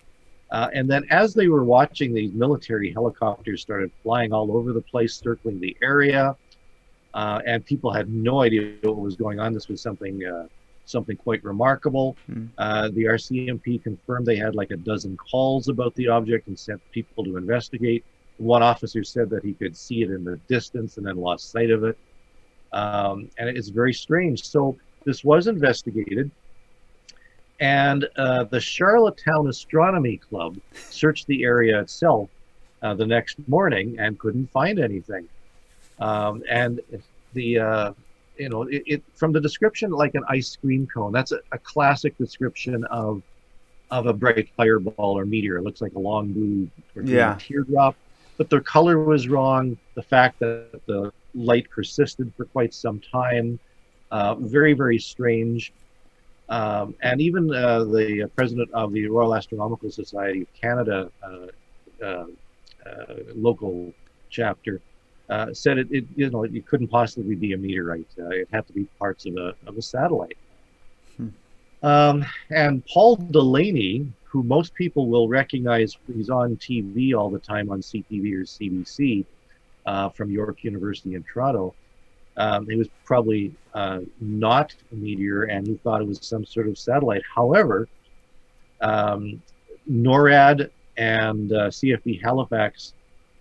Uh, 0.51 0.69
and 0.73 0.89
then 0.89 1.05
as 1.11 1.35
they 1.35 1.49
were 1.49 1.65
watching, 1.65 2.15
these 2.15 2.33
military 2.33 2.93
helicopters 2.93 3.61
started 3.61 3.91
flying 4.03 4.33
all 4.33 4.57
over 4.57 4.73
the 4.73 4.81
place, 4.81 5.15
circling 5.17 5.59
the 5.61 5.77
area. 5.83 6.37
Uh, 7.15 7.41
and 7.47 7.65
people 7.65 7.91
had 7.91 8.09
no 8.09 8.43
idea 8.43 8.75
what 8.83 8.99
was 8.99 9.17
going 9.17 9.41
on. 9.41 9.53
This 9.53 9.69
was 9.69 9.81
something 9.81 10.25
uh, 10.25 10.47
something 10.85 11.17
quite 11.17 11.43
remarkable. 11.43 12.17
Uh, 12.59 12.89
the 12.91 13.05
RCMP 13.05 13.83
confirmed 13.83 14.27
they 14.27 14.37
had 14.37 14.55
like 14.55 14.71
a 14.71 14.77
dozen 14.77 15.17
calls 15.17 15.69
about 15.69 15.95
the 15.97 16.09
object 16.09 16.47
and 16.47 16.59
sent 16.59 16.81
people 16.93 17.25
to 17.25 17.37
investigate. 17.37 18.05
One 18.39 18.63
officer 18.63 19.03
said 19.03 19.31
that 19.31 19.45
he 19.45 19.55
could 19.55 19.77
see 19.77 20.03
it 20.03 20.11
in 20.11 20.25
the 20.25 20.37
distance 20.49 20.97
and 20.97 21.07
then 21.07 21.17
lost 21.17 21.51
sight 21.51 21.71
of 21.71 21.85
it. 21.85 21.99
Um, 22.77 23.31
and 23.39 23.49
it's 23.49 23.69
very 23.71 23.95
strange. 23.95 24.43
So 24.45 24.77
this 25.07 25.25
was 25.25 25.47
investigated, 25.47 26.31
and 27.61 28.07
uh, 28.17 28.45
the 28.45 28.61
Charlottetown 28.61 29.49
Astronomy 29.49 30.19
Club 30.19 30.57
searched 30.89 31.27
the 31.27 31.45
area 31.45 31.81
itself 31.81 32.31
uh, 32.83 32.95
the 32.95 33.07
next 33.07 33.37
morning 33.49 33.97
and 33.99 34.19
couldn't 34.19 34.51
find 34.53 34.79
anything. 34.79 35.29
Um, 35.99 36.43
and 36.51 36.81
the 37.33 37.59
uh, 37.59 37.93
you 38.39 38.49
know 38.51 38.63
it, 38.65 38.83
it 38.87 39.03
from 39.15 39.33
the 39.33 39.41
description 39.41 39.91
like 39.91 40.15
an 40.15 40.25
ice 40.29 40.57
cream 40.57 40.87
cone. 40.93 41.13
That's 41.13 41.33
a, 41.33 41.41
a 41.53 41.59
classic 41.65 42.17
description 42.19 42.85
of 42.91 43.23
of 43.91 44.07
a 44.07 44.13
bright 44.13 44.49
fireball 44.57 45.19
or 45.19 45.25
meteor. 45.25 45.57
It 45.59 45.63
looks 45.65 45.81
like 45.81 45.95
a 45.95 46.01
long 46.01 46.33
blue 46.33 46.69
or 46.97 47.03
Yeah. 47.03 47.37
teardrop, 47.39 47.97
but 48.37 48.51
the 48.51 48.61
color 48.61 49.03
was 49.05 49.29
wrong. 49.29 49.79
The 49.95 50.03
fact 50.03 50.41
that 50.41 50.83
the 50.87 51.13
light 51.37 51.69
persisted 51.71 52.33
for 52.37 52.47
quite 52.47 52.75
some 52.75 53.01
time, 53.01 53.59
uh, 54.11 54.35
very 54.37 54.73
very 54.73 54.99
strange. 54.99 55.73
Um, 56.49 56.95
and 57.03 57.21
even 57.21 57.53
uh, 57.53 57.85
the 57.85 58.31
president 58.37 58.71
of 58.73 58.93
the 58.93 59.09
Royal 59.09 59.35
Astronomical 59.35 59.91
Society 59.91 60.43
of 60.43 60.53
Canada 60.55 61.11
uh, 61.23 61.47
uh, 62.05 62.27
uh, 62.87 63.15
local 63.35 63.93
chapter 64.31 64.81
uh, 65.29 65.53
said 65.53 65.79
it, 65.79 65.89
it 65.91 66.05
you 66.15 66.31
know 66.31 66.45
it 66.45 66.67
couldn't 66.67 66.89
possibly 66.89 67.35
be 67.35 67.53
a 67.53 67.57
meteorite. 67.57 68.07
Uh, 68.19 68.29
it 68.29 68.49
had 68.53 68.67
to 68.67 68.73
be 68.73 68.85
parts 68.99 69.27
of 69.27 69.37
a 69.37 69.55
of 69.67 69.77
a 69.77 69.83
satellite. 69.83 70.37
Hmm. 71.17 71.29
Um, 71.83 72.25
and 72.51 72.85
Paul 72.87 73.17
Delaney, 73.17 74.13
who 74.25 74.43
most 74.43 74.75
people 74.75 75.09
will 75.09 75.29
recognize, 75.29 75.97
he's 76.15 76.31
on 76.31 76.57
TV 76.57 77.15
all 77.15 77.31
the 77.31 77.39
time 77.39 77.71
on 77.71 77.81
CTV 77.81 78.35
or 78.35 78.45
CBC 78.45 79.25
uh, 79.87 80.09
from 80.11 80.31
York 80.31 80.65
University 80.65 81.15
in 81.15 81.23
Toronto. 81.23 81.75
Um, 82.37 82.69
he 82.69 82.77
was 82.77 82.89
probably 83.05 83.55
uh, 83.73 84.01
not 84.21 84.75
a 84.93 84.95
meteor, 84.95 85.45
and 85.45 85.67
he 85.67 85.77
thought 85.77 86.03
it 86.03 86.07
was 86.07 86.19
some 86.23 86.45
sort 86.45 86.69
of 86.69 86.77
satellite. 86.77 87.23
However, 87.35 87.89
um, 88.81 89.41
NORAD 89.91 90.71
and 90.97 91.53
uh, 91.53 91.69
CFB 91.69 92.23
Halifax 92.23 92.93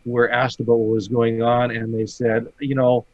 were 0.05 0.29
asked 0.29 0.59
about 0.59 0.75
what 0.75 0.93
was 0.93 1.07
going 1.07 1.41
on, 1.41 1.71
and 1.71 1.93
they 1.93 2.05
said, 2.05 2.51
you 2.59 2.75
know, 2.75 3.05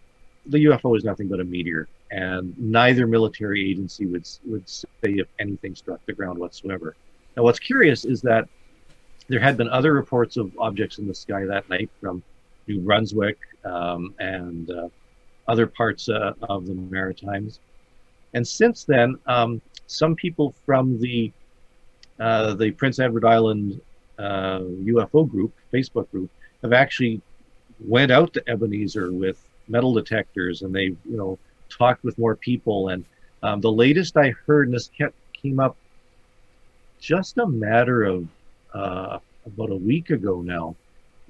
the 0.46 0.66
UFO 0.66 0.96
is 0.98 1.04
nothing 1.04 1.28
but 1.28 1.40
a 1.40 1.44
meteor, 1.44 1.88
and 2.12 2.58
neither 2.60 3.08
military 3.08 3.70
agency 3.70 4.06
would 4.06 4.28
would 4.46 4.68
say 4.68 4.88
if 5.04 5.28
anything 5.40 5.76
struck 5.76 6.00
the 6.06 6.14
ground 6.14 6.38
whatsoever. 6.38 6.96
Now, 7.38 7.44
what's 7.44 7.60
curious 7.60 8.06
is 8.06 8.22
that 8.22 8.48
there 9.28 9.40
had 9.40 9.56
been 9.56 9.70
other 9.70 9.94
reports 9.94 10.38
of 10.38 10.52
objects 10.60 10.98
in 10.98 11.08
the 11.08 11.16
sky 11.16 11.46
that 11.46 11.70
night 11.70 11.90
from 12.02 12.22
New 12.72 12.82
Brunswick 12.82 13.38
um, 13.66 14.14
and 14.20 14.70
uh, 14.72 14.88
other 15.48 15.68
parts 15.68 16.10
uh, 16.10 16.34
of 16.42 16.66
the 16.66 16.74
Maritimes. 16.74 17.60
And 18.34 18.48
since 18.48 18.86
then, 18.86 19.18
um, 19.26 19.62
some 19.88 20.16
people 20.16 20.54
from 20.66 21.00
the 21.00 21.32
uh, 22.20 22.54
the 22.54 22.72
Prince 22.72 23.00
Edward 23.00 23.26
Island 23.26 23.82
UFO 24.20 25.22
uh, 25.22 25.24
group, 25.24 25.54
Facebook 25.74 26.10
group, 26.12 26.30
have 26.62 26.72
actually 26.72 27.20
went 27.80 28.12
out 28.12 28.32
to 28.34 28.44
Ebenezer 28.48 29.12
with 29.12 29.44
metal 29.68 29.94
detectors, 29.94 30.62
and 30.62 30.74
they 30.74 30.84
you 30.84 31.18
know 31.18 31.38
talked 31.70 32.04
with 32.04 32.18
more 32.18 32.36
people. 32.36 32.90
And 32.90 33.04
um, 33.44 33.60
the 33.62 33.72
latest 33.72 34.18
I 34.18 34.34
heard, 34.46 34.68
and 34.68 34.76
this 34.76 34.90
kept, 34.98 35.16
came 35.34 35.60
up 35.60 35.76
just 37.00 37.38
a 37.38 37.48
matter 37.48 38.04
of 38.04 38.28
uh, 38.74 39.18
about 39.46 39.72
a 39.72 39.76
week 39.76 40.12
ago 40.12 40.42
now, 40.42 40.76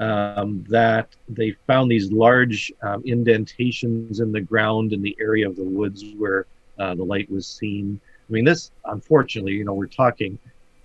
um, 0.02 0.66
that 0.68 1.16
they 1.30 1.52
found 1.68 1.90
these 1.90 2.12
large 2.12 2.74
um, 2.82 3.04
indentations 3.06 4.20
in 4.20 4.32
the 4.32 4.42
ground 4.42 4.94
in 4.94 5.02
the 5.02 5.16
area 5.20 5.48
of 5.48 5.56
the 5.56 5.64
woods 5.64 6.04
where 6.18 6.48
uh, 6.80 6.96
the 6.96 7.04
light 7.04 7.30
was 7.30 7.48
seen. 7.48 8.02
I 8.28 8.34
mean, 8.34 8.44
this, 8.44 8.72
unfortunately, 8.86 9.54
you 9.54 9.64
know, 9.64 9.74
we're 9.74 9.86
talking, 9.86 10.40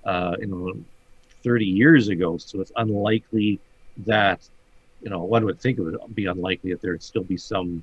uh, 0.04 0.36
you 0.38 0.46
know, 0.48 0.74
30 1.42 1.64
years 1.64 2.08
ago, 2.08 2.36
so 2.36 2.60
it's 2.60 2.72
unlikely 2.76 3.58
that, 4.04 4.46
you 5.00 5.08
know, 5.08 5.24
one 5.24 5.46
would 5.46 5.60
think 5.60 5.78
it 5.78 5.82
would 5.82 6.14
be 6.14 6.26
unlikely 6.26 6.72
that 6.72 6.82
there'd 6.82 7.02
still 7.02 7.24
be 7.24 7.38
some 7.38 7.82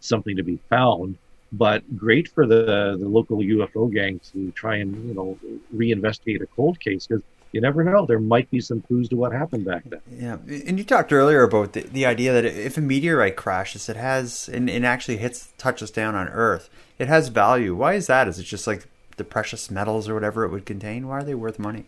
something 0.00 0.36
to 0.36 0.42
be 0.42 0.58
found. 0.70 1.18
But 1.52 1.98
great 1.98 2.28
for 2.28 2.46
the 2.46 2.96
the 2.98 3.08
local 3.08 3.38
UFO 3.38 3.92
gang 3.92 4.20
to 4.32 4.50
try 4.52 4.76
and 4.76 5.06
you 5.06 5.14
know 5.14 5.38
reinvestigate 5.74 6.40
a 6.40 6.46
cold 6.46 6.80
case 6.80 7.06
because 7.06 7.22
you 7.52 7.60
never 7.60 7.84
know. 7.84 8.06
There 8.06 8.18
might 8.18 8.50
be 8.50 8.60
some 8.60 8.80
clues 8.80 9.08
to 9.10 9.16
what 9.16 9.32
happened 9.32 9.64
back 9.64 9.84
then. 9.84 10.00
Yeah, 10.10 10.36
and 10.66 10.78
you 10.78 10.84
talked 10.84 11.12
earlier 11.12 11.42
about 11.42 11.74
the, 11.74 11.82
the 11.82 12.06
idea 12.06 12.32
that 12.32 12.44
if 12.44 12.76
a 12.78 12.80
meteorite 12.80 13.36
crashes, 13.36 13.88
it 13.88 13.96
has 13.96 14.48
and, 14.48 14.68
and 14.68 14.84
actually 14.84 15.18
hits 15.18 15.52
touches 15.58 15.90
down 15.90 16.14
on 16.14 16.28
Earth, 16.28 16.70
it 16.98 17.08
has 17.08 17.28
value. 17.28 17.74
Why 17.74 17.94
is 17.94 18.06
that? 18.06 18.26
Is 18.26 18.38
it 18.38 18.44
just 18.44 18.66
like 18.66 18.86
the 19.18 19.24
precious 19.24 19.70
metals 19.70 20.08
or 20.08 20.14
whatever 20.14 20.44
it 20.44 20.50
would 20.50 20.64
contain? 20.64 21.06
Why 21.06 21.18
are 21.18 21.24
they 21.24 21.34
worth 21.34 21.58
money? 21.58 21.84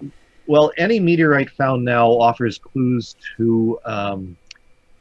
Well, 0.47 0.71
any 0.77 1.01
meteorite 1.01 1.51
found 1.51 1.85
now 1.85 2.09
offers 2.09 2.59
clues 2.59 3.17
to 3.39 3.79
um, 3.87 4.37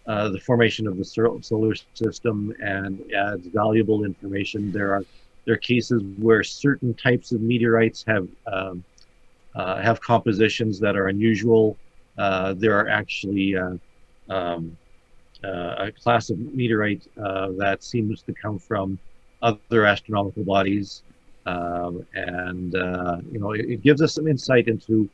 uh, 0.07 0.29
the 0.29 0.39
formation 0.39 0.87
of 0.87 0.97
the 0.97 1.03
solar 1.05 1.75
system 1.93 2.53
and 2.61 3.03
adds 3.11 3.47
valuable 3.47 4.05
information. 4.05 4.71
There 4.71 4.93
are 4.93 5.03
there 5.45 5.55
are 5.55 5.57
cases 5.57 6.01
where 6.17 6.41
certain 6.41 6.93
types 6.93 7.33
of 7.33 7.41
meteorites 7.41 8.05
have 8.07 8.29
um, 8.47 8.83
uh, 9.55 9.81
have 9.81 10.01
compositions 10.01 10.79
that 10.79 10.95
are 10.95 11.07
unusual. 11.07 11.77
Uh, 12.17 12.53
there 12.53 12.77
are 12.77 12.89
actually 12.89 13.55
uh, 13.55 13.75
um, 14.29 14.77
a 15.43 15.91
class 15.91 16.29
of 16.29 16.39
meteorite 16.39 17.07
that 17.15 17.83
seems 17.83 18.21
to 18.23 18.33
come 18.33 18.57
from 18.57 18.97
other 19.41 19.85
astronomical 19.85 20.43
bodies, 20.43 21.03
um, 21.45 22.05
and 22.13 22.73
you 23.31 23.39
know 23.39 23.51
it, 23.51 23.65
it, 23.69 23.83
gives 23.83 24.01
us 24.01 24.13
some 24.15 24.27
insight 24.27 24.67
into 24.67 25.09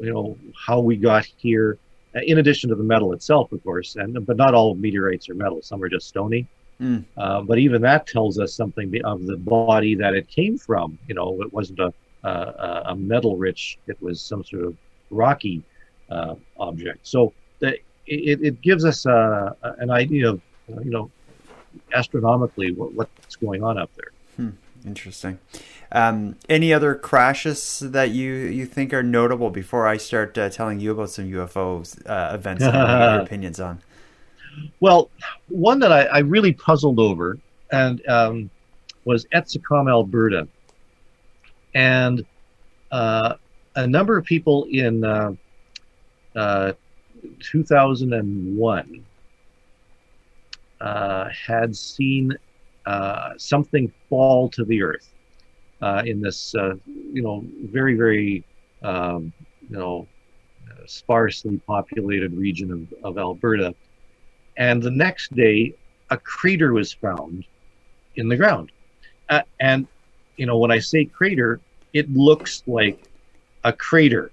you 0.00 0.12
know 0.12 0.38
how 0.66 0.80
we 0.80 0.96
got 0.96 1.26
here. 1.36 1.78
In 2.14 2.38
addition 2.38 2.70
to 2.70 2.76
the 2.76 2.84
metal 2.84 3.12
itself, 3.12 3.52
of 3.52 3.62
course, 3.62 3.96
and 3.96 4.24
but 4.24 4.36
not 4.36 4.54
all 4.54 4.74
meteorites 4.74 5.28
are 5.28 5.34
metal. 5.34 5.60
Some 5.62 5.82
are 5.82 5.88
just 5.88 6.08
stony. 6.08 6.46
Mm. 6.80 7.04
Uh, 7.16 7.40
but 7.40 7.58
even 7.58 7.82
that 7.82 8.06
tells 8.06 8.38
us 8.38 8.54
something 8.54 8.92
of 9.04 9.26
the 9.26 9.36
body 9.36 9.94
that 9.94 10.14
it 10.14 10.28
came 10.28 10.58
from. 10.58 10.98
You 11.08 11.14
know, 11.14 11.40
it 11.42 11.52
wasn't 11.52 11.80
a 11.80 11.92
uh, 12.26 12.82
a 12.86 12.96
metal 12.96 13.36
rich, 13.36 13.78
it 13.86 14.00
was 14.02 14.20
some 14.20 14.44
sort 14.44 14.64
of 14.64 14.76
rocky 15.10 15.62
uh, 16.10 16.34
object. 16.58 17.06
So 17.06 17.32
the, 17.58 17.74
it, 18.06 18.42
it 18.42 18.60
gives 18.60 18.84
us 18.84 19.06
uh, 19.06 19.54
an 19.78 19.90
idea 19.90 20.30
of, 20.30 20.40
you 20.68 20.90
know, 20.90 21.10
astronomically 21.92 22.72
what, 22.72 22.92
what's 22.94 23.36
going 23.36 23.62
on 23.62 23.78
up 23.78 23.90
there. 23.94 24.12
Hmm. 24.36 24.50
Interesting. 24.86 25.38
Um, 25.90 26.36
any 26.48 26.72
other 26.72 26.94
crashes 26.94 27.80
that 27.80 28.10
you, 28.10 28.32
you 28.32 28.66
think 28.66 28.92
are 28.94 29.02
notable 29.02 29.50
before 29.50 29.88
I 29.88 29.96
start 29.96 30.38
uh, 30.38 30.48
telling 30.48 30.78
you 30.80 30.92
about 30.92 31.10
some 31.10 31.24
UFO 31.30 32.08
uh, 32.08 32.34
events 32.34 32.62
that 32.62 32.74
your 32.74 33.20
opinions 33.24 33.58
on? 33.58 33.80
Well, 34.80 35.10
one 35.48 35.80
that 35.80 35.92
I, 35.92 36.04
I 36.04 36.18
really 36.18 36.52
puzzled 36.52 36.98
over 37.00 37.38
and 37.72 38.06
um, 38.08 38.50
was 39.04 39.26
Etzicom, 39.34 39.90
Alberta 39.90 40.46
and 41.76 42.24
uh, 42.90 43.34
a 43.74 43.86
number 43.86 44.16
of 44.16 44.24
people 44.24 44.66
in 44.70 45.04
uh, 45.04 45.32
uh, 46.34 46.72
2001 47.40 49.04
uh, 50.80 51.28
had 51.28 51.76
seen 51.76 52.32
uh, 52.86 53.32
something 53.36 53.92
fall 54.08 54.48
to 54.48 54.64
the 54.64 54.82
earth 54.82 55.12
uh, 55.82 56.02
in 56.06 56.22
this, 56.22 56.54
you 56.54 57.22
know, 57.22 57.44
very, 57.64 57.94
very, 57.94 58.42
um, 58.82 59.30
you 59.68 59.76
know, 59.76 60.06
sparsely 60.86 61.60
populated 61.66 62.32
region 62.32 62.72
of, 62.72 63.04
of 63.04 63.18
Alberta. 63.18 63.74
And 64.56 64.82
the 64.82 64.90
next 64.90 65.34
day, 65.36 65.74
a 66.08 66.16
crater 66.16 66.72
was 66.72 66.94
found 66.94 67.44
in 68.14 68.30
the 68.30 68.36
ground. 68.36 68.72
and 69.60 69.86
you 70.36 70.46
know, 70.46 70.58
when 70.58 70.70
I 70.70 70.78
say 70.78 71.04
crater, 71.04 71.60
it 71.96 72.12
looks 72.12 72.62
like 72.66 72.98
a 73.64 73.72
crater. 73.72 74.30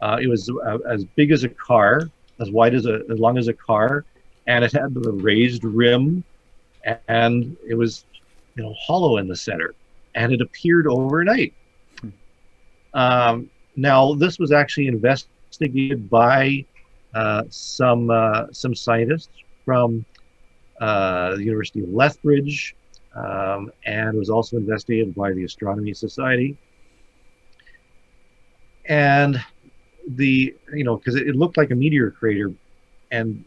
Uh, 0.00 0.18
it 0.20 0.28
was 0.28 0.50
uh, 0.50 0.78
as 0.88 1.04
big 1.04 1.30
as 1.30 1.44
a 1.44 1.48
car, 1.48 2.10
as 2.40 2.50
wide 2.50 2.74
as 2.74 2.86
a, 2.86 3.02
as 3.10 3.18
long 3.18 3.36
as 3.36 3.48
a 3.48 3.52
car, 3.52 4.04
and 4.46 4.64
it 4.64 4.72
had 4.72 4.94
the 4.94 5.12
raised 5.12 5.62
rim, 5.62 6.24
and 7.08 7.56
it 7.68 7.74
was, 7.74 8.04
you 8.54 8.62
know, 8.62 8.74
hollow 8.78 9.18
in 9.18 9.28
the 9.28 9.36
center, 9.36 9.74
and 10.14 10.32
it 10.32 10.40
appeared 10.40 10.86
overnight. 10.86 11.52
Um, 12.94 13.50
now, 13.76 14.14
this 14.14 14.38
was 14.38 14.52
actually 14.52 14.86
investigated 14.86 16.08
by 16.08 16.64
uh, 17.14 17.42
some 17.50 18.10
uh, 18.10 18.46
some 18.52 18.74
scientists 18.74 19.28
from 19.66 20.04
uh, 20.80 21.36
the 21.36 21.44
University 21.44 21.82
of 21.82 21.90
Lethbridge, 21.90 22.74
um, 23.14 23.70
and 23.84 24.16
was 24.16 24.30
also 24.30 24.56
investigated 24.56 25.14
by 25.14 25.32
the 25.32 25.44
Astronomy 25.44 25.92
Society 25.92 26.56
and 28.88 29.42
the 30.08 30.54
you 30.72 30.84
know 30.84 30.96
because 30.96 31.16
it, 31.16 31.26
it, 31.28 31.36
looked 31.36 31.56
like 31.56 31.70
a 31.70 31.74
meteor 31.74 32.10
crater 32.10 32.52
and 33.10 33.44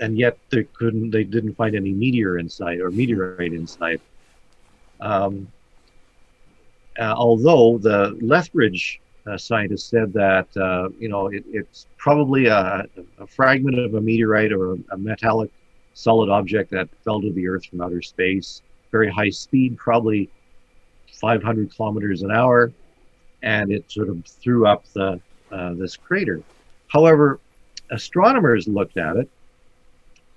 and 0.00 0.18
yet 0.18 0.38
they 0.50 0.64
couldn't 0.64 1.10
they 1.10 1.24
didn't 1.24 1.54
find 1.54 1.74
any 1.74 1.92
meteor 1.92 2.38
inside 2.38 2.80
or 2.80 2.90
meteorite 2.90 3.52
inside 3.52 4.00
um, 5.00 5.48
uh, 6.98 7.14
although 7.16 7.78
the 7.78 8.16
lethbridge 8.20 9.00
uh, 9.26 9.38
scientists 9.38 9.84
said 9.84 10.12
that 10.12 10.54
uh, 10.56 10.88
you 10.98 11.08
know 11.08 11.28
it, 11.28 11.44
it's 11.50 11.86
probably 11.96 12.46
a, 12.46 12.86
a, 13.18 13.26
fragment 13.26 13.78
of 13.78 13.94
a 13.94 14.00
meteorite 14.00 14.52
or 14.52 14.72
a, 14.72 14.76
a, 14.92 14.98
metallic 14.98 15.50
solid 15.94 16.28
object 16.28 16.70
that 16.70 16.88
fell 17.02 17.20
to 17.20 17.32
the 17.32 17.48
earth 17.48 17.64
from 17.64 17.80
outer 17.80 18.02
space. 18.02 18.60
Very 18.92 19.10
high 19.10 19.30
speed 19.30 19.78
probably 19.78 20.28
500 21.12 21.74
kilometers 21.74 22.22
an 22.22 22.30
hour 22.30 22.72
and 23.44 23.70
it 23.70 23.90
sort 23.92 24.08
of 24.08 24.24
threw 24.24 24.66
up 24.66 24.84
the 24.94 25.20
uh, 25.52 25.74
this 25.74 25.96
crater. 25.96 26.42
However, 26.88 27.38
astronomers 27.90 28.66
looked 28.66 28.96
at 28.96 29.16
it, 29.16 29.28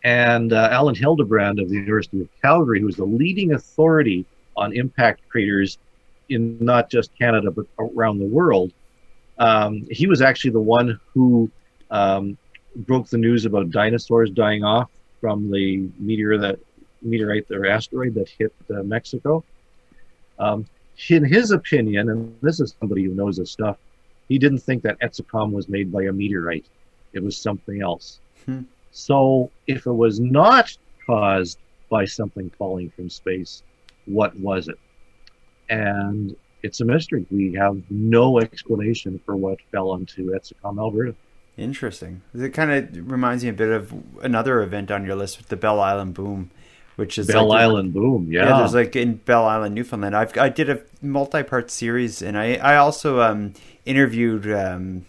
and 0.03 0.53
uh, 0.53 0.69
Alan 0.71 0.93
Hildebrand 0.93 1.59
of 1.59 1.69
the 1.69 1.75
University 1.75 2.21
of 2.21 2.29
Calgary, 2.41 2.81
who 2.81 2.87
is 2.87 2.97
the 2.97 3.05
leading 3.05 3.53
authority 3.53 4.25
on 4.55 4.73
impact 4.73 5.21
craters 5.29 5.79
in 6.29 6.57
not 6.59 6.89
just 6.89 7.17
Canada 7.17 7.49
but 7.49 7.65
around 7.79 8.19
the 8.19 8.25
world, 8.25 8.73
um, 9.39 9.87
he 9.89 10.05
was 10.05 10.21
actually 10.21 10.51
the 10.51 10.59
one 10.59 10.99
who 11.13 11.49
um, 11.89 12.37
broke 12.75 13.07
the 13.07 13.17
news 13.17 13.45
about 13.45 13.71
dinosaurs 13.71 14.29
dying 14.31 14.63
off 14.63 14.89
from 15.21 15.49
the 15.49 15.89
meteor 15.97 16.37
that 16.37 16.59
meteorite 17.01 17.49
or 17.51 17.65
asteroid 17.65 18.13
that 18.15 18.27
hit 18.27 18.53
uh, 18.69 18.83
Mexico. 18.83 19.43
Um, 20.37 20.65
in 21.09 21.23
his 21.23 21.51
opinion, 21.51 22.09
and 22.09 22.35
this 22.41 22.59
is 22.59 22.75
somebody 22.79 23.03
who 23.03 23.13
knows 23.13 23.37
his 23.37 23.51
stuff, 23.51 23.77
he 24.27 24.37
didn't 24.37 24.59
think 24.59 24.83
that 24.83 24.99
Etzicom 24.99 25.51
was 25.51 25.69
made 25.69 25.91
by 25.91 26.03
a 26.03 26.11
meteorite. 26.11 26.65
It 27.13 27.23
was 27.23 27.37
something 27.37 27.81
else. 27.81 28.19
Hmm. 28.45 28.63
So 28.91 29.51
if 29.67 29.85
it 29.85 29.91
was 29.91 30.19
not 30.19 30.75
caused 31.05 31.59
by 31.89 32.05
something 32.05 32.49
falling 32.57 32.89
from 32.89 33.09
space, 33.09 33.63
what 34.05 34.35
was 34.37 34.67
it? 34.67 34.79
And 35.69 36.35
it's 36.63 36.81
a 36.81 36.85
mystery. 36.85 37.25
We 37.29 37.53
have 37.53 37.81
no 37.89 38.39
explanation 38.39 39.19
for 39.25 39.35
what 39.35 39.59
fell 39.71 39.91
onto 39.91 40.31
Etzicom, 40.31 40.79
Alberta. 40.79 41.15
Interesting. 41.57 42.21
It 42.35 42.53
kind 42.53 42.71
of 42.71 43.11
reminds 43.11 43.43
me 43.43 43.49
a 43.49 43.53
bit 43.53 43.69
of 43.69 43.93
another 44.21 44.61
event 44.61 44.91
on 44.91 45.05
your 45.05 45.15
list 45.15 45.37
with 45.37 45.47
the 45.47 45.57
Bell 45.57 45.79
Island 45.79 46.13
boom, 46.13 46.51
which 46.97 47.17
is 47.17 47.27
Bell 47.27 47.47
like, 47.47 47.61
Island 47.61 47.93
boom. 47.93 48.27
Yeah. 48.29 48.49
yeah, 48.49 48.57
there's 48.57 48.73
like 48.73 48.95
in 48.95 49.15
Bell 49.15 49.45
Island, 49.45 49.73
Newfoundland. 49.73 50.15
I've 50.15 50.37
I 50.37 50.49
did 50.49 50.69
a 50.69 50.81
multi-part 51.01 51.71
series, 51.71 52.21
and 52.21 52.37
I 52.37 52.55
I 52.55 52.75
also 52.75 53.21
um, 53.21 53.53
interviewed 53.85 54.51
um, 54.51 55.05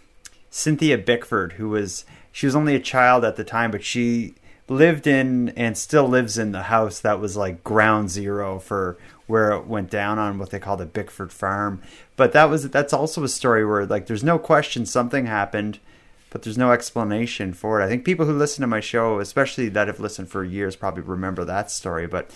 Cynthia 0.51 0.99
Bickford, 0.99 1.55
who 1.55 1.70
was 1.70 2.05
she 2.30 2.47
was 2.47 2.55
only 2.55 2.74
a 2.74 2.80
child 2.80 3.24
at 3.24 3.36
the 3.36 3.45
time, 3.45 3.70
but 3.70 3.82
she 3.82 4.34
lived 4.68 5.07
in 5.07 5.49
and 5.51 5.78
still 5.78 6.07
lives 6.07 6.36
in 6.36 6.53
the 6.53 6.64
house 6.64 7.01
that 7.01 7.18
was 7.18 7.36
like 7.36 7.64
ground 7.64 8.11
zero 8.11 8.59
for 8.59 8.99
where 9.26 9.53
it 9.53 9.66
went 9.66 9.91
down 9.91 10.18
on 10.18 10.39
what 10.39 10.51
they 10.51 10.59
call 10.59 10.76
the 10.76 10.86
Bickford 10.86 11.32
farm. 11.32 11.80
But 12.16 12.32
that 12.32 12.51
was 12.51 12.68
that's 12.70 12.93
also 12.93 13.24
a 13.24 13.28
story 13.28 13.64
where 13.64 13.86
like 13.86 14.07
there's 14.07 14.24
no 14.24 14.39
question 14.39 14.84
something 14.84 15.24
happened, 15.24 15.78
but 16.31 16.43
there's 16.43 16.59
no 16.59 16.72
explanation 16.72 17.53
for 17.53 17.81
it. 17.81 17.85
I 17.85 17.89
think 17.89 18.05
people 18.05 18.26
who 18.26 18.33
listen 18.33 18.61
to 18.62 18.66
my 18.66 18.81
show, 18.81 19.18
especially 19.20 19.68
that 19.70 19.87
have 19.89 20.01
listened 20.01 20.29
for 20.29 20.45
years, 20.45 20.76
probably 20.76 21.03
remember 21.03 21.45
that 21.45 21.70
story. 21.70 22.07
But 22.07 22.31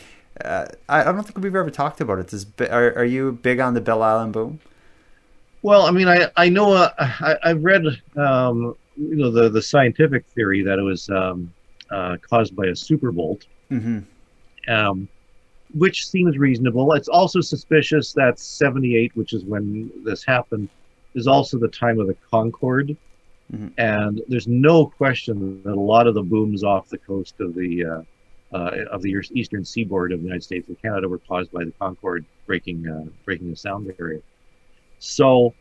uh, 0.45 0.67
I, 0.89 1.01
I 1.03 1.13
don't 1.13 1.25
think 1.25 1.39
we've 1.39 1.55
ever 1.55 1.71
talked 1.71 2.01
about 2.01 2.19
it. 2.19 2.29
Does, 2.29 2.47
are, 2.61 2.95
are 2.95 3.05
you 3.05 3.33
big 3.33 3.61
on 3.61 3.75
the 3.75 3.81
Bell 3.81 4.03
Island 4.03 4.33
boom? 4.33 4.61
Well, 5.63 5.83
I 5.87 5.91
mean, 5.93 6.09
I 6.09 6.29
I 6.37 6.49
know 6.49 6.73
uh, 6.73 6.91
I, 6.99 7.37
I've 7.45 7.63
read 7.63 7.85
um, 8.17 8.75
you 8.97 9.17
know 9.17 9.31
the 9.31 9.49
the 9.49 9.63
scientific 9.63 10.27
theory 10.35 10.63
that 10.63 10.79
it 10.79 10.83
was 10.83 11.09
um, 11.11 11.53
uh, 11.91 12.17
caused 12.29 12.57
by 12.57 12.65
a 12.65 12.73
superbolt, 12.73 13.43
Mm-hmm. 13.71 14.01
um, 14.73 15.09
which 15.75 16.07
seems 16.07 16.37
reasonable. 16.37 16.93
It's 16.95 17.09
also 17.09 17.41
suspicious 17.41 18.13
that 18.15 18.39
78, 18.39 19.17
which 19.17 19.33
is 19.33 19.45
when 19.45 19.91
this 20.05 20.25
happened, 20.25 20.69
is 21.15 21.27
also 21.27 21.59
the 21.59 21.69
time 21.69 22.01
of 22.01 22.07
the 22.07 22.17
Concorde. 22.31 22.97
Mhm. 23.55 23.73
And 23.79 24.23
there's 24.29 24.49
no 24.49 24.87
question 24.87 25.63
that 25.65 25.73
a 25.73 25.81
lot 25.81 26.07
of 26.07 26.15
the 26.15 26.23
booms 26.23 26.65
off 26.65 26.89
the 26.89 26.99
coast 26.99 27.35
of 27.41 27.55
the 27.55 27.85
uh, 27.85 28.03
uh, 28.55 28.85
of 28.91 29.03
the 29.03 29.15
eastern 29.33 29.65
seaboard 29.65 30.13
of 30.13 30.21
the 30.21 30.25
United 30.25 30.43
States 30.43 30.69
and 30.69 30.81
Canada 30.81 31.09
were 31.09 31.19
caused 31.19 31.51
by 31.53 31.65
the 31.65 31.73
Concorde 31.79 32.25
breaking 32.47 32.87
uh, 32.89 33.05
breaking 33.25 33.51
the 33.51 33.57
sound 33.57 33.95
barrier. 33.97 34.23
So 34.99 35.55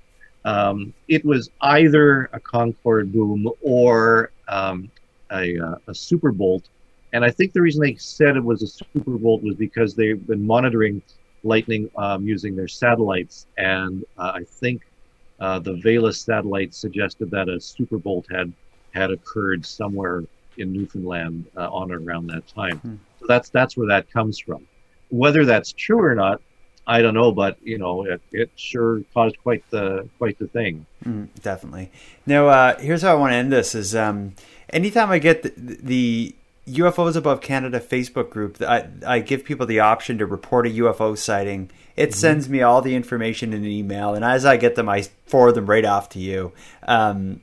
um, 0.46 0.94
it 1.08 1.24
was 1.26 1.50
either 1.62 2.30
a 2.34 2.40
Concorde 2.40 3.12
boom 3.12 3.50
or 3.62 4.32
um, 4.48 4.90
a, 5.32 5.58
uh, 5.58 5.76
a 5.88 5.96
super 5.96 6.32
bolt. 6.32 6.70
And 7.14 7.26
I 7.26 7.32
think 7.32 7.54
the 7.54 7.62
reason 7.62 7.82
they 7.82 7.96
said 7.96 8.38
it 8.38 8.44
was 8.44 8.62
a 8.64 8.68
super 8.68 9.18
bolt 9.18 9.44
was 9.44 9.56
because 9.56 9.96
they've 9.96 10.26
been 10.26 10.46
monitoring 10.46 11.02
lightning 11.44 11.90
um, 11.98 12.26
using 12.26 12.56
their 12.56 12.68
satellites. 12.68 13.48
And 13.58 14.06
uh, 14.18 14.34
I 14.36 14.44
think 14.44 14.82
uh, 15.42 15.58
the 15.58 15.74
Velas 15.74 16.24
satellite 16.24 16.74
suggested 16.74 17.32
that 17.32 17.50
a 17.50 17.60
super 17.60 17.98
bolt 17.98 18.28
had 18.32 18.54
had 18.94 19.10
occurred 19.10 19.66
somewhere 19.66 20.24
in 20.58 20.72
Newfoundland 20.72 21.46
uh, 21.58 21.70
on 21.70 21.92
or 21.92 22.00
around 22.00 22.28
that 22.28 22.48
time. 22.48 22.78
Hmm. 22.78 22.96
So 23.20 23.26
that's 23.28 23.50
that's 23.50 23.76
where 23.76 23.88
that 23.88 24.10
comes 24.12 24.38
from. 24.38 24.68
Whether 25.10 25.44
that's 25.44 25.74
true 25.74 26.00
or 26.00 26.14
not, 26.14 26.42
I 26.86 27.02
don't 27.02 27.16
know, 27.16 27.32
but 27.32 27.58
you 27.64 27.80
know, 27.80 28.06
it, 28.06 28.22
it 28.32 28.52
sure 28.56 29.02
caused 29.14 29.38
quite 29.42 29.68
the 29.72 30.08
quite 30.20 30.38
the 30.38 30.48
thing. 30.48 30.86
Mm, 31.04 31.30
definitely. 31.42 31.92
Now, 32.28 32.48
uh, 32.48 32.80
here's 32.80 33.02
how 33.02 33.12
I 33.12 33.16
want 33.16 33.32
to 33.32 33.38
end 33.38 33.52
this: 33.52 33.74
is 33.74 33.96
um, 33.96 34.36
anytime 34.70 35.10
I 35.10 35.18
get 35.18 35.42
the, 35.42 35.50
the 35.82 36.36
UFOs 36.72 37.16
above 37.16 37.42
Canada 37.42 37.80
Facebook 37.80 38.30
group, 38.30 38.62
I, 38.62 38.88
I 39.06 39.20
give 39.20 39.44
people 39.44 39.66
the 39.66 39.80
option 39.80 40.18
to 40.18 40.26
report 40.26 40.68
a 40.68 40.70
UFO 40.70 41.18
sighting. 41.18 41.70
It 41.96 42.14
sends 42.14 42.50
me 42.50 42.62
all 42.62 42.82
the 42.82 42.96
information 42.96 43.54
in 43.54 43.64
an 43.64 43.70
email, 43.70 44.14
and 44.14 44.24
as 44.24 44.46
I 44.46 44.58
get 44.58 44.76
them, 44.76 44.90
I 44.90 45.04
forward 45.26 45.54
them 45.54 45.66
right 45.68 45.86
off 45.86 46.10
to 46.10 46.20
you. 46.20 46.54
Um, 46.88 47.42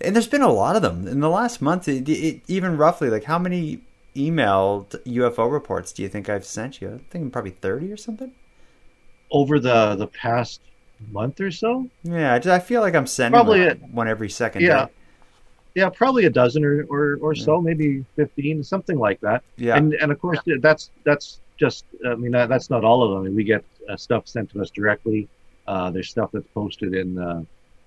and 0.00 0.14
there's 0.14 0.28
been 0.28 0.42
a 0.42 0.52
lot 0.52 0.76
of 0.76 0.82
them 0.82 1.08
in 1.08 1.20
the 1.20 1.30
last 1.30 1.60
month. 1.60 1.88
It, 1.88 2.08
it, 2.08 2.42
even 2.46 2.76
roughly, 2.76 3.10
like 3.10 3.24
how 3.24 3.38
many 3.38 3.80
emailed 4.14 4.90
UFO 5.04 5.50
reports 5.50 5.92
do 5.92 6.02
you 6.02 6.08
think 6.08 6.28
I've 6.28 6.44
sent 6.44 6.80
you? 6.80 6.94
I 6.94 7.12
think 7.12 7.32
probably 7.32 7.52
thirty 7.52 7.90
or 7.92 7.96
something. 7.96 8.32
Over 9.30 9.58
the 9.58 9.96
the 9.96 10.06
past 10.06 10.60
month 11.10 11.40
or 11.40 11.50
so, 11.50 11.88
Yeah, 12.02 12.40
I, 12.44 12.58
feel 12.58 12.80
like 12.80 12.94
I'm 12.94 13.06
sending 13.06 13.36
Probably 13.36 13.68
like 13.68 13.80
one 13.90 14.08
every 14.08 14.30
second. 14.30 14.62
Yeah. 14.62 14.86
day. 14.86 14.92
Yeah, 15.78 15.88
probably 15.88 16.24
a 16.24 16.30
dozen 16.30 16.64
or, 16.64 16.84
or, 16.90 17.18
or 17.20 17.34
so, 17.34 17.60
maybe 17.60 18.04
fifteen, 18.16 18.64
something 18.64 18.98
like 18.98 19.20
that. 19.20 19.42
yeah. 19.56 19.76
And 19.76 19.94
and 19.94 20.10
of 20.10 20.20
course, 20.20 20.40
that's 20.60 20.90
that's 21.04 21.40
just 21.56 21.84
I 22.04 22.16
mean 22.16 22.32
that's 22.32 22.68
not 22.68 22.84
all 22.84 23.02
of 23.02 23.10
them. 23.10 23.20
I 23.20 23.22
mean, 23.24 23.36
we 23.36 23.44
get 23.44 23.64
uh, 23.88 23.96
stuff 23.96 24.26
sent 24.26 24.50
to 24.50 24.60
us 24.60 24.70
directly. 24.70 25.28
Uh, 25.68 25.90
there's 25.90 26.10
stuff 26.10 26.30
that's 26.32 26.48
posted 26.52 26.94
in 26.94 27.18
uh, 27.18 27.42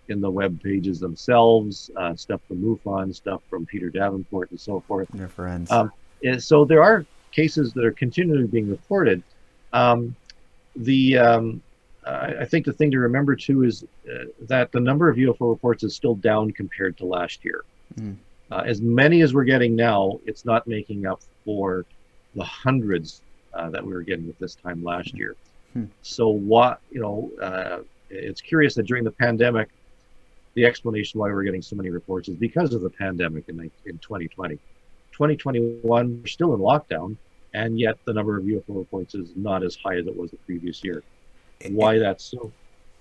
in 0.07 0.21
the 0.21 0.31
web 0.31 0.61
pages 0.61 0.99
themselves, 0.99 1.91
uh, 1.97 2.15
stuff 2.15 2.41
from 2.47 2.61
MUFON, 2.61 3.13
stuff 3.13 3.41
from 3.49 3.65
Peter 3.65 3.89
Davenport, 3.89 4.51
and 4.51 4.59
so 4.59 4.79
forth. 4.81 5.07
They're 5.13 5.27
friends. 5.27 5.69
Um, 5.71 5.91
so 6.39 6.63
there 6.63 6.83
are 6.83 7.05
cases 7.31 7.73
that 7.73 7.83
are 7.83 7.91
continually 7.91 8.47
being 8.47 8.69
reported. 8.69 9.21
Um, 9.73 10.15
the 10.75 11.17
um, 11.17 11.61
I 12.05 12.35
I 12.41 12.45
think 12.45 12.65
the 12.65 12.73
thing 12.73 12.91
to 12.91 12.99
remember 12.99 13.35
too 13.35 13.63
is 13.63 13.83
uh, 13.83 14.25
that 14.47 14.71
the 14.71 14.79
number 14.79 15.09
of 15.09 15.17
UFO 15.17 15.49
reports 15.49 15.83
is 15.83 15.95
still 15.95 16.15
down 16.15 16.51
compared 16.51 16.97
to 16.97 17.05
last 17.05 17.43
year. 17.43 17.63
Mm. 17.95 18.17
Uh, 18.51 18.63
as 18.65 18.81
many 18.81 19.21
as 19.21 19.33
we're 19.33 19.45
getting 19.45 19.75
now, 19.75 20.19
it's 20.25 20.43
not 20.43 20.67
making 20.67 21.05
up 21.05 21.21
for 21.45 21.85
the 22.35 22.43
hundreds 22.43 23.21
uh, 23.53 23.69
that 23.69 23.85
we 23.85 23.93
were 23.93 24.01
getting 24.01 24.27
at 24.29 24.37
this 24.39 24.55
time 24.55 24.83
last 24.83 25.13
year. 25.13 25.35
Hmm. 25.73 25.85
So 26.01 26.29
what 26.29 26.81
you 26.91 27.01
know, 27.01 27.31
uh, 27.41 27.79
it's 28.09 28.41
curious 28.41 28.75
that 28.75 28.83
during 28.83 29.03
the 29.03 29.11
pandemic, 29.11 29.69
the 30.53 30.65
explanation 30.65 31.19
why 31.19 31.27
we're 31.27 31.43
getting 31.43 31.61
so 31.61 31.75
many 31.75 31.89
reports 31.89 32.27
is 32.27 32.35
because 32.35 32.73
of 32.73 32.81
the 32.81 32.89
pandemic 32.89 33.47
in 33.47 33.59
in 33.85 33.97
2020. 33.99 34.55
2021, 35.11 36.21
we're 36.21 36.27
still 36.27 36.53
in 36.53 36.59
lockdown, 36.59 37.15
and 37.53 37.79
yet 37.79 37.97
the 38.05 38.13
number 38.13 38.37
of 38.37 38.43
UFO 38.43 38.77
reports 38.77 39.13
is 39.13 39.29
not 39.35 39.63
as 39.63 39.75
high 39.75 39.97
as 39.97 40.07
it 40.07 40.15
was 40.15 40.31
the 40.31 40.37
previous 40.37 40.83
year. 40.83 41.03
Why 41.69 41.99
that's 41.99 42.23
so, 42.23 42.51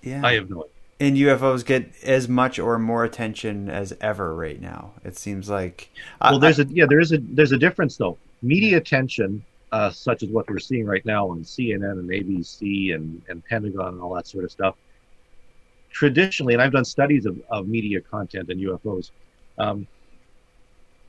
yeah. 0.01 0.21
I 0.23 0.33
have 0.33 0.49
no 0.49 0.63
idea. 0.63 0.71
And 1.01 1.17
UFOs 1.17 1.65
get 1.65 1.91
as 2.03 2.29
much 2.29 2.59
or 2.59 2.77
more 2.77 3.03
attention 3.03 3.69
as 3.69 3.91
ever 3.99 4.35
right 4.35 4.61
now. 4.61 4.93
It 5.03 5.17
seems 5.17 5.49
like. 5.49 5.89
Well, 6.21 6.37
there's 6.37 6.59
a 6.59 6.65
yeah, 6.65 6.85
there 6.87 6.99
is 6.99 7.11
a 7.11 7.17
there's 7.17 7.51
a 7.51 7.57
difference 7.57 7.97
though. 7.97 8.19
Media 8.43 8.77
attention, 8.77 9.43
uh, 9.71 9.89
such 9.89 10.21
as 10.21 10.29
what 10.29 10.47
we're 10.47 10.59
seeing 10.59 10.85
right 10.85 11.03
now 11.03 11.27
on 11.27 11.41
CNN 11.41 11.93
and 11.93 12.07
ABC 12.07 12.93
and 12.93 13.19
and 13.29 13.43
Pentagon 13.45 13.95
and 13.95 14.01
all 14.01 14.13
that 14.13 14.27
sort 14.27 14.43
of 14.43 14.51
stuff. 14.51 14.75
Traditionally, 15.89 16.53
and 16.53 16.61
I've 16.61 16.71
done 16.71 16.85
studies 16.85 17.25
of, 17.25 17.41
of 17.49 17.67
media 17.67 17.99
content 17.99 18.49
and 18.49 18.61
UFOs. 18.61 19.09
Um, 19.57 19.87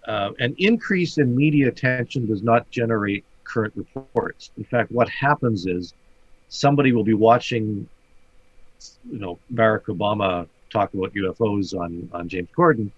uh, 0.09 0.30
an 0.38 0.55
increase 0.59 1.18
in 1.18 1.36
media 1.36 1.68
attention 1.68 2.26
does 2.26 2.43
not 2.43 2.68
generate 2.70 3.24
current 3.45 3.74
reports. 3.76 4.51
In 4.57 4.64
fact, 4.64 4.90
what 4.90 5.09
happens 5.11 5.66
is 5.66 5.95
somebody 6.49 6.93
will 6.93 7.05
be 7.05 7.14
watching, 7.14 7.86
you 9.11 9.18
know, 9.18 9.39
Barack 9.55 9.85
Obama 9.85 10.47
talk 10.70 10.95
about 10.95 11.12
UFOs 11.14 11.78
on 11.78 12.09
on 12.12 12.28
James 12.28 12.49
Corden, 12.57 12.91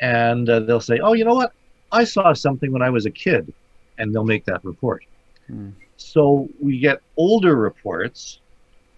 and 0.00 0.48
uh, 0.48 0.60
they'll 0.60 0.80
say, 0.80 0.98
"Oh, 0.98 1.12
you 1.12 1.24
know 1.24 1.34
what? 1.34 1.52
I 1.90 2.04
saw 2.04 2.32
something 2.32 2.72
when 2.72 2.82
I 2.82 2.90
was 2.90 3.06
a 3.06 3.10
kid," 3.10 3.52
and 3.98 4.14
they'll 4.14 4.24
make 4.24 4.44
that 4.46 4.64
report. 4.64 5.04
Hmm. 5.46 5.70
So 5.96 6.48
we 6.60 6.78
get 6.78 7.00
older 7.16 7.54
reports, 7.56 8.40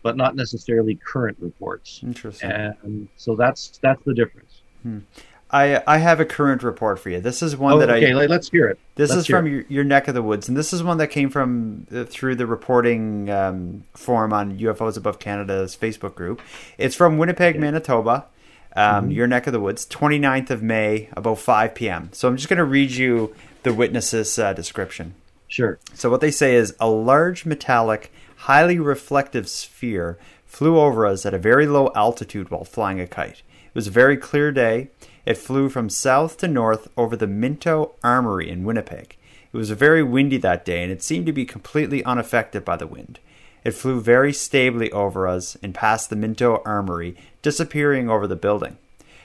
but 0.03 0.17
not 0.17 0.37
necessarily 0.37 0.95
current 0.97 1.37
reports, 1.41 2.01
Interesting. 2.03 2.51
and 2.51 3.09
so 3.17 3.37
that's 3.37 3.79
that's 3.83 4.03
the 4.05 4.15
difference. 4.15 4.63
I 5.55 5.83
I 5.87 5.99
have 5.99 6.19
a 6.21 6.25
current 6.25 6.63
report 6.63 6.99
for 6.99 7.11
you. 7.11 7.21
This 7.21 7.43
is 7.43 7.57
one 7.57 7.75
Oh, 7.75 7.79
that 7.79 7.89
okay, 7.91 8.11
I. 8.11 8.15
let- 8.15 8.31
let's 8.31 8.51
hear 8.51 8.67
it. 8.67 8.79
This 8.97 9.11
let's 9.11 9.21
is 9.21 9.27
from 9.27 9.47
your, 9.47 9.65
your 9.69 9.85
neck 9.85 10.09
of 10.09 10.15
the 10.15 10.23
woods, 10.23 10.49
and 10.49 10.57
this 10.57 10.73
is 10.73 10.83
one 10.83 10.99
that 10.99 11.09
came 11.09 11.31
from 11.31 11.87
uh, 11.95 12.05
through 12.05 12.35
the 12.37 12.47
reporting 12.47 13.31
um, 13.31 13.85
forum 13.95 14.33
on 14.33 14.59
UFOs 14.59 14.97
Above 14.97 15.19
Canada's 15.19 15.77
Facebook 15.77 16.15
group. 16.15 16.41
It's 16.79 16.95
from 16.95 17.19
Winnipeg, 17.19 17.59
Manitoba, 17.59 18.27
um, 18.77 19.11
your 19.11 19.27
neck 19.27 19.47
of 19.47 19.53
the 19.53 19.61
woods, 19.61 19.87
29th 19.87 20.51
of 20.51 20.63
May, 20.63 21.09
about 21.17 21.39
5 21.39 21.75
p.m. 21.75 22.11
So 22.13 22.29
I'm 22.29 22.37
just 22.37 22.49
going 22.49 22.59
to 22.59 22.65
read 22.65 22.91
you 22.93 23.35
the 23.63 23.73
witness's 23.75 24.39
uh, 24.39 24.53
description. 24.53 25.15
Sure. 25.49 25.79
So 25.95 26.11
what 26.11 26.21
they 26.21 26.31
say 26.33 26.55
is 26.57 26.75
a 26.81 26.89
large 26.89 27.47
metallic, 27.47 28.13
highly 28.37 28.79
reflective 28.79 29.49
sphere 29.49 30.19
flew 30.45 30.79
over 30.79 31.07
us 31.07 31.25
at 31.27 31.35
a 31.35 31.39
very 31.39 31.67
low 31.67 31.91
altitude 31.95 32.51
while 32.51 32.65
flying 32.65 33.01
a 33.01 33.07
kite. 33.07 33.43
It 33.75 33.79
was 33.79 33.89
a 33.89 33.91
very 33.91 34.17
clear 34.17 34.53
day. 34.53 34.91
It 35.27 35.37
flew 35.37 35.69
from 35.69 35.91
south 35.91 36.37
to 36.39 36.47
north 36.47 36.87
over 36.97 37.17
the 37.17 37.27
Minto 37.27 37.97
Armory 38.05 38.49
in 38.49 38.63
Winnipeg. 38.63 39.17
It 39.53 39.57
was 39.57 39.71
very 39.71 40.01
windy 40.01 40.37
that 40.37 40.65
day 40.65 40.85
and 40.85 40.93
it 40.93 41.03
seemed 41.03 41.27
to 41.27 41.33
be 41.33 41.45
completely 41.45 42.05
unaffected 42.05 42.65
by 42.65 42.77
the 42.77 42.87
wind. 42.87 43.19
It 43.65 43.73
flew 43.73 44.01
very 44.01 44.33
stably 44.33 44.93
over 44.93 45.27
us 45.27 45.57
and 45.61 45.75
past 45.75 46.09
the 46.09 46.15
Minto 46.15 46.63
Armory, 46.65 47.17
disappearing 47.43 48.09
over 48.09 48.29
the 48.29 48.37
building. 48.37 48.79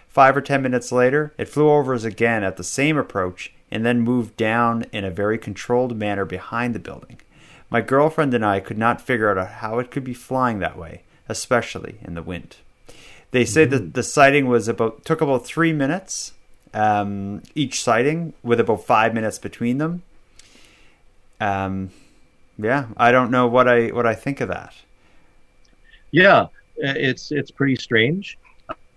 Five 0.08 0.36
or 0.36 0.42
ten 0.42 0.64
minutes 0.64 0.92
later, 0.92 1.32
it 1.38 1.48
flew 1.48 1.70
over 1.70 1.94
us 1.94 2.04
again 2.04 2.44
at 2.44 2.58
the 2.58 2.64
same 2.64 2.98
approach 2.98 3.54
and 3.70 3.86
then 3.86 4.02
moved 4.02 4.36
down 4.36 4.84
in 4.92 5.06
a 5.06 5.12
very 5.12 5.38
controlled 5.38 5.96
manner 5.96 6.26
behind 6.26 6.74
the 6.74 6.80
building. 6.80 7.22
My 7.70 7.82
girlfriend 7.82 8.34
and 8.34 8.44
I 8.44 8.62
could 8.62 8.80
not 8.80 9.00
figure 9.00 9.30
out 9.30 9.48
how 9.48 9.78
it 9.78 9.92
could 9.92 10.04
be 10.04 10.16
flying 10.16 10.58
that 10.58 10.76
way, 10.76 11.04
especially 11.28 12.00
in 12.02 12.16
the 12.16 12.24
wind. 12.24 12.56
They 13.32 13.46
say 13.46 13.66
that 13.66 13.94
the 13.94 14.04
sighting 14.04 14.48
was 14.48 14.68
about 14.68 15.06
took 15.06 15.22
about 15.22 15.46
three 15.46 15.74
minutes, 15.74 16.34
um, 16.74 17.44
each 17.54 17.84
sighting 17.84 18.34
with 18.44 18.60
about 18.60 18.86
five 18.86 19.14
minutes 19.14 19.38
between 19.38 19.78
them. 19.78 20.02
Um, 21.40 21.92
yeah, 22.58 22.88
I 22.98 23.12
don't 23.12 23.32
know 23.32 23.48
what 23.48 23.68
I 23.68 23.88
what 23.88 24.06
I 24.06 24.16
think 24.16 24.42
of 24.42 24.50
that. 24.50 24.74
Yeah, 26.12 26.48
it's 26.78 27.32
it's 27.32 27.52
pretty 27.52 27.76
strange. 27.76 28.38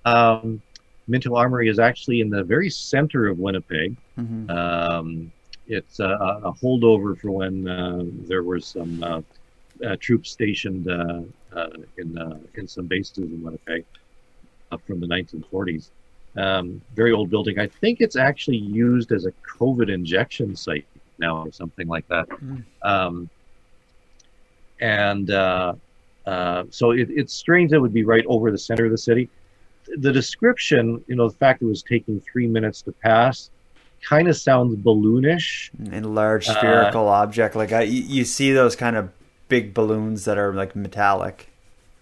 Um, 0.05 0.63
Minto 1.09 1.35
Armory 1.35 1.69
is 1.69 1.79
actually 1.79 2.21
in 2.21 2.31
the 2.31 2.43
very 2.43 2.71
center 2.71 3.29
of 3.29 3.39
Winnipeg. 3.39 3.97
Mm-hmm. 4.19 4.51
Um, 4.51 5.33
it's 5.69 6.01
a, 6.01 6.09
a, 6.45 6.53
holdover 6.53 7.19
for 7.19 7.31
when 7.31 7.69
uh, 7.69 8.03
there 8.27 8.43
were 8.43 8.61
some 8.61 9.03
uh, 9.03 9.21
uh, 9.87 9.97
troops 10.01 10.31
stationed 10.31 10.89
uh, 10.89 11.23
uh, 11.57 11.71
in 11.99 12.19
uh, 12.19 12.39
in 12.55 12.67
some 12.67 12.87
bases 12.87 13.19
in 13.19 13.43
Winnipeg 13.43 13.85
from 14.79 15.01
the 15.01 15.07
1940s. 15.07 15.91
Um, 16.37 16.81
very 16.95 17.13
old 17.13 17.31
building. 17.31 17.59
I 17.59 17.67
think 17.67 18.01
it's 18.01 18.17
actually 18.17 18.57
used 18.57 19.13
as 19.13 19.27
a 19.27 19.33
COVID 19.59 19.93
injection 19.93 20.57
site 20.57 20.87
now, 21.19 21.45
or 21.45 21.53
something 21.53 21.87
like 21.89 22.09
that. 22.09 22.29
Mm. 22.29 22.65
Um, 22.83 23.31
and 24.81 25.29
so 26.73 26.91
it, 26.93 27.09
it's 27.11 27.35
strange 27.35 27.71
that 27.71 27.77
it 27.77 27.81
would 27.81 27.93
be 27.93 28.05
right 28.05 28.25
over 28.27 28.51
the 28.51 28.59
center 28.59 28.87
of 28.87 28.91
the 28.91 28.99
city 28.99 29.29
the 29.97 30.13
description, 30.13 31.03
you 31.07 31.17
know, 31.17 31.29
the 31.29 31.37
fact 31.37 31.63
it 31.63 31.67
was 31.67 31.83
taking 31.83 32.21
three 32.21 32.47
minutes 32.47 32.83
to 32.83 32.93
pass, 32.93 33.51
kind 34.03 34.29
of 34.29 34.37
sounds 34.37 34.77
balloonish. 34.77 35.71
And 35.91 36.15
large 36.15 36.49
uh, 36.49 36.55
spherical 36.55 37.09
uh, 37.09 37.23
object, 37.23 37.55
like 37.55 37.73
I, 37.73 37.83
you 37.83 38.25
see 38.25 38.53
those 38.53 38.77
kind 38.77 38.97
of 38.97 39.11
big 39.49 39.75
balloons 39.75 40.25
that 40.25 40.39
are 40.39 40.53
like 40.55 40.75
metallic. 40.75 41.49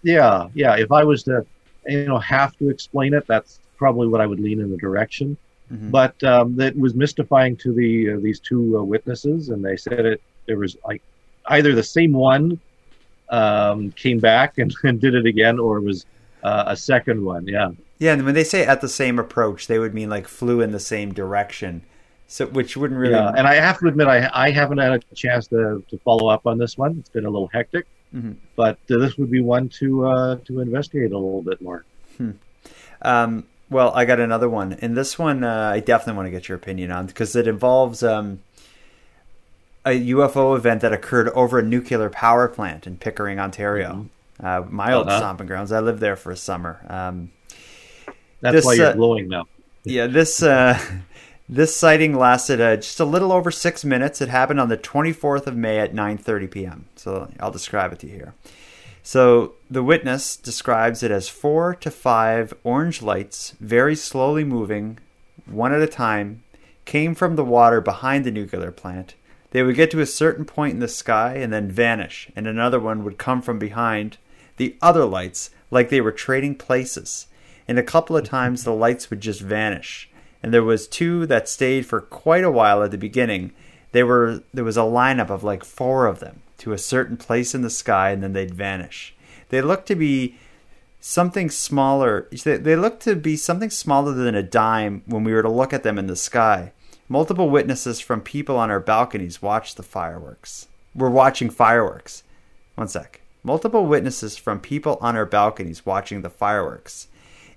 Yeah, 0.03 0.47
yeah. 0.53 0.75
If 0.77 0.91
I 0.91 1.03
was 1.03 1.23
to, 1.23 1.45
you 1.87 2.05
know, 2.05 2.19
have 2.19 2.57
to 2.57 2.69
explain 2.69 3.13
it, 3.13 3.25
that's 3.27 3.59
probably 3.77 4.07
what 4.07 4.21
I 4.21 4.25
would 4.25 4.39
lean 4.39 4.59
in 4.59 4.69
the 4.69 4.77
direction. 4.77 5.37
Mm-hmm. 5.71 5.89
But 5.89 6.21
um, 6.23 6.55
that 6.57 6.77
was 6.77 6.95
mystifying 6.95 7.55
to 7.57 7.73
the 7.73 8.11
uh, 8.11 8.17
these 8.19 8.39
two 8.39 8.77
uh, 8.77 8.83
witnesses, 8.83 9.49
and 9.49 9.63
they 9.63 9.77
said 9.77 10.05
it. 10.05 10.21
There 10.45 10.57
was 10.57 10.77
like 10.85 11.01
either 11.47 11.73
the 11.73 11.83
same 11.83 12.11
one 12.11 12.59
um, 13.29 13.91
came 13.91 14.19
back 14.19 14.57
and, 14.57 14.73
and 14.83 14.99
did 14.99 15.15
it 15.15 15.25
again, 15.25 15.59
or 15.59 15.77
it 15.77 15.83
was 15.83 16.05
uh, 16.43 16.65
a 16.67 16.75
second 16.75 17.23
one. 17.23 17.47
Yeah. 17.47 17.71
Yeah, 17.99 18.13
and 18.13 18.25
when 18.25 18.33
they 18.33 18.43
say 18.43 18.65
at 18.65 18.81
the 18.81 18.89
same 18.89 19.19
approach, 19.19 19.67
they 19.67 19.77
would 19.77 19.93
mean 19.93 20.09
like 20.09 20.27
flew 20.27 20.59
in 20.59 20.71
the 20.71 20.79
same 20.79 21.13
direction. 21.13 21.83
So, 22.25 22.47
which 22.47 22.75
wouldn't 22.75 22.99
really. 22.99 23.13
Yeah, 23.13 23.31
and 23.37 23.47
I 23.47 23.55
have 23.55 23.77
to 23.79 23.87
admit, 23.87 24.07
I 24.07 24.27
I 24.33 24.49
haven't 24.49 24.79
had 24.79 24.93
a 24.93 25.15
chance 25.15 25.47
to, 25.47 25.83
to 25.87 25.97
follow 25.99 26.27
up 26.27 26.47
on 26.47 26.57
this 26.57 26.77
one. 26.79 26.97
It's 26.97 27.09
been 27.09 27.25
a 27.25 27.29
little 27.29 27.49
hectic, 27.53 27.85
mm-hmm. 28.13 28.33
but 28.55 28.77
uh, 28.89 28.97
this 28.97 29.17
would 29.17 29.31
be 29.31 29.41
one 29.41 29.69
to 29.69 30.05
uh, 30.07 30.35
to 30.45 30.59
investigate 30.59 31.11
a 31.11 31.17
little 31.17 31.41
bit 31.41 31.61
more. 31.61 31.85
Hmm. 32.17 32.31
Um, 33.01 33.45
well, 33.69 33.91
I 33.95 34.05
got 34.05 34.19
another 34.19 34.49
one, 34.49 34.73
and 34.73 34.95
this 34.95 35.17
one 35.17 35.43
uh, 35.43 35.71
I 35.73 35.79
definitely 35.79 36.17
want 36.17 36.27
to 36.27 36.31
get 36.31 36.49
your 36.49 36.57
opinion 36.57 36.91
on 36.91 37.07
because 37.07 37.35
it 37.35 37.47
involves 37.47 38.03
um, 38.03 38.41
a 39.85 39.91
UFO 40.11 40.55
event 40.55 40.81
that 40.81 40.93
occurred 40.93 41.29
over 41.29 41.59
a 41.59 41.63
nuclear 41.63 42.09
power 42.09 42.47
plant 42.47 42.85
in 42.85 42.97
Pickering, 42.97 43.39
Ontario. 43.39 43.89
Mm-hmm 43.89 44.07
uh, 44.41 44.63
my 44.69 44.93
old 44.93 45.07
uh-huh. 45.07 45.17
stomping 45.17 45.47
grounds. 45.47 45.71
I 45.71 45.79
lived 45.79 45.99
there 45.99 46.15
for 46.15 46.31
a 46.31 46.37
summer. 46.37 46.83
Um, 46.89 47.31
That's 48.41 48.55
this, 48.55 48.65
why 48.65 48.73
you're 48.73 48.87
uh, 48.87 48.93
glowing 48.93 49.27
now. 49.27 49.45
yeah, 49.83 50.07
this 50.07 50.41
uh, 50.41 50.79
this 51.51 51.75
sighting 51.75 52.17
lasted 52.17 52.61
uh, 52.61 52.77
just 52.77 53.01
a 53.01 53.05
little 53.05 53.33
over 53.33 53.51
six 53.51 53.83
minutes. 53.83 54.21
It 54.21 54.29
happened 54.29 54.61
on 54.61 54.69
the 54.69 54.77
24th 54.77 55.47
of 55.47 55.57
May 55.57 55.79
at 55.79 55.93
9:30 55.93 56.49
p.m. 56.49 56.85
So 56.95 57.29
I'll 57.41 57.51
describe 57.51 57.91
it 57.91 57.99
to 57.99 58.07
you 58.07 58.13
here. 58.13 58.33
So 59.03 59.53
the 59.69 59.83
witness 59.83 60.37
describes 60.37 61.03
it 61.03 61.11
as 61.11 61.27
four 61.27 61.75
to 61.75 61.91
five 61.91 62.53
orange 62.63 63.01
lights, 63.01 63.55
very 63.59 63.95
slowly 63.95 64.45
moving, 64.45 64.99
one 65.45 65.73
at 65.73 65.81
a 65.81 65.87
time, 65.87 66.43
came 66.85 67.15
from 67.15 67.35
the 67.35 67.43
water 67.43 67.81
behind 67.81 68.23
the 68.23 68.31
nuclear 68.31 68.71
plant. 68.71 69.15
They 69.49 69.63
would 69.63 69.75
get 69.75 69.91
to 69.91 69.99
a 69.99 70.05
certain 70.05 70.45
point 70.45 70.75
in 70.75 70.79
the 70.79 70.87
sky 70.87 71.35
and 71.35 71.51
then 71.51 71.69
vanish, 71.69 72.31
and 72.35 72.47
another 72.47 72.79
one 72.79 73.03
would 73.03 73.17
come 73.17 73.41
from 73.41 73.59
behind 73.59 74.17
the 74.55 74.77
other 74.81 75.03
lights 75.03 75.49
like 75.69 75.89
they 75.89 75.99
were 75.99 76.13
trading 76.13 76.55
places. 76.55 77.27
And 77.67 77.77
a 77.77 77.83
couple 77.83 78.15
of 78.15 78.23
times 78.23 78.63
the 78.63 78.73
lights 78.73 79.09
would 79.09 79.19
just 79.19 79.41
vanish. 79.41 80.10
And 80.43 80.53
there 80.53 80.63
was 80.63 80.87
two 80.87 81.25
that 81.27 81.47
stayed 81.47 81.85
for 81.85 82.01
quite 82.01 82.43
a 82.43 82.51
while 82.51 82.83
at 82.83 82.91
the 82.91 82.97
beginning. 82.97 83.51
They 83.91 84.03
were 84.03 84.43
there 84.53 84.63
was 84.63 84.77
a 84.77 84.81
lineup 84.81 85.29
of 85.29 85.43
like 85.43 85.63
four 85.63 86.07
of 86.07 86.19
them 86.19 86.41
to 86.59 86.73
a 86.73 86.77
certain 86.77 87.17
place 87.17 87.53
in 87.53 87.61
the 87.61 87.69
sky 87.69 88.11
and 88.11 88.23
then 88.23 88.33
they'd 88.33 88.53
vanish. 88.53 89.15
They 89.49 89.61
looked 89.61 89.87
to 89.87 89.95
be 89.95 90.37
something 90.99 91.49
smaller. 91.49 92.27
They 92.31 92.75
looked 92.75 93.03
to 93.03 93.15
be 93.15 93.35
something 93.35 93.69
smaller 93.69 94.13
than 94.13 94.35
a 94.35 94.43
dime 94.43 95.03
when 95.05 95.23
we 95.23 95.33
were 95.33 95.41
to 95.41 95.49
look 95.49 95.73
at 95.73 95.83
them 95.83 95.97
in 95.97 96.07
the 96.07 96.15
sky. 96.15 96.71
Multiple 97.09 97.49
witnesses 97.49 97.99
from 97.99 98.21
people 98.21 98.55
on 98.57 98.71
our 98.71 98.79
balconies 98.79 99.41
watched 99.41 99.75
the 99.75 99.83
fireworks. 99.83 100.67
We're 100.95 101.09
watching 101.09 101.49
fireworks. 101.49 102.23
One 102.75 102.87
sec 102.87 103.21
multiple 103.43 103.85
witnesses 103.85 104.37
from 104.37 104.59
people 104.59 104.97
on 105.01 105.15
our 105.15 105.25
balconies 105.25 105.85
watching 105.85 106.21
the 106.21 106.29
fireworks. 106.29 107.07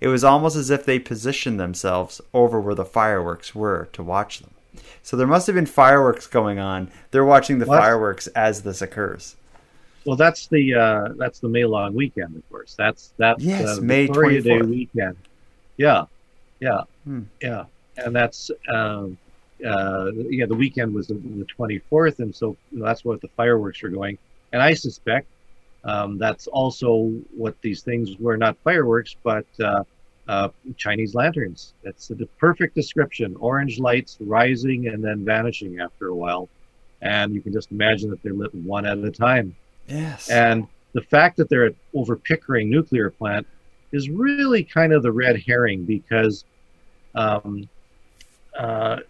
It 0.04 0.08
was 0.08 0.22
almost 0.22 0.54
as 0.54 0.68
if 0.68 0.84
they 0.84 0.98
positioned 0.98 1.58
themselves 1.58 2.20
over 2.34 2.60
where 2.60 2.74
the 2.74 2.84
fireworks 2.84 3.54
were 3.54 3.88
to 3.94 4.02
watch 4.02 4.40
them. 4.40 4.50
So 5.02 5.16
there 5.16 5.26
must 5.26 5.46
have 5.46 5.56
been 5.56 5.64
fireworks 5.64 6.26
going 6.26 6.58
on. 6.58 6.90
They're 7.10 7.24
watching 7.24 7.58
the 7.58 7.64
what? 7.64 7.80
fireworks 7.80 8.26
as 8.26 8.64
this 8.64 8.82
occurs. 8.82 9.36
Well, 10.04 10.16
that's 10.16 10.46
the 10.48 10.74
uh, 10.74 11.08
that's 11.16 11.38
the 11.38 11.48
May 11.48 11.64
long 11.64 11.94
weekend, 11.94 12.36
of 12.36 12.46
course. 12.50 12.74
That's 12.74 13.14
that's 13.16 13.42
yes, 13.42 13.78
uh, 13.78 13.80
May 13.80 14.04
Victoria 14.04 14.42
Day 14.42 14.60
weekend. 14.60 15.16
Yeah, 15.78 16.04
yeah, 16.60 16.82
hmm. 17.04 17.22
yeah, 17.40 17.64
and 17.96 18.14
that's 18.14 18.50
um, 18.68 19.16
uh, 19.66 20.10
yeah. 20.28 20.44
The 20.44 20.54
weekend 20.54 20.92
was 20.92 21.06
the 21.06 21.46
twenty 21.48 21.78
fourth, 21.78 22.20
and 22.20 22.36
so 22.36 22.58
that's 22.72 23.06
what 23.06 23.22
the 23.22 23.28
fireworks 23.28 23.82
were 23.82 23.88
going. 23.88 24.18
And 24.52 24.60
I 24.60 24.74
suspect 24.74 25.28
um, 25.82 26.18
that's 26.18 26.46
also 26.46 27.10
what 27.34 27.58
these 27.62 27.80
things 27.80 28.18
were 28.18 28.36
not 28.36 28.58
fireworks, 28.58 29.16
but 29.22 29.46
uh, 29.58 29.84
uh, 30.28 30.48
Chinese 30.76 31.14
lanterns. 31.14 31.74
That's 31.82 32.08
the 32.08 32.26
perfect 32.38 32.74
description 32.74 33.36
orange 33.38 33.78
lights 33.78 34.16
rising 34.20 34.88
and 34.88 35.04
then 35.04 35.24
vanishing 35.24 35.80
after 35.80 36.08
a 36.08 36.14
while. 36.14 36.48
And 37.02 37.34
you 37.34 37.42
can 37.42 37.52
just 37.52 37.70
imagine 37.70 38.10
that 38.10 38.22
they're 38.22 38.32
lit 38.32 38.54
one 38.54 38.86
at 38.86 38.98
a 38.98 39.10
time. 39.10 39.54
Yes. 39.86 40.30
And 40.30 40.66
the 40.92 41.02
fact 41.02 41.36
that 41.36 41.50
they're 41.50 41.66
at 41.66 41.74
over 41.94 42.16
Pickering 42.16 42.70
nuclear 42.70 43.10
plant 43.10 43.46
is 43.92 44.08
really 44.08 44.64
kind 44.64 44.92
of 44.92 45.02
the 45.02 45.12
red 45.12 45.40
herring 45.40 45.84
because, 45.84 46.44
um, 47.14 47.68
uh, 48.58 49.00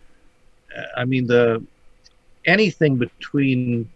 I 0.96 1.04
mean, 1.04 1.26
the 1.26 1.64
anything 2.44 2.96
between 2.96 3.88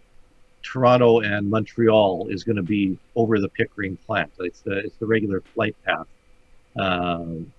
Toronto 0.63 1.19
and 1.19 1.49
Montreal 1.49 2.27
is 2.29 2.43
going 2.43 2.55
to 2.55 2.63
be 2.63 2.97
over 3.15 3.39
the 3.39 3.49
Pickering 3.49 3.97
plant. 3.97 4.31
It's 4.39 4.61
the 4.61 4.77
it's 4.77 4.95
the 4.97 5.05
regular 5.05 5.41
flight 5.41 5.75
path 5.83 6.07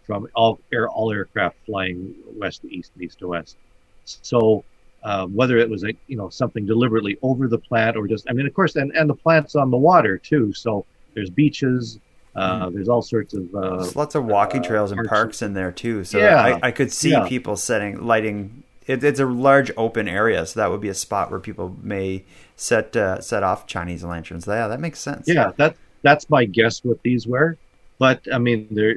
from 0.07 0.29
all 0.35 0.61
air 0.73 0.89
all 0.89 1.13
aircraft 1.13 1.57
flying 1.67 2.15
west 2.37 2.63
to 2.63 2.73
east, 2.73 2.93
and 2.95 3.05
east 3.05 3.19
to 3.19 3.29
west. 3.29 3.57
So 4.05 4.65
uh, 5.03 5.27
whether 5.27 5.59
it 5.59 5.69
was 5.69 5.85
a 5.85 5.93
you 6.07 6.17
know 6.17 6.29
something 6.29 6.67
deliberately 6.67 7.19
over 7.23 7.49
the 7.49 7.59
plant 7.59 7.97
or 7.97 8.07
just 8.07 8.29
I 8.29 8.33
mean 8.33 8.47
of 8.47 8.55
course 8.55 8.77
and 8.77 8.93
and 8.93 9.09
the 9.09 9.15
plant's 9.15 9.55
on 9.55 9.71
the 9.71 9.77
water 9.77 10.19
too. 10.19 10.53
So 10.53 10.85
there's 11.15 11.31
beaches. 11.31 11.99
Uh, 12.37 12.67
mm. 12.67 12.75
There's 12.75 12.89
all 12.89 13.03
sorts 13.03 13.35
of 13.35 13.53
uh, 13.55 13.77
there's 13.79 13.97
lots 13.97 14.15
of 14.15 14.25
walking 14.25 14.61
uh, 14.61 14.69
trails 14.69 14.93
and 14.93 15.07
parks 15.09 15.43
in 15.43 15.55
there 15.55 15.73
too. 15.73 16.05
So 16.05 16.19
yeah, 16.19 16.41
I, 16.41 16.69
I 16.69 16.71
could 16.71 16.93
see 16.93 17.11
yeah. 17.11 17.27
people 17.27 17.57
setting 17.57 18.07
lighting 18.07 18.63
it, 18.87 19.05
it's 19.05 19.21
a 19.21 19.27
large 19.27 19.71
open 19.77 20.09
area, 20.09 20.45
so 20.47 20.61
that 20.61 20.71
would 20.71 20.81
be 20.81 20.89
a 20.89 20.95
spot 20.95 21.31
where 21.31 21.41
people 21.41 21.77
may 21.83 22.25
set 22.57 22.97
uh, 22.97 23.21
set 23.21 23.43
off 23.43 23.67
Chinese 23.67 24.05
lanterns. 24.05 24.47
Yeah, 24.47 24.69
that 24.69 24.81
makes 24.81 25.01
sense. 25.01 25.27
Yeah, 25.29 25.53
that 25.57 25.77
that's 26.03 26.29
my 26.31 26.45
guess 26.45 26.85
what 26.85 27.03
these 27.03 27.27
were. 27.27 27.57
But 28.01 28.27
I 28.33 28.39
mean, 28.39 28.67
they're 28.71 28.97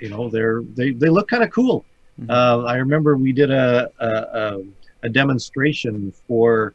you 0.00 0.08
know 0.08 0.28
they're 0.30 0.62
they 0.62 0.90
they 0.90 1.10
look 1.10 1.28
kind 1.28 1.44
of 1.44 1.50
cool. 1.50 1.84
Mm-hmm. 2.18 2.30
Uh, 2.30 2.64
I 2.64 2.76
remember 2.76 3.16
we 3.16 3.32
did 3.32 3.50
a 3.52 3.90
a, 4.00 4.62
a 5.04 5.08
demonstration 5.08 6.12
for 6.26 6.74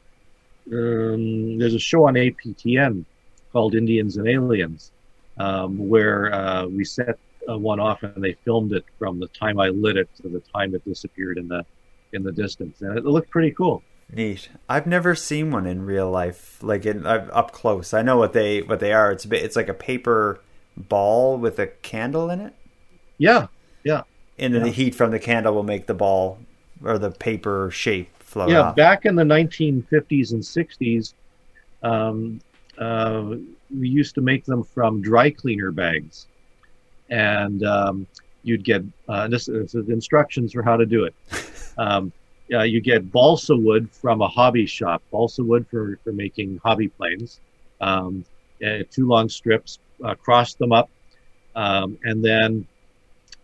um, 0.71 1.57
there's 1.57 1.73
a 1.73 1.79
show 1.79 2.07
on 2.07 2.13
APTN 2.13 3.03
called 3.51 3.73
Indians 3.73 4.17
and 4.17 4.27
Aliens, 4.27 4.91
um, 5.39 5.89
where 5.89 6.31
uh, 6.31 6.67
we 6.67 6.85
set 6.85 7.17
uh, 7.49 7.57
one 7.57 7.79
off 7.79 8.03
and 8.03 8.23
they 8.23 8.33
filmed 8.45 8.73
it 8.73 8.85
from 8.99 9.19
the 9.19 9.27
time 9.29 9.59
I 9.59 9.69
lit 9.69 9.97
it 9.97 10.09
to 10.21 10.29
the 10.29 10.41
time 10.55 10.75
it 10.75 10.85
disappeared 10.85 11.39
in 11.39 11.47
the 11.47 11.65
in 12.13 12.21
the 12.21 12.31
distance, 12.31 12.81
and 12.81 12.95
it 12.95 13.03
looked 13.03 13.31
pretty 13.31 13.51
cool. 13.51 13.81
Neat. 14.13 14.49
I've 14.69 14.87
never 14.87 15.15
seen 15.15 15.51
one 15.51 15.65
in 15.65 15.85
real 15.85 16.09
life, 16.09 16.59
like 16.61 16.85
in 16.85 17.07
uh, 17.07 17.27
up 17.33 17.51
close. 17.51 17.95
I 17.95 18.03
know 18.03 18.17
what 18.17 18.33
they 18.33 18.61
what 18.61 18.79
they 18.79 18.93
are. 18.93 19.11
It's 19.11 19.25
a 19.25 19.27
bit, 19.27 19.43
it's 19.43 19.55
like 19.55 19.69
a 19.69 19.73
paper 19.73 20.39
ball 20.77 21.37
with 21.37 21.59
a 21.59 21.67
candle 21.67 22.29
in 22.29 22.39
it. 22.39 22.53
Yeah, 23.17 23.47
yeah. 23.83 24.03
And 24.39 24.53
then 24.53 24.61
yeah. 24.61 24.67
the 24.67 24.73
heat 24.73 24.95
from 24.95 25.11
the 25.11 25.19
candle 25.19 25.53
will 25.53 25.63
make 25.63 25.87
the 25.87 25.93
ball 25.93 26.39
or 26.83 26.97
the 26.97 27.11
paper 27.11 27.69
shape 27.71 28.09
flow. 28.21 28.47
Yeah, 28.47 28.61
off. 28.61 28.75
back 28.75 29.05
in 29.05 29.15
the 29.15 29.23
1950s 29.23 30.31
and 30.31 30.41
60s, 30.41 31.13
um, 31.83 32.39
uh, 32.77 33.35
we 33.75 33.89
used 33.89 34.15
to 34.15 34.21
make 34.21 34.45
them 34.45 34.63
from 34.63 35.01
dry 35.01 35.31
cleaner 35.31 35.71
bags, 35.71 36.27
and 37.09 37.63
um, 37.63 38.07
you'd 38.43 38.63
get 38.63 38.83
uh, 39.09 39.27
this, 39.27 39.47
this 39.47 39.73
is 39.73 39.89
instructions 39.89 40.53
for 40.53 40.61
how 40.61 40.77
to 40.77 40.85
do 40.85 41.05
it. 41.05 41.15
Um, 41.79 42.11
uh, 42.51 42.63
you 42.63 42.81
get 42.81 43.11
balsa 43.11 43.55
wood 43.55 43.91
from 43.91 44.23
a 44.23 44.27
hobby 44.27 44.65
shop, 44.65 45.03
balsa 45.11 45.43
wood 45.43 45.67
for, 45.69 45.99
for 46.03 46.11
making 46.11 46.59
hobby 46.63 46.87
planes. 46.87 47.39
Um, 47.81 48.25
two 48.59 49.07
long 49.07 49.29
strips, 49.29 49.77
uh, 50.03 50.15
cross 50.15 50.53
them 50.55 50.71
up, 50.71 50.89
um, 51.55 51.97
and 52.03 52.23
then 52.23 52.67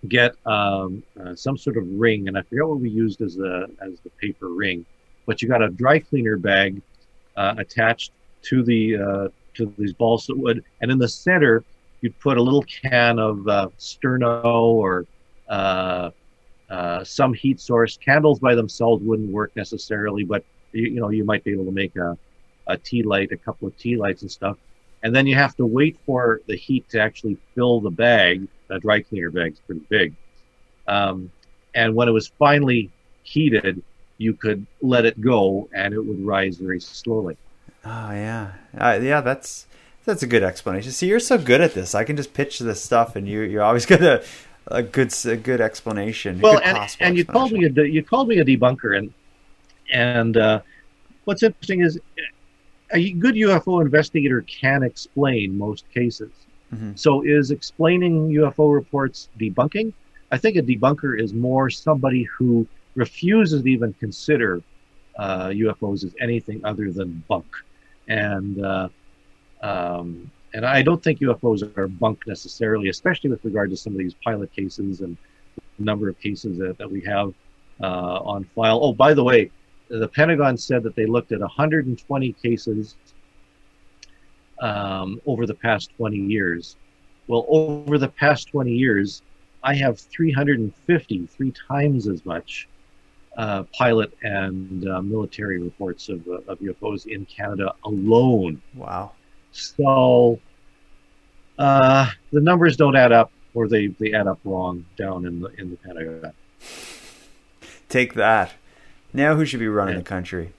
get 0.08 0.36
um, 0.45 1.04
uh, 1.20 1.36
some 1.36 1.58
sort 1.58 1.78
of 1.78 1.86
ring. 1.88 2.28
And 2.28 2.38
I 2.38 2.41
forget 2.41 2.68
what 2.68 2.80
we 2.80 2.89
used 2.89 3.22
as 3.22 3.36
the 3.36 3.68
as 3.82 3.99
the 4.01 4.10
paper 4.22 4.49
ring, 4.49 4.86
but 5.26 5.41
you 5.41 5.47
got 5.47 5.62
a 5.62 5.70
dry 5.70 5.99
cleaner 5.99 6.38
bag 6.38 6.82
uh, 7.38 7.56
attached 7.58 8.12
to 8.43 8.64
the 8.64 8.97
uh, 8.97 9.28
to 9.56 9.74
these 9.78 9.93
balsa 9.93 10.34
wood, 10.36 10.64
and 10.82 10.91
in 10.91 10.97
the 10.97 11.08
center 11.08 11.64
you'd 12.01 12.20
put 12.20 12.38
a 12.38 12.41
little 12.41 12.64
can 12.64 13.18
of 13.18 13.47
uh, 13.47 13.70
sterno 13.80 14.43
or 14.43 15.06
uh, 15.47 17.04
some 17.04 17.34
heat 17.34 17.60
source. 17.60 17.97
Candles 17.97 18.39
by 18.39 18.56
themselves 18.56 19.04
wouldn't 19.04 19.32
work 19.32 19.56
necessarily, 19.56 20.24
but 20.24 20.43
you, 20.72 20.84
you 20.84 20.99
know 20.99 21.10
you 21.10 21.24
might 21.24 21.43
be 21.43 21.51
able 21.51 21.66
to 21.66 21.72
make 21.72 21.95
a, 21.95 22.18
a 22.68 22.78
tea 22.78 23.04
light, 23.04 23.32
a 23.32 23.38
couple 23.38 23.68
of 23.68 23.78
tea 23.78 23.95
lights 23.95 24.22
and 24.22 24.32
stuff. 24.32 24.58
And 25.04 25.14
then 25.14 25.28
you 25.28 25.36
have 25.36 25.56
to 25.58 25.66
wait 25.66 25.97
for 26.06 26.41
the 26.47 26.56
heat 26.56 26.89
to 26.89 26.99
actually 26.99 27.38
fill 27.54 27.82
the 27.82 27.91
bag. 27.91 28.47
The 28.68 28.80
dry 28.80 29.01
cleaner 29.01 29.30
bag's 29.30 29.60
pretty 29.60 29.82
big. 29.89 30.14
Um, 30.88 31.30
and 31.76 31.93
when 31.93 32.08
it 32.08 32.12
was 32.12 32.32
finally 32.39 32.89
heated, 33.24 33.84
you 34.18 34.34
could 34.34 34.66
let 34.82 35.06
it 35.06 35.20
go 35.20 35.68
and 35.74 35.93
it 35.93 35.99
would 35.99 36.26
rise 36.26 36.58
very 36.58 36.80
slowly. 36.80 37.38
Oh 37.86 38.12
yeah, 38.12 38.54
uh, 38.78 38.99
yeah. 39.01 39.20
That's 39.20 39.68
that's 40.06 40.24
a 40.24 40.28
good 40.28 40.43
explanation. 40.43 40.91
See, 40.91 41.08
you're 41.08 41.20
so 41.20 41.38
good 41.38 41.60
at 41.60 41.74
this. 41.74 41.93
I 41.93 42.06
can 42.06 42.16
just 42.16 42.34
pitch 42.34 42.60
this 42.60 42.82
stuff, 42.82 43.18
and 43.18 43.28
you 43.28 43.41
you're 43.41 43.64
always 43.64 43.86
get 43.93 44.01
a 44.01 44.24
a 44.68 44.82
good 44.82 45.14
a 45.26 45.36
good 45.36 45.60
explanation. 45.60 46.39
Well, 46.39 46.60
good 46.60 46.64
and, 46.64 46.97
and 47.01 47.18
you 47.18 47.26
called 47.26 47.51
me 47.51 47.66
a 47.66 47.84
you 47.84 48.04
called 48.04 48.30
me 48.30 48.39
a 48.39 48.45
debunker, 48.45 48.97
and 48.97 49.14
and 49.91 50.38
uh, 50.38 50.62
what's 51.26 51.43
interesting 51.43 51.82
is 51.82 51.99
a 52.94 53.12
good 53.14 53.36
UFO 53.36 53.82
investigator 53.82 54.41
can 54.41 54.84
explain 54.84 55.58
most 55.58 55.89
cases. 55.94 56.32
Mm-hmm. 56.74 56.91
So, 56.96 57.22
is 57.24 57.52
explaining 57.52 58.30
UFO 58.30 58.74
reports 58.74 59.30
debunking? 59.39 59.94
I 60.32 60.38
think 60.38 60.58
a 60.58 60.62
debunker 60.62 61.20
is 61.20 61.34
more 61.34 61.70
somebody 61.70 62.24
who 62.24 62.68
refuses 62.96 63.62
to 63.62 63.70
even 63.70 63.94
consider 63.94 64.62
uh, 65.18 65.48
UFOs 65.48 66.04
as 66.04 66.16
anything 66.20 66.64
other 66.66 66.91
than 66.91 67.24
bunk, 67.28 67.46
and 68.08 68.64
uh, 68.64 68.89
um, 69.62 70.32
and 70.54 70.66
I 70.66 70.82
don't 70.82 71.02
think 71.02 71.20
UFOs 71.20 71.78
are 71.78 71.88
bunk 71.88 72.28
necessarily, 72.28 72.89
especially 72.89 73.30
with 73.30 73.44
regard 73.44 73.70
to 73.72 73.78
some 73.78 73.94
of 73.94 74.00
these 74.00 74.14
pilot 74.24 74.52
cases 74.54 75.02
and 75.02 75.18
the 75.78 75.86
number 75.86 76.10
of 76.10 76.20
cases 76.20 76.58
that, 76.60 76.78
that 76.78 76.89
we 76.89 77.02
have 77.02 77.34
uh, 77.82 78.20
on 78.20 78.44
file. 78.56 78.80
Oh, 78.82 78.94
by 78.94 79.14
the 79.14 79.24
way, 79.24 79.52
the 80.00 80.08
Pentagon 80.08 80.58
said 80.58 80.84
that 80.84 80.96
they 80.96 81.06
looked 81.06 81.32
at 81.32 81.39
120 81.39 82.34
cases 82.34 82.96
um, 84.60 85.22
over 85.26 85.46
the 85.46 85.54
past 85.54 85.91
20 85.98 86.18
years. 86.18 86.78
Well, 87.28 87.46
over 87.48 87.98
the 87.98 88.08
past 88.08 88.50
20 88.50 88.72
years, 88.72 89.22
I 89.64 89.76
have 89.76 90.00
350, 90.00 91.28
three 91.28 91.54
times 91.68 92.08
as 92.08 92.26
much 92.26 92.68
uh, 93.38 93.64
pilot 93.78 94.16
and 94.24 94.88
uh, 94.88 95.02
military 95.02 95.62
reports 95.62 96.10
of, 96.10 96.28
uh, 96.28 96.39
of 96.48 96.60
UFOs 96.60 97.06
in 97.06 97.26
Canada 97.26 97.74
alone. 97.86 98.62
Wow. 98.76 99.12
So 99.52 100.39
uh, 101.58 102.10
the 102.32 102.41
numbers 102.41 102.78
don't 102.78 102.96
add 102.96 103.12
up, 103.12 103.32
or 103.54 103.68
they, 103.68 103.88
they 103.88 104.14
add 104.14 104.28
up 104.28 104.39
wrong 104.44 104.86
down 104.98 105.26
in 105.26 105.39
the 105.39 105.48
in 105.60 105.70
the 105.70 105.78
Pentagon. 105.78 106.34
Take 107.89 108.16
that. 108.16 108.54
Now 109.14 109.36
who 109.36 109.45
should 109.45 109.59
be 109.59 109.68
running 109.68 109.95
yeah. 109.95 109.99
the 109.99 110.05
country? 110.05 110.53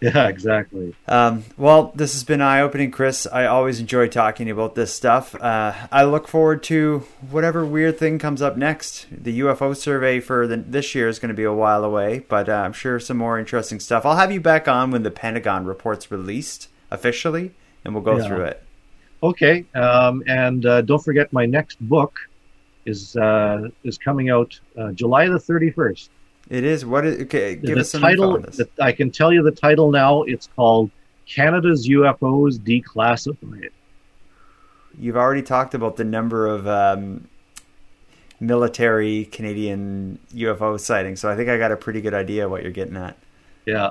Yeah, 0.00 0.28
exactly. 0.28 0.94
Um, 1.08 1.44
well, 1.56 1.92
this 1.94 2.12
has 2.12 2.22
been 2.22 2.40
eye 2.40 2.60
opening, 2.60 2.90
Chris. 2.90 3.26
I 3.26 3.46
always 3.46 3.80
enjoy 3.80 4.06
talking 4.08 4.48
about 4.48 4.76
this 4.76 4.94
stuff. 4.94 5.34
Uh, 5.34 5.74
I 5.90 6.04
look 6.04 6.28
forward 6.28 6.62
to 6.64 7.00
whatever 7.30 7.64
weird 7.64 7.98
thing 7.98 8.18
comes 8.18 8.40
up 8.40 8.56
next. 8.56 9.06
The 9.10 9.40
UFO 9.40 9.76
survey 9.76 10.20
for 10.20 10.46
the, 10.46 10.56
this 10.56 10.94
year 10.94 11.08
is 11.08 11.18
going 11.18 11.30
to 11.30 11.34
be 11.34 11.44
a 11.44 11.52
while 11.52 11.84
away, 11.84 12.20
but 12.28 12.48
uh, 12.48 12.52
I'm 12.52 12.72
sure 12.72 13.00
some 13.00 13.16
more 13.16 13.38
interesting 13.38 13.80
stuff. 13.80 14.06
I'll 14.06 14.16
have 14.16 14.30
you 14.30 14.40
back 14.40 14.68
on 14.68 14.92
when 14.92 15.02
the 15.02 15.10
Pentagon 15.10 15.64
report's 15.64 16.10
released 16.10 16.68
officially, 16.90 17.52
and 17.84 17.92
we'll 17.92 18.04
go 18.04 18.18
yeah. 18.18 18.28
through 18.28 18.44
it. 18.44 18.62
Okay, 19.22 19.64
um, 19.74 20.22
and 20.28 20.64
uh, 20.64 20.82
don't 20.82 21.02
forget 21.02 21.32
my 21.32 21.44
next 21.44 21.76
book 21.80 22.20
is 22.86 23.16
uh, 23.16 23.68
is 23.82 23.98
coming 23.98 24.30
out 24.30 24.58
uh, 24.76 24.92
July 24.92 25.26
the 25.26 25.38
31st. 25.38 26.08
It 26.48 26.64
is. 26.64 26.84
What 26.84 27.04
is 27.04 27.22
okay? 27.22 27.56
Give 27.56 27.74
the 27.74 27.80
us 27.80 27.90
some 27.90 28.00
title. 28.00 28.36
info 28.36 28.36
on 28.36 28.42
this. 28.42 28.56
The, 28.56 28.68
I 28.80 28.92
can 28.92 29.10
tell 29.10 29.32
you 29.32 29.42
the 29.42 29.50
title 29.50 29.90
now. 29.90 30.22
It's 30.22 30.48
called 30.56 30.90
Canada's 31.26 31.88
UFOs 31.88 32.58
Declassified. 32.58 33.70
You've 34.98 35.16
already 35.16 35.42
talked 35.42 35.74
about 35.74 35.96
the 35.96 36.04
number 36.04 36.46
of 36.46 36.66
um, 36.66 37.28
military 38.40 39.26
Canadian 39.26 40.18
UFO 40.34 40.80
sightings, 40.80 41.20
so 41.20 41.30
I 41.30 41.36
think 41.36 41.48
I 41.50 41.58
got 41.58 41.70
a 41.70 41.76
pretty 41.76 42.00
good 42.00 42.14
idea 42.14 42.48
what 42.48 42.62
you're 42.62 42.72
getting 42.72 42.96
at. 42.96 43.16
Yeah. 43.66 43.90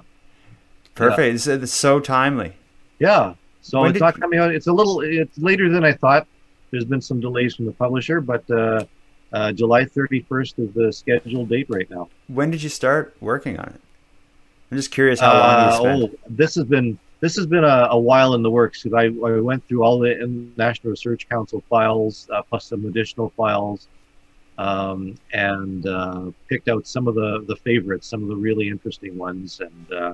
Perfect. 0.95 1.19
Yeah. 1.19 1.33
It's, 1.33 1.47
it's, 1.47 1.73
so 1.73 1.99
timely. 1.99 2.53
Yeah. 2.97 3.35
So 3.61 3.81
when 3.81 3.91
it's 3.91 3.99
not 3.99 4.19
coming 4.19 4.39
out. 4.39 4.53
It's 4.53 4.67
a 4.67 4.73
little. 4.73 5.01
It's 5.01 5.37
later 5.37 5.69
than 5.69 5.83
I 5.83 5.93
thought. 5.93 6.27
There's 6.71 6.85
been 6.85 7.01
some 7.01 7.19
delays 7.19 7.55
from 7.55 7.65
the 7.65 7.71
publisher, 7.71 8.19
but 8.19 8.49
uh, 8.49 8.83
uh, 9.33 9.51
July 9.51 9.83
31st 9.83 10.59
is 10.59 10.73
the 10.73 10.91
scheduled 10.91 11.49
date 11.49 11.67
right 11.69 11.89
now. 11.89 12.09
When 12.27 12.51
did 12.51 12.63
you 12.63 12.69
start 12.69 13.15
working 13.19 13.57
on 13.57 13.67
it? 13.67 13.81
I'm 14.71 14.77
just 14.77 14.91
curious 14.91 15.19
how 15.19 15.33
long 15.33 15.43
you 15.43 15.47
uh, 15.47 15.77
spent. 15.77 16.03
Oh, 16.03 16.29
this 16.29 16.55
has 16.55 16.65
been 16.65 16.99
this 17.19 17.35
has 17.35 17.47
been 17.47 17.63
a, 17.63 17.87
a 17.91 17.99
while 17.99 18.33
in 18.35 18.43
the 18.43 18.51
works 18.51 18.83
because 18.83 18.95
I, 18.95 19.05
I 19.05 19.39
went 19.39 19.67
through 19.67 19.83
all 19.83 19.99
the 19.99 20.51
National 20.55 20.91
Research 20.91 21.27
Council 21.29 21.63
files 21.69 22.27
uh, 22.31 22.41
plus 22.43 22.65
some 22.65 22.85
additional 22.85 23.31
files, 23.35 23.87
um, 24.57 25.15
and 25.33 25.87
uh, 25.87 26.31
picked 26.47 26.67
out 26.67 26.85
some 26.85 27.07
of 27.07 27.15
the 27.15 27.43
the 27.47 27.55
favorites, 27.55 28.07
some 28.07 28.23
of 28.23 28.29
the 28.29 28.35
really 28.35 28.67
interesting 28.67 29.17
ones, 29.17 29.61
and 29.61 29.93
uh, 29.93 30.13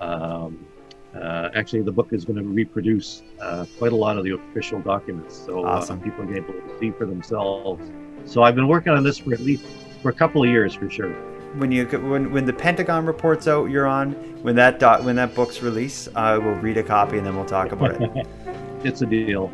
um, 0.00 0.66
uh, 1.14 1.50
actually 1.54 1.82
the 1.82 1.92
book 1.92 2.12
is 2.12 2.24
going 2.24 2.38
to 2.38 2.48
reproduce 2.48 3.22
uh, 3.40 3.64
quite 3.78 3.92
a 3.92 3.96
lot 3.96 4.18
of 4.18 4.24
the 4.24 4.34
official 4.34 4.80
documents, 4.80 5.36
so 5.36 5.64
awesome. 5.64 6.00
people 6.00 6.24
are 6.24 6.36
able 6.36 6.52
to 6.52 6.78
see 6.78 6.90
for 6.90 7.06
themselves. 7.06 7.90
So 8.24 8.42
I've 8.42 8.54
been 8.54 8.68
working 8.68 8.92
on 8.92 9.02
this 9.02 9.18
for 9.18 9.32
at 9.32 9.40
least 9.40 9.64
for 10.02 10.10
a 10.10 10.14
couple 10.14 10.42
of 10.42 10.48
years 10.48 10.74
for 10.74 10.88
sure. 10.90 11.12
When 11.54 11.72
you 11.72 11.86
when 11.86 12.30
when 12.32 12.44
the 12.44 12.52
Pentagon 12.52 13.06
reports 13.06 13.48
out, 13.48 13.66
you're 13.66 13.86
on. 13.86 14.12
When 14.42 14.54
that 14.56 14.78
dot 14.78 15.02
when 15.02 15.16
that 15.16 15.34
book's 15.34 15.62
released, 15.62 16.08
I 16.14 16.38
will 16.38 16.54
read 16.54 16.76
a 16.76 16.82
copy 16.82 17.18
and 17.18 17.26
then 17.26 17.34
we'll 17.36 17.46
talk 17.46 17.72
about 17.72 18.00
it. 18.00 18.26
it's 18.84 19.02
a 19.02 19.06
deal. 19.06 19.50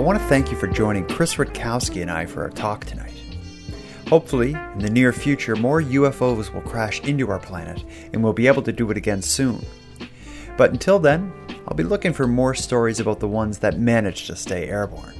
I 0.00 0.02
want 0.02 0.18
to 0.18 0.24
thank 0.28 0.50
you 0.50 0.56
for 0.56 0.66
joining 0.66 1.06
Chris 1.06 1.34
Rutkowski 1.34 2.00
and 2.00 2.10
I 2.10 2.24
for 2.24 2.42
our 2.42 2.48
talk 2.48 2.86
tonight. 2.86 3.09
Hopefully, 4.10 4.54
in 4.54 4.80
the 4.80 4.90
near 4.90 5.12
future, 5.12 5.54
more 5.54 5.80
UFOs 5.80 6.52
will 6.52 6.62
crash 6.62 7.00
into 7.02 7.30
our 7.30 7.38
planet 7.38 7.84
and 8.12 8.20
we'll 8.24 8.32
be 8.32 8.48
able 8.48 8.62
to 8.62 8.72
do 8.72 8.90
it 8.90 8.96
again 8.96 9.22
soon. 9.22 9.64
But 10.56 10.72
until 10.72 10.98
then, 10.98 11.32
I'll 11.68 11.76
be 11.76 11.84
looking 11.84 12.12
for 12.12 12.26
more 12.26 12.52
stories 12.56 12.98
about 12.98 13.20
the 13.20 13.28
ones 13.28 13.60
that 13.60 13.78
managed 13.78 14.26
to 14.26 14.34
stay 14.34 14.68
airborne. 14.68 15.14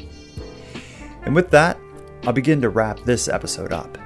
And 1.22 1.36
with 1.36 1.50
that, 1.50 1.78
I'll 2.24 2.32
begin 2.32 2.60
to 2.62 2.68
wrap 2.68 2.98
this 3.04 3.28
episode 3.28 3.72
up. 3.72 3.96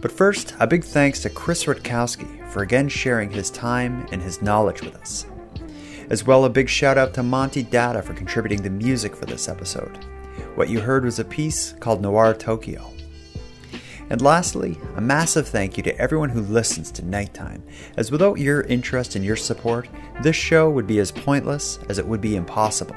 But 0.00 0.12
first, 0.12 0.54
a 0.60 0.68
big 0.68 0.84
thanks 0.84 1.20
to 1.22 1.30
Chris 1.30 1.64
Rutkowski 1.64 2.48
for 2.52 2.62
again 2.62 2.88
sharing 2.88 3.30
his 3.30 3.50
time 3.50 4.06
and 4.12 4.22
his 4.22 4.40
knowledge 4.40 4.82
with 4.82 4.94
us. 4.94 5.26
As 6.10 6.24
well, 6.24 6.44
a 6.44 6.48
big 6.48 6.68
shout 6.68 6.96
out 6.96 7.12
to 7.14 7.24
Monty 7.24 7.64
Datta 7.64 8.02
for 8.02 8.14
contributing 8.14 8.62
the 8.62 8.70
music 8.70 9.16
for 9.16 9.26
this 9.26 9.48
episode. 9.48 9.96
What 10.54 10.68
you 10.68 10.78
heard 10.78 11.04
was 11.04 11.18
a 11.18 11.24
piece 11.24 11.72
called 11.72 12.02
Noir 12.02 12.32
Tokyo. 12.34 12.92
And 14.08 14.22
lastly, 14.22 14.78
a 14.96 15.00
massive 15.00 15.48
thank 15.48 15.76
you 15.76 15.82
to 15.82 15.98
everyone 15.98 16.30
who 16.30 16.42
listens 16.42 16.92
to 16.92 17.04
Nighttime, 17.04 17.62
as 17.96 18.10
without 18.10 18.38
your 18.38 18.62
interest 18.62 19.16
and 19.16 19.24
your 19.24 19.36
support, 19.36 19.88
this 20.22 20.36
show 20.36 20.70
would 20.70 20.86
be 20.86 21.00
as 21.00 21.10
pointless 21.10 21.78
as 21.88 21.98
it 21.98 22.06
would 22.06 22.20
be 22.20 22.36
impossible. 22.36 22.96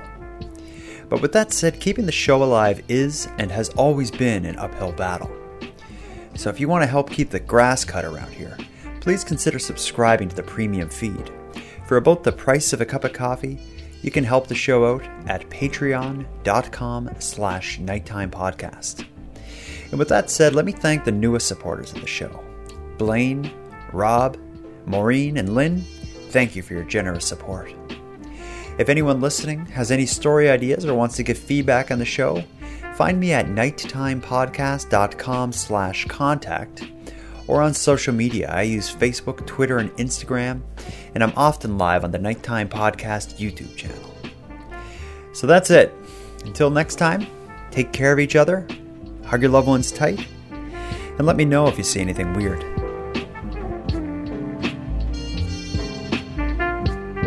But 1.10 1.22
with 1.22 1.34
that 1.34 1.52
said, 1.52 1.80
keeping 1.80 2.06
the 2.06 2.12
show 2.12 2.44
alive 2.44 2.84
is 2.88 3.28
and 3.40 3.52
has 3.52 3.70
always 3.70 4.12
been 4.12 4.46
an 4.46 4.58
uphill 4.58 4.92
battle. 4.92 5.32
So 6.36 6.50
if 6.50 6.60
you 6.60 6.70
want 6.70 6.84
to 6.84 6.88
help 6.88 7.10
keep 7.10 7.32
the 7.32 7.40
grass 7.40 7.84
cut 7.84 8.06
around 8.06 8.32
here, 8.32 8.56
please 9.02 9.24
consider 9.24 9.58
subscribing 9.58 10.30
to 10.30 10.36
the 10.36 10.44
premium 10.44 10.90
feed. 10.90 11.32
For 11.88 11.98
about 11.98 12.24
the 12.24 12.32
price 12.32 12.72
of 12.72 12.82
a 12.82 12.86
cup 12.86 13.04
of 13.04 13.14
coffee, 13.14 13.58
you 14.04 14.12
can 14.12 14.24
help 14.24 14.48
the 14.48 14.56
show 14.56 14.86
out 14.94 15.04
at 15.26 15.50
patreon.com 15.50 17.10
slash 17.20 17.80
nighttime 17.80 18.32
podcast. 18.32 19.06
And 19.92 20.00
with 20.00 20.10
that 20.10 20.30
said, 20.30 20.56
let 20.56 20.66
me 20.66 20.72
thank 20.72 21.04
the 21.04 21.12
newest 21.12 21.48
supporters 21.48 21.94
of 21.94 22.02
the 22.02 22.08
show 22.08 22.44
Blaine, 22.98 23.52
Rob, 23.94 24.38
Maureen, 24.86 25.38
and 25.38 25.56
Lynn. 25.56 25.84
thank 26.30 26.56
you 26.56 26.62
for 26.62 26.74
your 26.74 26.84
generous 26.84 27.26
support. 27.26 27.74
If 28.78 28.88
anyone 28.88 29.20
listening 29.20 29.66
has 29.68 29.92
any 29.92 30.06
story 30.06 30.50
ideas 30.50 30.86
or 30.86 30.94
wants 30.94 31.16
to 31.18 31.24
give 31.24 31.38
feedback 31.38 31.92
on 31.92 32.00
the 32.00 32.06
show, 32.06 32.44
find 32.96 33.20
me 33.20 33.34
at 33.34 33.48
nighttimepodcast.com 33.48 35.52
slash 35.52 36.06
contact 36.06 36.88
or 37.48 37.62
on 37.62 37.74
social 37.74 38.14
media. 38.14 38.50
I 38.50 38.62
use 38.62 38.94
Facebook, 38.94 39.46
Twitter, 39.46 39.80
and 39.80 39.92
Instagram, 39.98 40.62
and 41.14 41.24
I'm 41.24 41.34
often 41.36 41.78
live 41.78 42.04
on 42.04 42.12
the 42.12 42.20
Nighttime 42.20 42.70
Podcast 42.70 43.38
YouTube 43.38 43.76
channel. 43.76 44.16
So 45.34 45.48
that's 45.48 45.72
it. 45.72 45.94
Until 46.46 46.70
next 46.70 46.96
time, 46.96 47.28
take 47.72 47.92
care 47.92 48.14
of 48.14 48.20
each 48.20 48.36
other, 48.36 48.66
hug 49.30 49.44
your 49.44 49.52
loved 49.52 49.68
ones 49.68 49.92
tight, 49.92 50.28
and 50.52 51.26
let 51.26 51.38
me 51.38 51.46
know 51.46 51.68
if 51.68 51.78
you 51.78 51.84
see 51.84 52.00
anything 52.00 52.34
weird. 52.34 52.62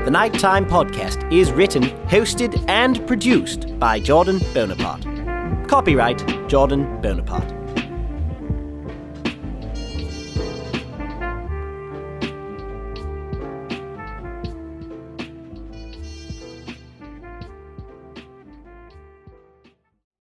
The 0.05 0.11
Nighttime 0.11 0.67
Podcast 0.67 1.33
is 1.33 1.53
written, 1.53 1.85
hosted, 2.09 2.65
and 2.69 3.07
produced 3.07 3.79
by 3.79 4.01
Jordan 4.01 4.41
Bonaparte. 4.53 5.07
Copyright 5.69 6.49
Jordan 6.49 7.01
Bonaparte. 7.01 7.62